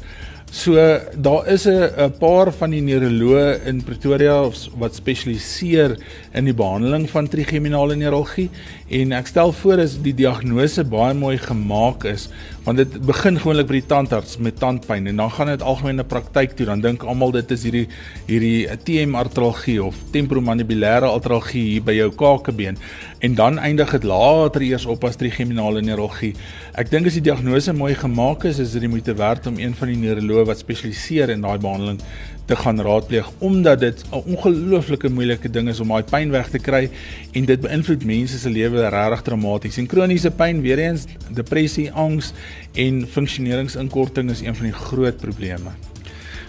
So 0.52 0.76
daar 1.16 1.46
is 1.48 1.64
'n 1.64 2.12
paar 2.18 2.52
van 2.52 2.70
die 2.70 2.82
neuroloë 2.82 3.64
in 3.64 3.82
Pretoria 3.82 4.50
wat 4.76 4.94
spesialiseer 4.94 5.96
in 6.34 6.44
die 6.44 6.52
behandeling 6.54 7.08
van 7.10 7.28
trigeminale 7.28 7.96
neuralgie. 7.96 8.50
En 8.90 9.12
ek 9.12 9.26
stel 9.26 9.52
voor 9.52 9.80
as 9.80 9.96
die 10.02 10.14
diagnose 10.14 10.84
baie 10.84 11.14
mooi 11.14 11.38
gemaak 11.38 12.04
is 12.04 12.28
want 12.64 12.78
dit 12.78 12.98
begin 13.02 13.38
gewoonlik 13.40 13.66
by 13.66 13.78
die 13.80 13.88
tandarts 13.90 14.36
met 14.38 14.60
tandpyn 14.62 15.08
en 15.10 15.16
dan 15.18 15.30
gaan 15.34 15.48
dit 15.50 15.62
algemene 15.66 16.04
praktyk 16.06 16.52
toe 16.54 16.66
dan 16.68 16.82
dink 16.84 17.02
almal 17.02 17.32
dit 17.34 17.50
is 17.50 17.64
hierdie 17.66 17.86
hierdie 18.28 18.68
TM 18.86 19.16
artralgie 19.18 19.80
of 19.82 19.98
temporomandibulêre 20.14 21.08
artralgie 21.10 21.64
hier 21.72 21.82
by 21.82 21.96
jou 21.96 22.10
kakebeen 22.14 22.78
en 23.22 23.34
dan 23.38 23.58
eindig 23.58 23.90
dit 23.96 24.06
later 24.06 24.62
eers 24.62 24.86
op 24.86 25.04
as 25.06 25.18
trigeminale 25.18 25.82
neuralgie. 25.82 26.32
Ek 26.78 26.90
dink 26.90 27.06
as 27.06 27.18
die 27.18 27.22
diagnose 27.22 27.74
mooi 27.74 27.94
gemaak 27.98 28.46
is, 28.50 28.58
is 28.62 28.74
dit 28.74 28.82
die 28.82 28.90
moeite 28.90 29.14
werd 29.18 29.46
om 29.46 29.58
een 29.62 29.74
van 29.78 29.92
die 29.92 29.98
neuroloë 30.00 30.48
wat 30.50 30.62
spesialiseer 30.62 31.30
in 31.34 31.42
daai 31.42 31.58
behandeling 31.62 32.00
te 32.46 32.56
gaan 32.56 32.80
raadpleeg 32.80 33.30
omdat 33.38 33.80
dit 33.80 34.04
'n 34.10 34.22
ongelooflike 34.34 35.08
moeilike 35.08 35.50
ding 35.50 35.68
is 35.68 35.80
om 35.80 35.88
daai 35.88 36.02
pyn 36.02 36.30
weg 36.30 36.48
te 36.48 36.58
kry 36.58 36.90
en 37.32 37.44
dit 37.44 37.60
beïnvloed 37.60 38.04
mense 38.04 38.38
se 38.38 38.50
lewe 38.50 38.88
regtig 38.88 39.22
dramaties. 39.22 39.76
En 39.76 39.86
kroniese 39.86 40.30
pyn, 40.30 40.60
weer 40.60 40.78
eens, 40.78 41.04
depressie, 41.30 41.92
angs 41.92 42.32
en 42.72 43.06
funksioneringsinkorting 43.08 44.30
is 44.30 44.40
een 44.40 44.54
van 44.54 44.64
die 44.64 44.74
groot 44.74 45.16
probleme. 45.16 45.70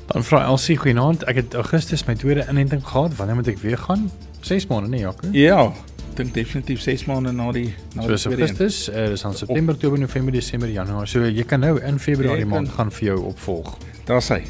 Dan 0.07 0.23
vra 0.23 0.43
Elsie 0.43 0.77
goeienaand, 0.77 1.23
ek 1.23 1.35
het 1.35 1.53
Augustus 1.53 2.03
my 2.05 2.15
tweede 2.15 2.45
inenting 2.49 2.87
gehad. 2.87 3.15
Wanneer 3.15 3.35
moet 3.35 3.47
ek 3.47 3.57
weer 3.57 3.77
gaan? 3.77 4.11
6 4.41 4.67
maande, 4.67 4.89
nee, 4.89 4.99
Jaco. 4.99 5.27
Ja, 5.31 5.73
dink 6.15 6.33
definitief 6.33 6.81
6 6.81 7.05
maande 7.05 7.31
na 7.31 7.51
die 7.51 7.73
na 7.95 8.01
so 8.17 8.29
die 8.29 8.39
Augustus, 8.39 8.89
uh, 8.89 9.05
dis 9.13 9.21
dan 9.21 9.33
September, 9.33 9.73
Oktober, 9.73 9.99
November, 9.99 10.33
Desember, 10.33 10.69
Januarie. 10.69 11.07
So 11.07 11.23
jy 11.23 11.43
kan 11.47 11.63
nou 11.63 11.77
in 11.81 11.99
Februarie 11.99 12.45
maand 12.45 12.69
gaan 12.75 12.91
vir 12.91 13.13
jou 13.13 13.21
opvolg. 13.31 13.77
Daar's 14.05 14.29
hy. 14.33 14.43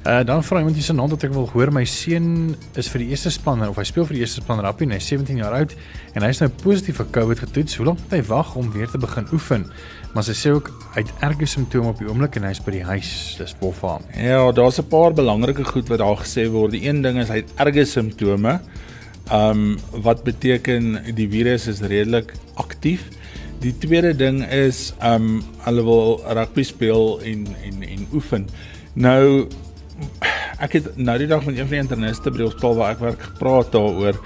Uh 0.00 0.22
dan 0.24 0.44
vra 0.44 0.58
iemand 0.58 0.74
hier 0.74 0.84
se 0.84 0.94
naam 0.96 1.10
dat 1.12 1.26
ek 1.26 1.32
wil 1.36 1.44
hoor 1.52 1.68
my 1.76 1.82
seun 1.84 2.54
is 2.80 2.86
vir 2.88 3.02
die 3.02 3.10
eerste 3.12 3.28
span 3.34 3.60
of 3.66 3.76
hy 3.76 3.84
speel 3.84 4.06
vir 4.08 4.16
die 4.16 4.22
eerste 4.24 4.40
span 4.40 4.62
rugby 4.64 4.86
en 4.86 4.94
hy's 4.96 5.10
17 5.12 5.42
jaar 5.42 5.52
oud 5.58 5.74
en 6.16 6.24
hy's 6.24 6.40
nou 6.40 6.48
positief 6.62 6.96
vir 7.02 7.10
COVID 7.12 7.42
getoets. 7.44 7.76
Hoe 7.76 7.90
lank 7.90 8.00
moet 8.06 8.14
hy 8.16 8.20
wag 8.30 8.54
om 8.56 8.70
weer 8.72 8.88
te 8.88 9.00
begin 9.02 9.28
oefen? 9.36 9.68
Maar 10.14 10.24
sy 10.30 10.38
sê 10.40 10.54
ook 10.56 10.72
hy 10.94 11.04
het 11.04 11.12
erge 11.28 11.50
simptome 11.52 11.92
op 11.92 12.00
die 12.00 12.08
oomblik 12.08 12.40
en 12.40 12.48
hy's 12.48 12.62
by 12.64 12.78
die 12.78 12.82
huis. 12.94 13.12
Dis 13.42 13.52
boffaam. 13.60 14.08
Ja, 14.16 14.40
daar's 14.56 14.80
'n 14.80 14.88
paar 14.88 15.12
belangrike 15.12 15.68
goed 15.68 15.92
wat 15.92 16.00
daar 16.00 16.16
gesê 16.16 16.48
word. 16.48 16.72
Die 16.72 16.88
een 16.88 17.02
ding 17.02 17.20
is 17.20 17.28
hy 17.28 17.44
het 17.44 17.52
erge 17.60 17.84
simptome. 17.84 18.60
Um 19.30 19.76
wat 19.92 20.24
beteken 20.24 21.14
die 21.14 21.28
virus 21.28 21.66
is 21.66 21.80
redelik 21.80 22.32
aktief. 22.54 23.04
Die 23.60 23.76
tweede 23.78 24.16
ding 24.16 24.48
is 24.48 24.94
um 25.04 25.42
hulle 25.58 25.84
wil 25.84 26.22
rugby 26.24 26.62
speel 26.62 27.20
en 27.20 27.46
en 27.64 27.82
en 27.82 28.06
oefen. 28.14 28.48
Nou 28.94 29.46
ek 30.60 30.72
het 30.72 30.96
nou 30.96 31.18
die 31.18 31.28
dag 31.30 31.44
met 31.44 31.56
een 31.56 31.68
van 31.68 31.76
die 31.76 31.84
interniste 31.84 32.30
by 32.30 32.42
die 32.42 32.48
hospitaal 32.48 32.76
waar 32.76 32.92
ek 32.96 33.00
werk 33.00 33.22
gepraat 33.30 33.72
daaroor 33.72 34.20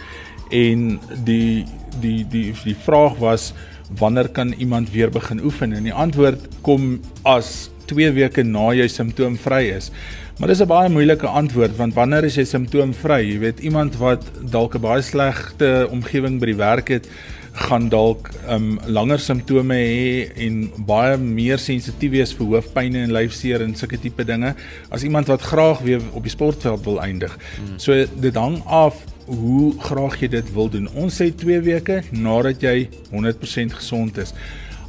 en 0.50 0.98
die 1.26 1.64
die 2.00 2.24
die 2.30 2.50
die 2.64 2.76
vraag 2.86 3.18
was 3.22 3.52
wanneer 3.98 4.28
kan 4.28 4.52
iemand 4.58 4.90
weer 4.90 5.10
begin 5.10 5.42
oefen 5.44 5.72
en 5.72 5.86
die 5.86 5.94
antwoord 5.94 6.48
kom 6.62 7.00
as 7.22 7.70
2 7.90 8.14
weke 8.16 8.42
na 8.42 8.70
jy 8.72 8.86
simptoomvry 8.88 9.68
is. 9.76 9.90
Maar 10.38 10.48
dis 10.48 10.62
'n 10.62 10.66
baie 10.66 10.88
moeilike 10.88 11.26
antwoord 11.26 11.76
want 11.76 11.94
wanneer 11.94 12.24
is 12.24 12.36
jy 12.36 12.44
simptoomvry? 12.44 13.20
Jy 13.22 13.38
weet 13.38 13.60
iemand 13.60 13.96
wat 13.96 14.24
dalk 14.50 14.74
'n 14.74 14.80
baie 14.80 15.02
slegte 15.02 15.88
omgewing 15.90 16.40
by 16.40 16.46
die 16.46 16.56
werk 16.56 16.88
het, 16.88 17.06
gaan 17.54 17.88
dalk 17.88 18.30
um 18.50 18.78
langer 18.90 19.20
simptome 19.22 19.76
hê 19.78 20.24
en 20.46 20.64
baie 20.88 21.16
meer 21.20 21.60
sensitief 21.62 22.10
wees 22.10 22.34
vir 22.34 22.50
hoofpynne 22.50 23.04
en 23.06 23.14
lyfseer 23.14 23.62
en 23.62 23.76
sulke 23.78 24.00
tipe 24.02 24.26
dinge 24.26 24.54
as 24.90 25.06
iemand 25.06 25.30
wat 25.30 25.44
graag 25.46 25.84
weer 25.86 26.02
op 26.12 26.26
die 26.26 26.34
sportveld 26.34 26.84
wil 26.84 27.00
eindig. 27.04 27.36
Hmm. 27.56 27.78
So 27.78 28.04
dit 28.20 28.34
hang 28.34 28.58
af 28.66 28.98
hoe 29.26 29.72
graag 29.80 30.18
jy 30.20 30.28
dit 30.34 30.52
wil 30.56 30.68
doen. 30.68 30.90
Ons 30.98 31.20
sê 31.20 31.30
2 31.30 31.62
weke 31.64 32.02
nadat 32.10 32.62
jy 32.64 32.88
100% 33.12 33.78
gesond 33.78 34.18
is. 34.20 34.34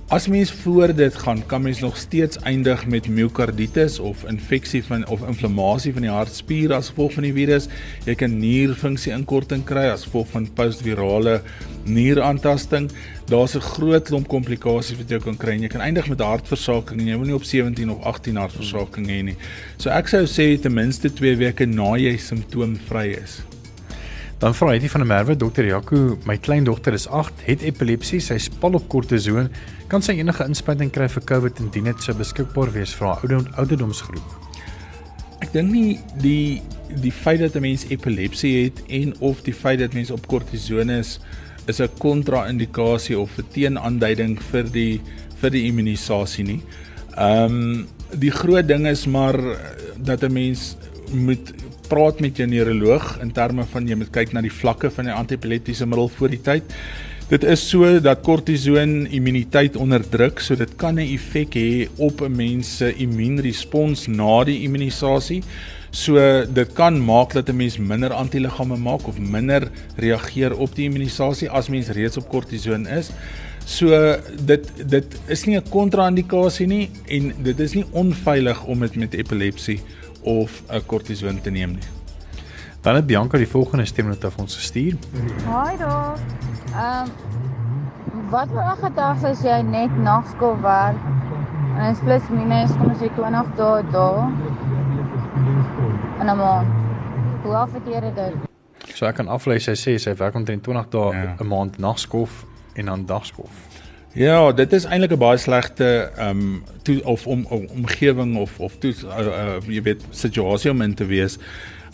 As 0.07 0.27
mens 0.27 0.51
voor 0.51 0.95
dit 0.95 1.15
gaan, 1.15 1.45
kan 1.45 1.61
mens 1.61 1.79
nog 1.79 1.97
steeds 1.97 2.37
eindig 2.37 2.87
met 2.87 3.07
miokarditis 3.07 3.99
of 3.99 4.23
infeksie 4.23 4.83
van 4.83 5.07
of 5.07 5.27
inflammasie 5.27 5.93
van 5.93 6.05
die 6.05 6.11
hartspier 6.11 6.73
as 6.73 6.91
gevolg 6.93 7.15
van 7.15 7.25
die 7.25 7.33
virus. 7.33 7.65
Jy 8.05 8.13
kan 8.19 8.35
nierfunksie 8.37 9.15
inkorting 9.15 9.63
kry 9.65 9.87
as 9.89 10.05
gevolg 10.05 10.29
van 10.35 10.45
postvirale 10.53 11.39
nieraantasting. 11.89 12.91
Daar's 13.33 13.57
'n 13.57 13.65
groot 13.65 14.05
klomp 14.05 14.27
komplikasies 14.27 14.97
wat 14.97 15.09
jy 15.09 15.19
kan 15.19 15.37
kry. 15.37 15.57
Jy 15.57 15.67
kan 15.73 15.81
eindig 15.81 16.07
met 16.07 16.19
hartversaking 16.19 17.01
en 17.01 17.07
jy 17.07 17.17
wil 17.17 17.25
nie 17.25 17.35
op 17.35 17.43
17 17.43 17.89
of 17.89 18.03
18 18.03 18.35
hartversaking 18.35 19.07
hê 19.07 19.23
nie. 19.23 19.37
So 19.77 19.89
ek 19.89 20.07
sou 20.07 20.25
sê 20.25 20.61
ten 20.61 20.73
minste 20.73 21.09
2 21.09 21.35
weke 21.35 21.65
na 21.65 21.97
jy 21.97 22.17
simptoomvry 22.17 23.17
is. 23.23 23.54
Dan 24.39 24.55
vra 24.55 24.73
hy 24.73 24.89
van 24.91 25.01
'n 25.01 25.07
merwe 25.07 25.35
dokter 25.35 25.65
Jaco, 25.65 26.17
my 26.25 26.37
kleindogter 26.37 26.93
is 26.93 27.07
8, 27.07 27.45
het 27.45 27.61
epilepsie, 27.61 28.19
sy 28.19 28.33
is 28.33 28.49
pal 28.49 28.73
op 28.73 28.89
kortison, 28.89 29.49
kan 29.87 30.01
sy 30.01 30.11
enige 30.11 30.43
inspuiting 30.43 30.91
kry 30.91 31.07
vir 31.07 31.23
COVID 31.23 31.59
indien 31.59 31.83
dit 31.83 32.01
sou 32.03 32.15
beskikbaar 32.15 32.71
wees 32.71 32.93
vir 32.93 33.07
haar 33.07 33.21
ouder, 33.23 33.47
ouderdomsgroep? 33.55 34.35
Ek 35.39 35.53
dink 35.53 35.71
nie 35.71 35.99
die 36.19 36.61
die 37.01 37.11
feit 37.11 37.39
dat 37.39 37.55
'n 37.55 37.61
mens 37.61 37.85
epilepsie 37.89 38.63
het 38.63 38.83
en 38.89 39.13
of 39.19 39.41
die 39.41 39.53
feit 39.53 39.79
dat 39.79 39.93
mens 39.93 40.11
op 40.11 40.27
kortison 40.27 40.89
is 40.89 41.19
is 41.67 41.79
'n 41.79 41.89
kontra-indikasie 41.97 43.17
of 43.17 43.37
'n 43.37 43.45
teenaanduiding 43.53 44.41
vir 44.51 44.63
die 44.63 45.01
vir 45.41 45.49
die 45.49 45.67
immunisasie 45.67 46.43
nie. 46.43 46.61
Ehm 47.17 47.45
um, 47.45 47.87
die 48.11 48.31
groot 48.31 48.67
ding 48.67 48.87
is 48.87 49.05
maar 49.05 49.37
dat 49.97 50.23
'n 50.23 50.33
mens 50.33 50.75
moet 51.11 51.53
praat 51.87 52.19
met 52.19 52.37
jou 52.37 52.47
neuroloog 52.49 53.19
in 53.21 53.31
terme 53.31 53.65
van 53.71 53.87
jy 53.87 53.95
moet 53.95 54.11
kyk 54.11 54.33
na 54.33 54.41
die 54.41 54.53
vlakke 54.53 54.91
van 54.91 55.05
die 55.05 55.13
antiepileptiese 55.13 55.85
middel 55.85 56.09
voor 56.17 56.29
die 56.29 56.41
tyd. 56.41 56.63
Dit 57.25 57.43
is 57.43 57.63
so 57.69 57.87
dat 57.99 58.21
kortison 58.21 59.07
immuniteit 59.09 59.79
onderdruk, 59.81 60.39
so 60.39 60.55
dit 60.55 60.75
kan 60.77 60.99
'n 60.99 61.07
effek 61.15 61.55
hê 61.55 61.87
op 61.97 62.21
'n 62.21 62.35
mens 62.35 62.77
se 62.77 62.93
immuunrespons 62.93 64.07
na 64.07 64.43
die 64.43 64.61
immunisasie. 64.61 65.41
So 65.91 66.15
dit 66.45 66.73
kan 66.73 67.05
maak 67.05 67.33
dat 67.33 67.49
'n 67.49 67.55
mens 67.55 67.77
minder 67.77 68.13
antiliggame 68.13 68.77
maak 68.77 69.07
of 69.07 69.17
minder 69.17 69.71
reageer 69.95 70.57
op 70.57 70.75
die 70.75 70.85
immunisasie 70.85 71.49
as 71.49 71.69
mens 71.69 71.87
reeds 71.87 72.17
op 72.17 72.29
kortison 72.29 72.87
is. 72.87 73.09
So 73.65 73.89
dit 74.45 74.71
dit 74.85 75.05
is 75.27 75.45
nie 75.45 75.57
'n 75.57 75.69
kontra-indikasie 75.69 76.67
nie 76.67 76.89
en 77.07 77.33
dit 77.43 77.59
is 77.59 77.73
nie 77.73 77.85
onveilig 77.91 78.65
om 78.65 78.79
dit 78.79 78.95
met 78.95 79.13
epilepsie 79.13 79.79
of 80.25 80.61
'n 80.69 80.85
kortison 80.85 81.41
te 81.41 81.49
neem 81.49 81.71
nie. 81.71 81.87
Dan 82.81 82.95
het 82.95 83.07
Bianca 83.07 83.37
die 83.37 83.47
volgende 83.49 83.85
stemnota 83.85 84.29
vir 84.29 84.41
ons 84.41 84.55
gestuur. 84.55 84.97
Haai 85.45 85.77
daar. 85.77 86.17
Ehm 86.73 87.07
um, 87.07 88.29
wat 88.29 88.49
wou 88.49 88.65
ek 88.71 88.81
gedag 88.81 89.23
as 89.23 89.41
jy 89.41 89.61
net 89.61 89.97
nagskool 89.97 90.57
werk? 90.61 90.97
En 91.77 91.91
is 91.91 91.99
plus 91.99 92.29
minus 92.29 92.71
kom 92.77 92.89
as 92.89 93.01
jy 93.03 93.09
20 93.15 93.55
dae 93.55 93.83
daar. 93.91 94.31
En 96.19 96.29
'n 96.29 96.37
maand. 96.37 96.67
Hoe 97.43 97.55
afekteer 97.55 98.01
dit? 98.01 98.33
So 98.93 99.05
ek 99.05 99.15
kan 99.15 99.27
aflei 99.27 99.59
sy 99.59 99.71
sê 99.71 99.97
sy 99.99 100.15
werk 100.15 100.35
omtrent 100.35 100.63
20 100.63 100.89
dae 100.89 101.13
'n 101.13 101.35
ja. 101.37 101.45
maand 101.45 101.77
nagskool 101.77 102.29
en 102.73 102.85
dan 102.85 103.05
dagskool. 103.05 103.49
Ja, 104.15 104.51
dit 104.55 104.71
is 104.71 104.85
eintlik 104.87 105.11
'n 105.11 105.19
baie 105.19 105.37
slegte 105.37 106.11
ehm 106.15 106.29
um, 106.39 106.63
toe 106.87 107.03
of 107.03 107.27
om, 107.27 107.45
om 107.49 107.65
omgewing 107.67 108.37
of 108.37 108.59
of 108.59 108.77
toe 108.79 108.93
uh, 109.03 109.19
uh, 109.19 109.57
jy 109.67 109.81
weet 109.81 110.05
situasie 110.11 110.71
om 110.71 110.81
in 110.81 110.93
te 110.93 111.05
wees. 111.05 111.35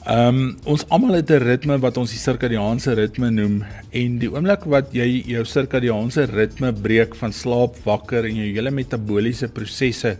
Ehm 0.05 0.27
um, 0.27 0.57
ons 0.63 0.85
almal 0.89 1.17
het 1.17 1.31
'n 1.31 1.41
ritme 1.41 1.79
wat 1.79 1.97
ons 1.97 2.11
die 2.11 2.19
sirkadiaanse 2.19 2.93
ritme 2.93 3.31
noem 3.31 3.63
en 3.89 4.19
die 4.19 4.29
oomblik 4.29 4.63
wat 4.69 4.93
jy 4.93 5.23
jou 5.33 5.45
sirkadiaanse 5.45 6.25
ritme 6.29 6.73
breek 6.73 7.15
van 7.15 7.33
slaap, 7.33 7.75
wakker 7.83 8.25
en 8.25 8.35
jou 8.35 8.53
hele 8.53 8.71
metabooliese 8.71 9.47
prosesse 9.47 10.17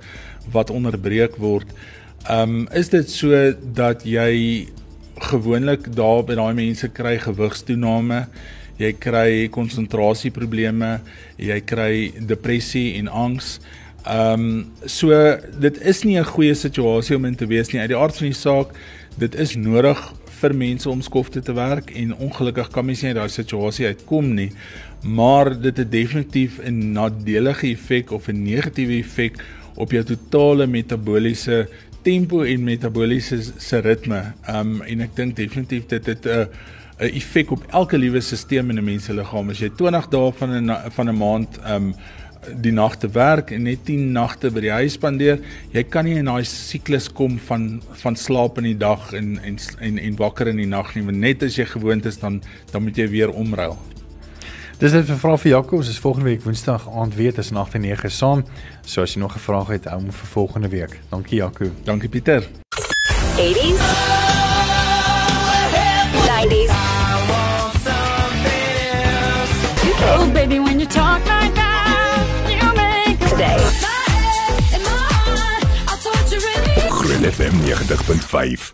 wat 0.52 0.70
onderbreek 0.70 1.38
word, 1.38 1.68
ehm 2.26 2.50
um, 2.50 2.68
is 2.74 2.90
dit 2.90 3.10
so 3.10 3.54
dat 3.74 4.02
jy 4.04 4.68
gewoonlik 5.20 5.96
daar 5.96 6.24
by 6.26 6.34
daai 6.34 6.54
mense 6.54 6.88
kry 6.88 7.20
gewigstoename 7.20 8.28
jy 8.82 8.92
kry 8.98 9.48
konsentrasieprobleme, 9.54 10.96
jy 11.38 11.60
kry 11.68 11.94
depressie 12.18 12.96
en 13.00 13.12
angs. 13.12 13.60
Ehm 14.02 14.48
um, 14.48 14.64
so 14.90 15.14
dit 15.62 15.78
is 15.86 16.04
nie 16.04 16.18
'n 16.18 16.26
goeie 16.26 16.56
situasie 16.56 17.16
om 17.16 17.26
in 17.26 17.36
te 17.36 17.46
wees 17.46 17.72
nie. 17.72 17.82
Uit 17.82 17.94
die 17.94 17.98
aard 17.98 18.18
van 18.18 18.28
die 18.28 18.42
saak, 18.48 18.74
dit 19.18 19.36
is 19.36 19.56
nodig 19.56 20.00
vir 20.42 20.54
mense 20.56 20.90
om 20.90 21.02
skofte 21.02 21.42
te 21.42 21.54
werk 21.54 21.92
en 21.96 22.16
ongelukkig 22.16 22.72
kan 22.74 22.86
mens 22.86 23.02
nie 23.02 23.12
uit 23.12 23.20
daai 23.20 23.30
situasie 23.30 23.86
uitkom 23.86 24.34
nie. 24.34 24.52
Maar 25.04 25.54
dit 25.62 25.78
het 25.78 25.92
definitief 25.92 26.60
'n 26.60 26.94
nadelige 26.94 27.68
effek 27.68 28.12
of 28.12 28.28
'n 28.28 28.44
negatiewe 28.44 28.98
effek 29.00 29.38
op 29.76 29.92
jou 29.92 30.04
totale 30.04 30.68
metabooliese 30.68 31.68
tempo 32.02 32.42
en 32.44 32.64
metabooliese 32.64 33.42
se 33.58 33.80
ritme. 33.80 34.34
Um, 34.50 34.82
en 34.82 35.02
ek 35.02 35.16
dink 35.16 35.36
definitief 35.36 35.86
dit 35.88 36.06
het 36.06 36.26
'n 36.26 36.30
uh, 36.30 36.46
'n 37.02 37.16
effek 37.18 37.52
op 37.52 37.64
elke 37.70 37.98
liewe 37.98 38.22
stelsel 38.22 38.70
in 38.70 38.78
'n 38.78 38.84
mens 38.84 39.06
se 39.06 39.14
liggaam. 39.14 39.50
As 39.50 39.60
jy 39.60 39.70
20 39.70 40.08
dae 40.08 40.32
van 40.32 40.50
'n 40.50 40.92
van 40.92 41.10
'n 41.10 41.18
maand 41.18 41.60
um 41.68 41.96
die 42.62 42.72
nagte 42.72 43.08
werk 43.08 43.52
en 43.52 43.64
net 43.64 43.86
10 43.86 44.12
nagte 44.12 44.50
by 44.52 44.62
die 44.62 44.72
huis 44.72 44.94
spandeer, 44.94 45.40
jy 45.72 45.84
kan 45.84 46.06
nie 46.06 46.16
in 46.18 46.26
daai 46.26 46.44
siklus 46.44 47.08
kom 47.14 47.40
van 47.40 47.82
van 48.04 48.16
slaap 48.16 48.58
in 48.58 48.64
die 48.64 48.78
dag 48.78 49.14
en 49.14 49.40
en 49.44 49.58
en, 49.80 49.98
en 49.98 50.16
wakker 50.16 50.48
in 50.48 50.58
die 50.58 50.68
nag 50.68 50.96
nie. 50.96 51.04
Net 51.04 51.44
as 51.44 51.56
jy 51.56 51.66
gewoond 51.66 52.06
is 52.06 52.18
dan 52.20 52.42
dan 52.72 52.84
moet 52.84 52.98
jy 52.98 53.08
weer 53.10 53.30
omruil. 53.30 53.78
Dis 54.80 54.92
net 54.92 55.10
'n 55.10 55.18
vraag 55.18 55.42
vir 55.42 55.52
Jaco, 55.52 55.78
ons 55.78 55.90
is 55.90 56.00
volgende 56.00 56.30
week 56.30 56.44
Woensdag 56.44 56.90
aand 56.90 57.16
weer 57.16 57.34
tussen 57.34 57.58
8 57.58 57.76
en 57.76 57.82
9 57.82 58.12
saam. 58.12 58.44
So 58.86 59.02
as 59.02 59.14
jy 59.14 59.20
nog 59.20 59.36
'n 59.36 59.40
vraag 59.40 59.68
het, 59.68 59.86
hou 59.86 60.02
hom 60.02 60.12
vir 60.12 60.28
volgende 60.28 60.70
week. 60.70 61.00
Dankie 61.10 61.38
Jaco. 61.38 61.70
Dankie 61.84 62.10
Pieter. 62.10 62.44
80s 63.38 64.11
Groot 77.12 77.34
FM 77.34 77.54
90.5 77.66 78.70